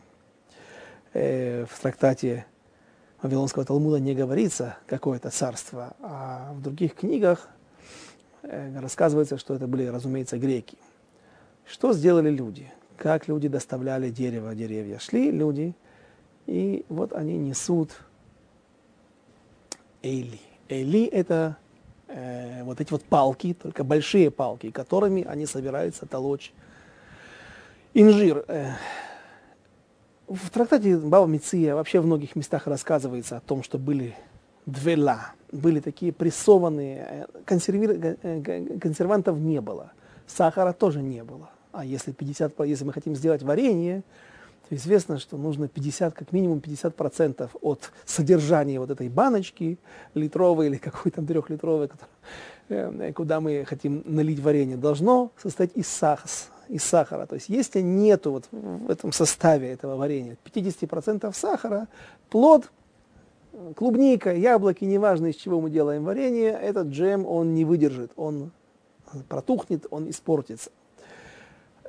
Э, 1.13 1.65
в 1.71 1.81
трактате 1.81 2.45
Вавилонского 3.23 3.65
Талмуда 3.65 4.01
не 4.01 4.15
говорится 4.15 4.79
какое-то 4.87 5.31
царство, 5.31 5.95
а 6.01 6.53
в 6.55 6.61
других 6.61 6.97
книгах 6.97 7.49
э, 8.43 8.81
рассказывается, 8.81 9.39
что 9.39 9.55
это 9.55 9.69
были, 9.69 9.87
разумеется, 9.87 10.39
греки. 10.39 10.77
Что 11.65 11.93
сделали 11.93 12.31
люди? 12.31 12.73
Как 12.97 13.29
люди 13.29 13.47
доставляли 13.47 14.11
дерево, 14.11 14.57
деревья? 14.57 14.99
Шли 14.99 15.31
люди, 15.31 15.77
и 16.47 16.85
вот 16.89 17.13
они 17.13 17.39
несут 17.39 17.91
Эйли. 20.05 20.39
Эйли– 20.69 21.07
это 21.13 21.57
э, 22.09 22.63
вот 22.63 22.81
эти 22.81 22.93
вот 22.93 23.03
палки, 23.05 23.55
только 23.55 23.85
большие 23.85 24.31
палки, 24.31 24.71
которыми 24.71 25.25
они 25.25 25.47
собираются 25.47 26.05
толочь 26.05 26.53
инжир. 27.95 28.45
Э, 28.49 28.73
в 30.29 30.51
трактате 30.51 30.99
Баба 30.99 31.27
Миция 31.27 31.75
вообще 31.75 32.01
в 32.01 32.07
многих 32.07 32.37
местах 32.37 32.67
рассказывается 32.67 33.39
о 33.39 33.41
том, 33.41 33.63
что 33.63 33.79
были 33.79 34.15
двела, 34.67 35.33
были 35.51 35.81
такие 35.81 36.13
прессованные, 36.13 37.07
э, 37.33 37.41
консервир... 37.47 38.17
Э, 38.23 38.79
консервантов 38.79 39.39
не 39.39 39.63
было, 39.63 39.93
сахара 40.27 40.75
тоже 40.75 41.01
не 41.01 41.25
было. 41.25 41.49
А 41.73 41.83
если 41.83 42.13
50, 42.13 42.61
если 42.67 42.85
мы 42.85 42.93
хотим 42.93 43.17
сделать 43.17 43.43
варенье, 43.43 44.03
то 44.69 44.75
известно, 44.75 45.19
что 45.19 45.37
нужно 45.37 45.69
50, 45.69 46.15
как 46.15 46.33
минимум 46.33 46.59
50% 46.59 47.51
от 47.61 47.93
содержания 48.05 48.81
вот 48.81 48.91
этой 48.91 49.09
баночки 49.09 49.79
литровой 50.15 50.69
или 50.69 50.77
какой 50.77 51.13
там 51.13 51.27
трехлитровой, 51.27 51.91
э, 52.69 53.13
куда 53.13 53.41
мы 53.41 53.65
хотим 53.67 54.03
налить 54.07 54.41
варенье, 54.41 54.77
должно 54.77 55.31
состоять 55.37 55.73
из 55.75 55.89
сахара, 55.89 56.31
из 56.69 56.83
сахара. 56.83 57.27
То 57.27 57.35
есть 57.35 57.49
если 57.49 57.81
нету 57.81 58.33
вот 58.33 58.49
в 58.51 58.91
этом 58.91 59.13
составе 59.13 59.71
этого 59.71 59.97
варенья 59.97 60.37
50% 60.45 61.33
сахара, 61.35 61.89
плод, 62.31 62.71
клубника, 63.77 64.35
яблоки, 64.35 64.85
неважно 64.85 65.27
из 65.27 65.37
чего 65.37 65.61
мы 65.61 65.71
делаем 65.71 66.05
варенье, 66.05 66.51
этот 66.51 66.89
джем 66.89 67.27
он 67.27 67.55
не 67.55 67.65
выдержит, 67.65 68.13
он 68.17 68.51
протухнет, 69.29 69.87
он 69.91 70.09
испортится. 70.09 70.71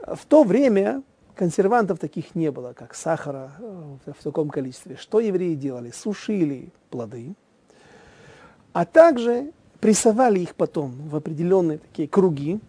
В 0.05 0.25
то 0.27 0.43
время 0.43 1.03
консервантов 1.35 1.99
таких 1.99 2.35
не 2.35 2.51
было, 2.51 2.73
как 2.73 2.95
сахара 2.95 3.51
э, 3.59 4.11
в 4.17 4.23
таком 4.23 4.49
количестве. 4.49 4.95
Что 4.95 5.19
евреи 5.19 5.55
делали? 5.55 5.91
Сушили 5.91 6.69
плоды, 6.89 7.35
а 8.73 8.85
также 8.85 9.51
прессовали 9.79 10.39
их 10.39 10.55
потом 10.55 11.09
в 11.09 11.15
определенные 11.15 11.77
такие 11.77 12.07
круги, 12.07 12.59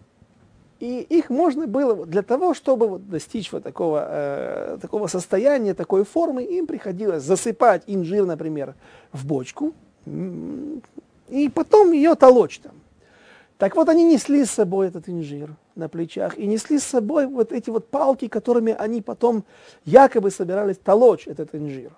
и 0.79 1.01
их 1.01 1.29
можно 1.29 1.65
было 1.65 2.05
для 2.05 2.21
того, 2.21 2.53
чтобы 2.53 2.87
вот 2.87 3.09
достичь 3.09 3.51
вот 3.51 3.63
такого, 3.63 4.05
э, 4.07 4.77
такого 4.79 5.07
состояния, 5.07 5.73
такой 5.73 6.05
формы, 6.05 6.43
им 6.43 6.67
приходилось 6.67 7.23
засыпать 7.23 7.83
инжир, 7.87 8.25
например, 8.25 8.75
в 9.11 9.25
бочку, 9.25 9.73
и 10.05 11.49
потом 11.53 11.91
ее 11.91 12.15
толочь 12.15 12.59
там. 12.59 12.73
Так 13.57 13.75
вот, 13.75 13.89
они 13.89 14.03
несли 14.03 14.45
с 14.45 14.51
собой 14.51 14.87
этот 14.87 15.09
инжир 15.09 15.55
на 15.75 15.89
плечах 15.89 16.37
и 16.37 16.45
несли 16.45 16.77
с 16.77 16.83
собой 16.83 17.25
вот 17.25 17.51
эти 17.51 17.69
вот 17.69 17.89
палки, 17.89 18.27
которыми 18.27 18.75
они 18.77 19.01
потом 19.01 19.45
якобы 19.83 20.29
собирались 20.29 20.77
толочь 20.77 21.27
этот 21.27 21.55
инжир. 21.55 21.91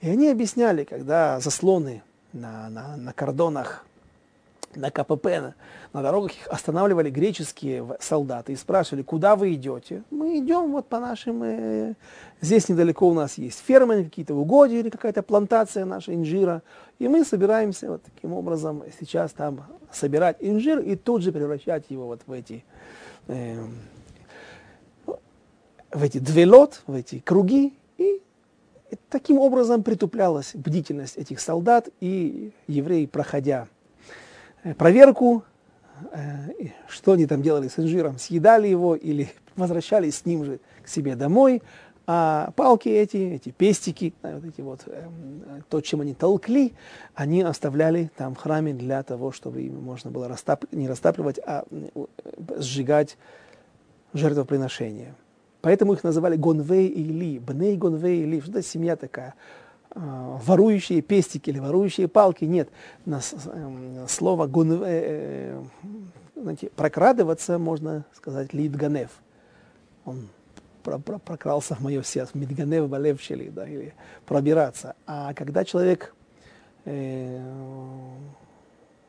И 0.00 0.08
они 0.08 0.28
объясняли, 0.28 0.84
когда 0.84 1.40
заслоны 1.40 2.02
на, 2.32 2.70
на, 2.70 2.96
на 2.96 3.12
кордонах 3.12 3.84
на 4.76 4.90
КПП, 4.90 5.26
на, 5.26 5.54
на 5.92 6.02
дорогах 6.02 6.32
их 6.32 6.48
останавливали 6.48 7.10
греческие 7.10 7.86
солдаты 8.00 8.52
и 8.52 8.56
спрашивали, 8.56 9.02
куда 9.02 9.36
вы 9.36 9.54
идете? 9.54 10.02
Мы 10.10 10.38
идем 10.38 10.72
вот 10.72 10.86
по 10.88 11.00
нашим, 11.00 11.42
э, 11.42 11.94
здесь 12.40 12.68
недалеко 12.68 13.08
у 13.08 13.14
нас 13.14 13.38
есть 13.38 13.60
фермы, 13.60 14.04
какие-то 14.04 14.34
угодья 14.34 14.78
или 14.78 14.90
какая-то 14.90 15.22
плантация 15.22 15.84
наша 15.84 16.14
инжира, 16.14 16.62
и 16.98 17.08
мы 17.08 17.24
собираемся 17.24 17.90
вот 17.90 18.02
таким 18.02 18.32
образом 18.32 18.82
сейчас 18.98 19.32
там 19.32 19.64
собирать 19.92 20.36
инжир 20.40 20.78
и 20.80 20.96
тут 20.96 21.22
же 21.22 21.32
превращать 21.32 21.84
его 21.90 22.06
вот 22.06 22.20
в 22.26 22.32
эти, 22.32 22.64
э, 23.28 23.62
в 25.90 26.02
эти 26.02 26.18
двелот, 26.18 26.82
в 26.86 26.94
эти 26.94 27.20
круги, 27.20 27.74
и 27.98 28.20
таким 29.08 29.38
образом 29.38 29.82
притуплялась 29.82 30.52
бдительность 30.54 31.16
этих 31.16 31.40
солдат, 31.40 31.88
и 32.00 32.52
евреи, 32.66 33.06
проходя 33.06 33.68
проверку, 34.72 35.44
э, 36.12 36.68
что 36.88 37.12
они 37.12 37.26
там 37.26 37.42
делали 37.42 37.68
с 37.68 37.78
инжиром, 37.78 38.18
съедали 38.18 38.68
его 38.68 38.96
или 38.96 39.30
возвращались 39.56 40.18
с 40.18 40.26
ним 40.26 40.44
же 40.44 40.60
к 40.82 40.88
себе 40.88 41.14
домой, 41.16 41.62
а 42.06 42.52
палки 42.56 42.88
эти, 42.88 43.16
эти 43.16 43.48
пестики, 43.48 44.12
вот 44.22 44.44
эти 44.44 44.60
вот, 44.60 44.82
э, 44.86 45.08
то, 45.68 45.80
чем 45.80 46.00
они 46.00 46.14
толкли, 46.14 46.72
они 47.14 47.42
оставляли 47.42 48.10
там 48.16 48.34
в 48.34 48.38
храме 48.38 48.74
для 48.74 49.02
того, 49.02 49.32
чтобы 49.32 49.62
им 49.62 49.82
можно 49.82 50.10
было 50.10 50.28
растап... 50.28 50.64
не 50.72 50.88
растапливать, 50.88 51.38
а 51.38 51.64
сжигать 52.58 53.16
жертвоприношения. 54.12 55.14
Поэтому 55.62 55.94
их 55.94 56.04
называли 56.04 56.36
Гонвей 56.36 56.88
и 56.88 57.04
Ли, 57.04 57.38
Бней 57.38 57.76
Гонвей 57.78 58.22
и 58.22 58.26
Ли, 58.26 58.40
что 58.42 58.50
это 58.50 58.62
семья 58.62 58.96
такая. 58.96 59.34
А, 59.96 60.40
ворующие 60.44 61.02
пестики 61.02 61.50
или 61.50 61.60
ворующие 61.60 62.08
палки. 62.08 62.44
Нет, 62.44 62.68
на 63.06 63.20
эм, 63.46 64.08
слово 64.08 64.46
гун, 64.46 64.82
э, 64.82 64.86
э, 64.86 65.62
знаете, 66.34 66.70
прокрадываться 66.74 67.58
можно 67.58 68.04
сказать 68.12 68.52
лидганев. 68.52 69.10
Он 70.04 70.28
про, 70.82 70.98
про, 70.98 71.18
прокрался 71.18 71.76
в 71.76 71.80
мое 71.80 72.02
сердце, 72.02 72.36
мидганев 72.36 72.88
балевчели, 72.88 73.50
да, 73.50 73.68
или 73.68 73.94
пробираться. 74.26 74.96
А 75.06 75.32
когда 75.32 75.64
человек 75.64 76.12
э, 76.84 77.40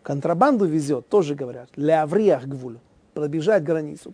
контрабанду 0.03 0.65
везет, 0.65 1.09
тоже 1.09 1.33
говорят, 1.33 1.69
лявриях 1.75 2.45
гвуль, 2.45 2.77
пробежать 3.15 3.63
границу 3.63 4.11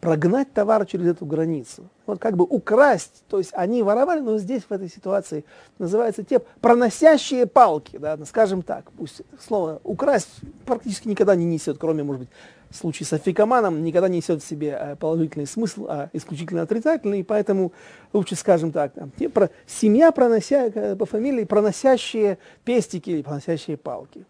прогнать 0.00 0.52
товар 0.52 0.86
через 0.86 1.06
эту 1.06 1.26
границу. 1.26 1.88
Вот 2.06 2.18
как 2.18 2.36
бы 2.36 2.44
украсть, 2.44 3.24
то 3.28 3.38
есть 3.38 3.50
они 3.54 3.82
воровали, 3.82 4.20
но 4.20 4.38
здесь 4.38 4.62
в 4.62 4.72
этой 4.72 4.88
ситуации 4.88 5.44
называется 5.78 6.22
те 6.22 6.40
проносящие 6.60 7.46
палки, 7.46 7.96
да, 7.96 8.16
ну, 8.16 8.24
скажем 8.24 8.62
так, 8.62 8.90
пусть 8.92 9.22
слово 9.40 9.80
украсть 9.84 10.28
практически 10.66 11.08
никогда 11.08 11.34
не 11.34 11.44
несет, 11.44 11.78
кроме, 11.78 12.02
может 12.02 12.22
быть, 12.22 12.30
в 12.70 12.76
случае 12.76 13.06
с 13.06 13.12
афикоманом, 13.12 13.84
никогда 13.84 14.08
не 14.08 14.18
несет 14.18 14.42
в 14.42 14.46
себе 14.46 14.76
э, 14.78 14.96
положительный 14.96 15.46
смысл, 15.46 15.86
а 15.88 16.10
исключительно 16.12 16.62
отрицательный, 16.62 17.20
и 17.20 17.22
поэтому 17.22 17.72
лучше, 18.12 18.34
скажем 18.34 18.72
так, 18.72 18.92
там, 18.92 19.12
те, 19.16 19.28
про, 19.28 19.50
семья 19.66 20.10
пронося, 20.10 20.66
э, 20.66 20.96
по 20.96 21.06
фамилии 21.06 21.44
проносящие 21.44 22.38
пестики 22.64 23.10
или 23.10 23.22
проносящие 23.22 23.76
палки. 23.76 24.26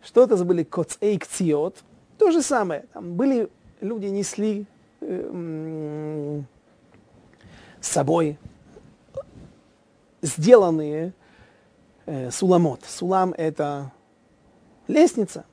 Что 0.00 0.24
это 0.24 0.36
были 0.44 0.62
коцейкциот? 0.62 1.76
То 2.18 2.30
же 2.30 2.40
самое. 2.40 2.84
Там 2.92 3.14
были 3.14 3.48
люди 3.80 4.06
несли 4.06 4.66
собой 7.80 8.38
сделанные 10.22 11.14
э, 12.06 12.30
суламот. 12.30 12.82
Сулам– 12.86 13.34
это 13.36 13.92
лестница. 14.86 15.44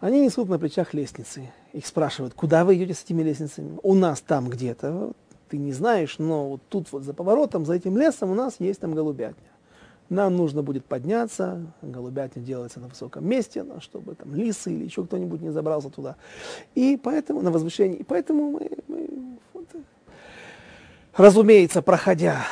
Они 0.00 0.20
несут 0.20 0.48
на 0.48 0.58
плечах 0.58 0.94
лестницы. 0.94 1.52
Их 1.72 1.86
спрашивают, 1.86 2.34
куда 2.34 2.64
вы 2.64 2.76
идете 2.76 2.94
с 2.94 3.04
этими 3.04 3.22
лестницами? 3.22 3.78
У 3.82 3.94
нас 3.94 4.20
там 4.20 4.48
где-то. 4.48 5.12
ты 5.48 5.58
не 5.58 5.72
знаешь, 5.72 6.18
но 6.18 6.50
вот 6.50 6.62
тут 6.68 6.90
вот 6.92 7.04
за 7.04 7.14
поворотом, 7.14 7.64
за 7.64 7.74
этим 7.74 7.96
лесом 7.96 8.30
у 8.30 8.34
нас 8.34 8.56
есть 8.58 8.80
там 8.80 8.94
голубятня. 8.94 9.48
Нам 10.08 10.36
нужно 10.36 10.62
будет 10.62 10.84
подняться, 10.84 11.66
голубятня 11.82 12.40
делается 12.40 12.78
на 12.80 12.88
высоком 12.88 13.28
месте, 13.28 13.64
чтобы 13.80 14.14
там 14.14 14.34
лисы 14.34 14.72
или 14.72 14.84
еще 14.84 15.04
кто-нибудь 15.04 15.40
не 15.40 15.50
забрался 15.50 15.90
туда. 15.90 16.16
И 16.74 16.98
поэтому, 17.02 17.42
на 17.42 17.50
возвышении, 17.50 17.98
и 17.98 18.02
поэтому 18.04 18.50
мы, 18.52 18.70
мы 18.86 19.08
вот, 19.52 19.66
разумеется, 21.16 21.82
проходя 21.82 22.44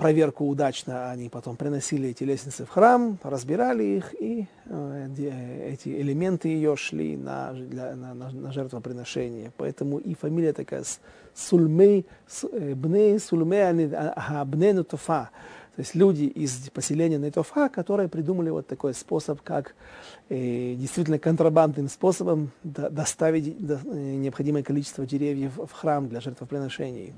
проверку 0.00 0.46
удачно, 0.46 1.10
они 1.10 1.28
потом 1.28 1.56
приносили 1.56 2.08
эти 2.08 2.24
лестницы 2.24 2.64
в 2.64 2.70
храм, 2.70 3.18
разбирали 3.22 3.84
их, 3.84 4.14
и 4.18 4.46
э, 4.64 5.68
эти 5.68 5.88
элементы 6.00 6.48
ее 6.48 6.74
шли 6.74 7.18
на, 7.18 7.52
для, 7.52 7.94
на, 7.94 8.14
на, 8.14 8.30
на 8.30 8.50
жертвоприношение. 8.50 9.52
Поэтому 9.58 9.98
и 9.98 10.14
фамилия 10.14 10.54
такая 10.54 10.84
Сульмей, 11.34 12.06
э, 12.50 12.74
Бней 12.74 13.18
Сульмей 13.18 13.92
Абнену 13.94 14.84
Тофа. 14.84 15.30
То 15.76 15.82
есть 15.82 15.94
люди 15.94 16.24
из 16.24 16.70
поселения 16.70 17.18
Нетофа, 17.18 17.68
которые 17.68 18.08
придумали 18.08 18.50
вот 18.50 18.66
такой 18.66 18.92
способ, 18.92 19.40
как 19.42 19.74
э, 20.28 20.74
действительно 20.74 21.18
контрабандным 21.18 21.88
способом 21.88 22.50
до, 22.64 22.90
доставить 22.90 23.64
до, 23.64 23.80
э, 23.84 24.14
необходимое 24.16 24.62
количество 24.62 25.06
деревьев 25.06 25.52
в 25.56 25.72
храм 25.72 26.08
для 26.08 26.20
жертвоприношений. 26.20 27.14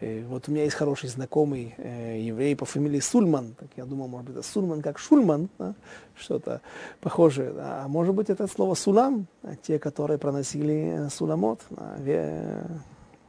Э, 0.00 0.24
вот 0.26 0.48
у 0.48 0.52
меня 0.52 0.64
есть 0.64 0.76
хороший 0.76 1.08
знакомый 1.08 1.74
э, 1.76 2.20
еврей 2.20 2.56
по 2.56 2.64
фамилии 2.64 3.00
Сульман. 3.00 3.54
Так 3.58 3.68
я 3.76 3.84
думал, 3.84 4.08
может 4.08 4.26
быть, 4.28 4.36
это 4.36 4.46
Сульман 4.46 4.82
как 4.82 4.98
Шульман, 4.98 5.48
да? 5.58 5.74
что-то 6.16 6.60
похожее. 7.00 7.52
А 7.58 7.86
может 7.88 8.14
быть, 8.14 8.30
это 8.30 8.46
слово 8.46 8.74
Сулам, 8.74 9.26
а 9.42 9.56
те, 9.56 9.78
которые 9.78 10.18
проносили 10.18 11.06
э, 11.06 11.10
Суламот. 11.10 11.60
А, 11.76 11.98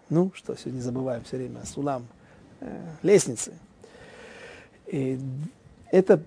ну, 0.10 0.32
что 0.36 0.56
сегодня 0.56 0.82
забываем 0.82 1.24
все 1.24 1.38
время, 1.38 1.66
Сулам, 1.66 2.06
лестницы. 3.02 3.54
Это, 5.92 6.22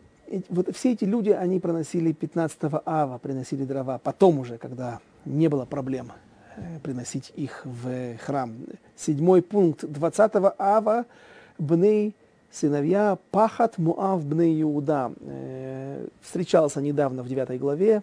вот 0.48 0.74
все 0.74 0.92
эти 0.92 1.04
люди, 1.04 1.30
они 1.30 1.60
проносили 1.60 2.12
15 2.12 2.58
ава, 2.84 3.18
приносили 3.18 3.64
дрова. 3.64 3.98
Потом 3.98 4.38
уже, 4.38 4.58
когда 4.58 5.00
не 5.24 5.48
было 5.48 5.64
проблем 5.64 6.12
Э, 6.56 6.78
приносить 6.82 7.32
их 7.34 7.62
в 7.64 8.16
храм. 8.18 8.54
Седьмой 8.96 9.42
пункт 9.42 9.84
20 9.84 10.32
ава 10.58 11.04
бней 11.58 12.14
сыновья 12.52 13.18
Пахат 13.32 13.76
Муав 13.78 14.24
бней 14.24 14.62
Иуда. 14.62 15.12
Э, 15.20 16.06
встречался 16.22 16.80
недавно 16.80 17.22
в 17.22 17.28
9 17.28 17.58
главе 17.58 18.02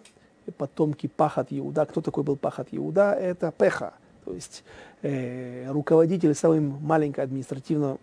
потомки 0.58 1.06
Пахат 1.06 1.48
Иуда. 1.50 1.86
Кто 1.86 2.02
такой 2.02 2.24
был 2.24 2.36
Пахат 2.36 2.68
Иуда? 2.72 3.12
Это 3.12 3.52
Пеха, 3.56 3.94
то 4.24 4.32
есть 4.34 4.62
э, 5.02 5.66
руководитель 5.70 6.34
самой 6.34 6.60
маленькой 6.60 7.24
административно, 7.24 7.98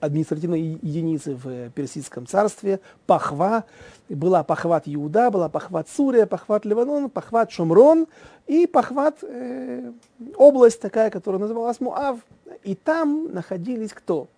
административной 0.00 0.78
единицы 0.80 1.34
в 1.34 1.70
Персидском 1.70 2.26
царстве, 2.26 2.80
Пахва. 3.06 3.64
Была 4.08 4.42
Пахват 4.42 4.84
Иуда, 4.86 5.30
была 5.30 5.50
Пахват 5.50 5.88
Сурия, 5.88 6.24
Пахват 6.24 6.64
Ливанон, 6.64 7.10
Пахват 7.10 7.50
Шумрон 7.50 8.06
и 8.46 8.66
Пахват 8.66 9.18
э, 9.22 9.92
область 10.36 10.80
такая, 10.80 11.10
которая 11.10 11.40
называлась 11.40 11.80
Муав. 11.80 12.20
И 12.64 12.74
там 12.74 13.32
находились 13.32 13.92
кто? 13.92 14.28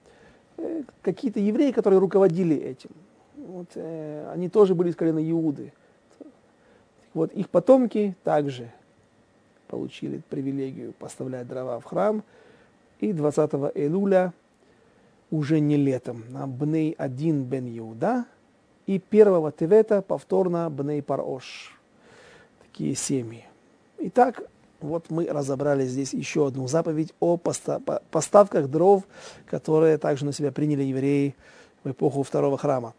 Э, 0.57 0.83
какие-то 1.03 1.39
евреи, 1.39 1.71
которые 1.71 2.01
руководили 2.01 2.57
этим. 2.57 2.91
Вот, 3.37 3.69
э, 3.77 4.29
они 4.33 4.49
тоже 4.49 4.75
были 4.75 4.91
из 4.91 4.97
колена 4.97 5.21
Иуды. 5.31 5.73
Вот 7.15 7.33
их 7.33 7.49
потомки 7.49 8.17
также 8.25 8.71
получили 9.71 10.21
привилегию 10.29 10.93
поставлять 10.93 11.47
дрова 11.47 11.79
в 11.79 11.85
храм. 11.85 12.25
И 12.99 13.13
20 13.13 13.51
Элуля, 13.75 14.33
уже 15.31 15.61
не 15.61 15.77
летом, 15.77 16.25
на 16.29 16.47
Бней 16.47 16.95
один 16.99 17.45
бен 17.45 17.67
Иуда, 17.79 18.27
и 18.87 18.99
первого 18.99 19.53
Тевета 19.53 20.03
повторно 20.03 20.69
Бней 20.69 21.03
Парош. 21.03 21.79
Такие 22.63 22.97
семьи. 22.97 23.47
Итак, 23.99 24.43
вот 24.81 25.11
мы 25.11 25.27
разобрали 25.27 25.87
здесь 25.87 26.13
еще 26.13 26.49
одну 26.49 26.67
заповедь 26.67 27.15
о 27.21 27.37
поставках 27.37 28.69
дров, 28.69 29.05
которые 29.47 29.99
также 29.99 30.25
на 30.25 30.33
себя 30.33 30.51
приняли 30.51 30.83
евреи 30.83 31.37
в 31.85 31.91
эпоху 31.91 32.23
второго 32.23 32.59
храма. 32.59 32.95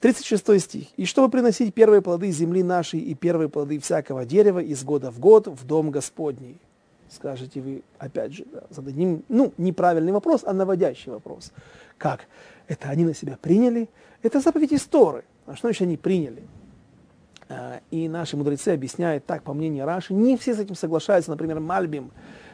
36 0.00 0.60
стих. 0.60 0.86
«И 0.96 1.04
чтобы 1.04 1.30
приносить 1.30 1.74
первые 1.74 2.02
плоды 2.02 2.30
земли 2.30 2.62
нашей 2.62 3.00
и 3.00 3.14
первые 3.14 3.48
плоды 3.48 3.78
всякого 3.80 4.24
дерева 4.24 4.60
из 4.60 4.84
года 4.84 5.10
в 5.10 5.18
год 5.18 5.46
в 5.46 5.64
дом 5.64 5.90
Господний». 5.90 6.58
Скажете 7.10 7.60
вы, 7.60 7.82
опять 7.98 8.34
же, 8.34 8.44
да, 8.52 8.64
зададим, 8.68 9.24
ну, 9.28 9.52
неправильный 9.56 10.12
вопрос, 10.12 10.42
а 10.44 10.52
наводящий 10.52 11.10
вопрос. 11.10 11.52
Как? 11.96 12.26
Это 12.66 12.90
они 12.90 13.04
на 13.04 13.14
себя 13.14 13.38
приняли? 13.40 13.88
Это 14.22 14.40
заповедь 14.40 14.74
истории. 14.74 15.24
А 15.46 15.56
что 15.56 15.68
значит 15.68 15.82
они 15.82 15.96
приняли? 15.96 16.42
А, 17.48 17.80
и 17.90 18.08
наши 18.08 18.36
мудрецы 18.36 18.68
объясняют 18.68 19.24
так, 19.24 19.42
по 19.42 19.54
мнению 19.54 19.86
Раши, 19.86 20.12
не 20.12 20.36
все 20.36 20.54
с 20.54 20.58
этим 20.58 20.74
соглашаются. 20.74 21.30
Например, 21.30 21.60
Мальбим 21.60 22.10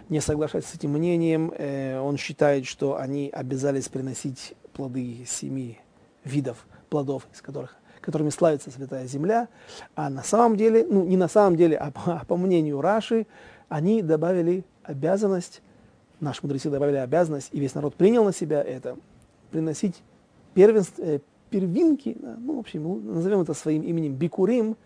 не 0.08 0.20
соглашается 0.20 0.70
с 0.70 0.74
этим 0.76 0.90
мнением. 0.90 1.52
Э, 1.56 1.98
он 1.98 2.16
считает, 2.16 2.66
что 2.66 2.96
они 2.96 3.30
обязались 3.30 3.88
приносить 3.88 4.54
плоды 4.72 5.24
семи 5.26 5.80
видов 6.24 6.64
плодов, 6.94 7.26
из 7.32 7.42
которых, 7.42 7.74
которыми 8.00 8.30
славится 8.30 8.70
Святая 8.70 9.08
Земля. 9.08 9.48
А 9.96 10.08
на 10.08 10.22
самом 10.22 10.56
деле, 10.56 10.86
ну 10.88 11.04
не 11.04 11.16
на 11.16 11.26
самом 11.26 11.56
деле, 11.56 11.76
а 11.76 11.90
по, 11.90 12.22
по 12.24 12.36
мнению 12.36 12.80
Раши, 12.80 13.26
они 13.68 14.00
добавили 14.00 14.64
обязанность, 14.84 15.60
наши 16.20 16.38
мудрецы 16.44 16.70
добавили 16.70 16.98
обязанность, 16.98 17.48
и 17.50 17.58
весь 17.58 17.74
народ 17.74 17.96
принял 17.96 18.24
на 18.24 18.32
себя 18.32 18.62
это, 18.62 18.96
приносить 19.50 20.04
первенство, 20.54 21.02
э, 21.02 21.18
первинки, 21.50 22.16
ну, 22.20 22.58
в 22.58 22.58
общем, 22.60 23.12
назовем 23.12 23.40
это 23.40 23.54
своим 23.54 23.82
именем, 23.82 24.14
бикурим, 24.14 24.76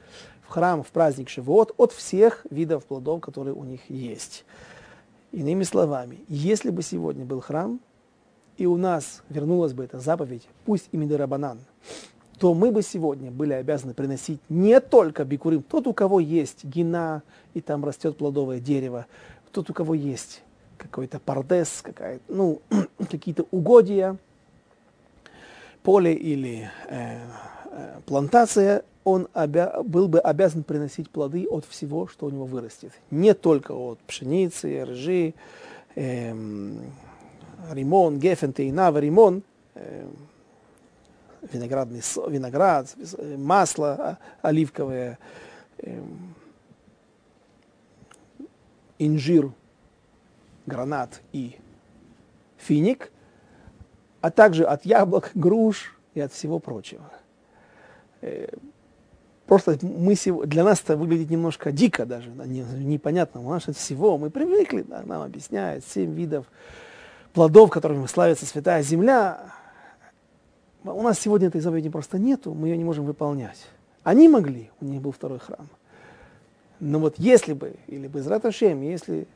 в 0.41 0.49
храм, 0.49 0.83
в 0.83 0.87
праздник 0.87 1.29
Шивот, 1.29 1.75
от 1.77 1.93
всех 1.93 2.47
видов 2.49 2.87
плодов, 2.87 3.21
которые 3.21 3.53
у 3.53 3.65
них 3.65 3.81
есть. 3.91 4.47
Иными 5.33 5.65
словами, 5.65 6.21
если 6.29 6.71
бы 6.71 6.81
сегодня 6.81 7.27
был 7.27 7.43
храм, 7.43 7.79
и 8.57 8.65
у 8.65 8.77
нас 8.77 9.23
вернулась 9.29 9.73
бы 9.73 9.85
эта 9.85 9.99
заповедь, 9.99 10.49
пусть 10.65 10.89
и 10.91 10.97
Мидерабанан, 10.97 11.61
то 12.39 12.55
мы 12.55 12.71
бы 12.71 12.83
сегодня 12.83 13.31
были 13.31 13.53
обязаны 13.53 13.95
приносить 13.95 14.41
не 14.49 14.81
только 14.81 15.25
бикурим, 15.25 15.63
тот, 15.63 15.87
у 15.87 15.93
кого 15.93 16.21
есть 16.21 16.65
гина, 16.65 17.23
и 17.55 17.61
там 17.61 17.85
растет 17.85 18.17
плодовое 18.17 18.61
дерево, 18.61 19.07
тот, 19.53 19.71
у 19.71 19.73
кого 19.73 19.95
есть 19.95 20.43
какой-то 20.77 21.19
пардес, 21.19 21.81
какая 21.83 22.21
ну, 22.29 22.61
какие-то 23.11 23.47
угодья, 23.51 24.17
поле 25.83 26.15
или 26.15 26.71
э, 26.89 27.19
э, 27.71 28.01
плантация, 28.07 28.85
он 29.05 29.29
обя 29.33 29.83
был 29.83 30.07
бы 30.07 30.21
обязан 30.21 30.63
приносить 30.63 31.11
плоды 31.11 31.47
от 31.49 31.65
всего, 31.65 32.07
что 32.09 32.27
у 32.27 32.31
него 32.31 32.45
вырастет. 32.45 32.93
Не 33.11 33.35
только 33.35 33.73
от 33.73 33.99
пшеницы, 34.01 34.85
ржи, 34.85 35.35
э, 35.95 36.35
римон, 37.73 38.19
гефен, 38.19 38.53
тейнава, 38.53 38.99
римон, 38.99 39.43
э, 39.75 40.07
виноградный 41.53 42.03
виноград, 42.29 42.95
масло 43.37 43.89
а, 43.89 44.19
оливковое, 44.43 45.19
э, 45.79 46.03
инжир, 48.99 49.53
гранат 50.67 51.21
и 51.33 51.57
финик, 52.57 53.11
а 54.21 54.31
также 54.31 54.65
от 54.65 54.85
яблок, 54.85 55.31
груш 55.35 55.97
и 56.15 56.21
от 56.21 56.33
всего 56.33 56.59
прочего. 56.59 57.11
Э, 58.21 58.49
просто 59.47 59.79
мы 59.83 60.15
для 60.47 60.65
нас 60.65 60.81
это 60.83 60.97
выглядит 60.97 61.31
немножко 61.31 61.73
дико 61.73 62.05
даже, 62.05 62.31
непонятно, 62.31 63.41
у 63.41 63.51
нас 63.51 63.69
от 63.69 63.77
всего, 63.77 64.19
мы 64.19 64.31
привыкли, 64.31 64.85
нам 64.89 65.23
объясняют 65.23 65.85
семь 65.85 66.15
видов 66.15 66.47
плодов, 67.33 67.71
которыми 67.71 68.07
славится 68.07 68.47
святая 68.47 68.83
земля, 68.83 69.58
у 70.93 71.03
нас 71.03 71.19
сегодня 71.19 71.49
этой 71.49 71.61
заповеди 71.61 71.89
просто 71.89 72.19
нету, 72.19 72.55
мы 72.55 72.69
ее 72.69 72.77
не 72.77 72.85
можем 72.85 73.05
выполнять. 73.05 73.67
Они 74.03 74.29
могли, 74.29 74.71
у 74.81 74.85
них 74.85 75.01
был 75.01 75.13
второй 75.13 75.39
храм. 75.39 75.69
Но 76.81 76.99
вот 76.99 77.15
если 77.19 77.53
бы, 77.53 77.75
или 77.87 78.07
бы 78.07 78.21
из 78.21 78.27
Раташем, 78.27 78.83
если 78.83 79.27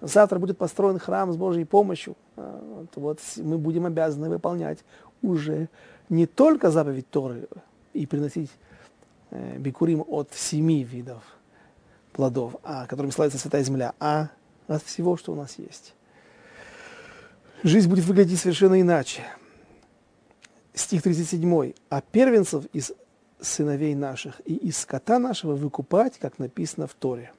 завтра 0.00 0.38
будет 0.38 0.58
построен 0.58 0.98
храм 0.98 1.32
с 1.32 1.36
Божьей 1.36 1.64
помощью, 1.64 2.16
а, 2.36 2.86
то 2.92 3.00
вот 3.00 3.20
мы 3.36 3.58
будем 3.58 3.86
обязаны 3.86 4.28
выполнять 4.28 4.78
уже 5.22 5.68
не 6.08 6.26
только 6.26 6.70
заповедь 6.70 7.08
Торы 7.10 7.48
и 7.92 8.06
приносить 8.06 8.50
э, 9.30 9.58
бикурим 9.58 10.04
от 10.06 10.32
семи 10.34 10.84
видов 10.84 11.22
плодов, 12.12 12.56
а, 12.62 12.86
которыми 12.86 13.12
славится 13.12 13.38
Святая 13.38 13.62
Земля, 13.62 13.94
а 14.00 14.28
от 14.66 14.82
всего, 14.82 15.16
что 15.16 15.32
у 15.32 15.36
нас 15.36 15.58
есть 15.58 15.94
жизнь 17.62 17.88
будет 17.88 18.04
выглядеть 18.04 18.40
совершенно 18.40 18.80
иначе. 18.80 19.22
Стих 20.80 21.02
37. 21.02 21.74
«А 21.90 22.00
первенцев 22.00 22.64
из 22.72 22.92
сыновей 23.38 23.94
наших 23.94 24.40
и 24.46 24.54
из 24.54 24.78
скота 24.78 25.18
нашего 25.18 25.54
выкупать, 25.54 26.18
как 26.18 26.38
написано 26.38 26.86
в 26.86 26.94
Торе, 26.94 27.32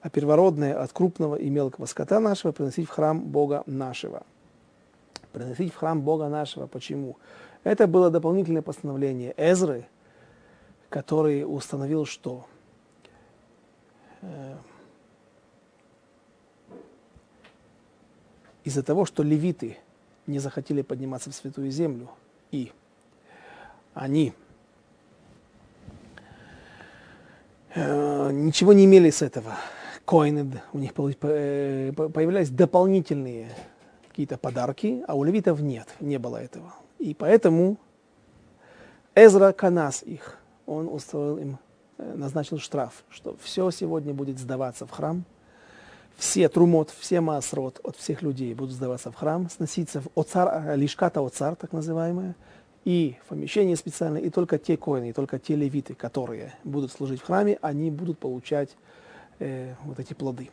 а 0.00 0.10
первородное 0.10 0.82
от 0.82 0.92
крупного 0.92 1.36
и 1.36 1.48
мелкого 1.50 1.86
скота 1.86 2.18
нашего 2.18 2.50
приносить 2.50 2.88
в 2.88 2.90
храм 2.90 3.20
Бога 3.20 3.62
нашего». 3.66 4.24
приносить 5.32 5.72
в 5.72 5.76
храм 5.76 6.00
Бога 6.02 6.28
нашего. 6.28 6.66
Почему? 6.66 7.16
Это 7.62 7.86
было 7.86 8.10
дополнительное 8.10 8.62
постановление 8.62 9.34
Эзры, 9.36 9.86
который 10.88 11.44
установил, 11.44 12.06
что 12.06 12.44
э, 14.20 14.56
из-за 18.64 18.82
того, 18.82 19.04
что 19.04 19.22
левиты 19.22 19.78
не 20.26 20.40
захотели 20.40 20.82
подниматься 20.82 21.30
в 21.30 21.34
святую 21.34 21.70
землю, 21.70 22.10
и 22.50 22.72
они 23.94 24.32
э, 27.74 28.30
ничего 28.32 28.72
не 28.72 28.84
имели 28.84 29.10
с 29.10 29.22
этого. 29.22 29.56
Коины, 30.04 30.62
у 30.72 30.78
них 30.78 30.92
э, 30.96 31.92
появлялись 31.92 32.50
дополнительные 32.50 33.48
какие-то 34.08 34.36
подарки, 34.36 35.02
а 35.08 35.14
у 35.14 35.24
левитов 35.24 35.60
нет, 35.60 35.88
не 36.00 36.18
было 36.18 36.36
этого. 36.36 36.74
И 36.98 37.14
поэтому 37.14 37.78
Эзра 39.14 39.52
Канас 39.52 40.02
их, 40.02 40.38
он 40.66 40.88
устроил 40.88 41.38
им, 41.38 41.58
э, 41.98 42.14
назначил 42.14 42.58
штраф, 42.58 43.04
что 43.08 43.36
все 43.42 43.70
сегодня 43.70 44.12
будет 44.12 44.38
сдаваться 44.38 44.86
в 44.86 44.90
храм, 44.90 45.24
все 46.16 46.48
трумот, 46.48 46.90
все 46.98 47.20
маасрот 47.20 47.80
от 47.82 47.96
всех 47.96 48.22
людей 48.22 48.54
будут 48.54 48.74
сдаваться 48.74 49.10
в 49.10 49.14
храм, 49.14 49.48
сноситься 49.50 50.00
в 50.00 50.08
оцар, 50.18 50.76
лишката 50.76 51.24
оцар, 51.24 51.56
так 51.56 51.72
называемое, 51.72 52.36
и 52.84 53.16
в 53.24 53.28
помещение 53.28 53.76
специальное, 53.76 54.20
и 54.20 54.30
только 54.30 54.58
те 54.58 54.76
коины, 54.76 55.10
и 55.10 55.12
только 55.12 55.38
те 55.38 55.56
левиты, 55.56 55.94
которые 55.94 56.54
будут 56.64 56.92
служить 56.92 57.20
в 57.20 57.24
храме, 57.24 57.58
они 57.62 57.90
будут 57.90 58.18
получать 58.18 58.76
э, 59.38 59.74
вот 59.84 59.98
эти 59.98 60.12
плоды. 60.12 60.50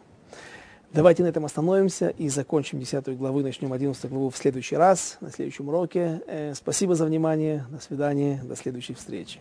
Давайте 0.93 1.23
на 1.23 1.27
этом 1.27 1.45
остановимся 1.45 2.09
и 2.09 2.27
закончим 2.27 2.79
10 2.79 3.17
главу, 3.17 3.39
начнем 3.39 3.71
11 3.71 4.09
главу 4.09 4.29
в 4.29 4.37
следующий 4.37 4.75
раз, 4.75 5.17
на 5.21 5.29
следующем 5.29 5.69
уроке. 5.69 6.21
Э, 6.27 6.53
спасибо 6.53 6.95
за 6.95 7.05
внимание, 7.05 7.65
до 7.69 7.79
свидания, 7.79 8.41
до 8.43 8.55
следующей 8.55 8.93
встречи. 8.93 9.39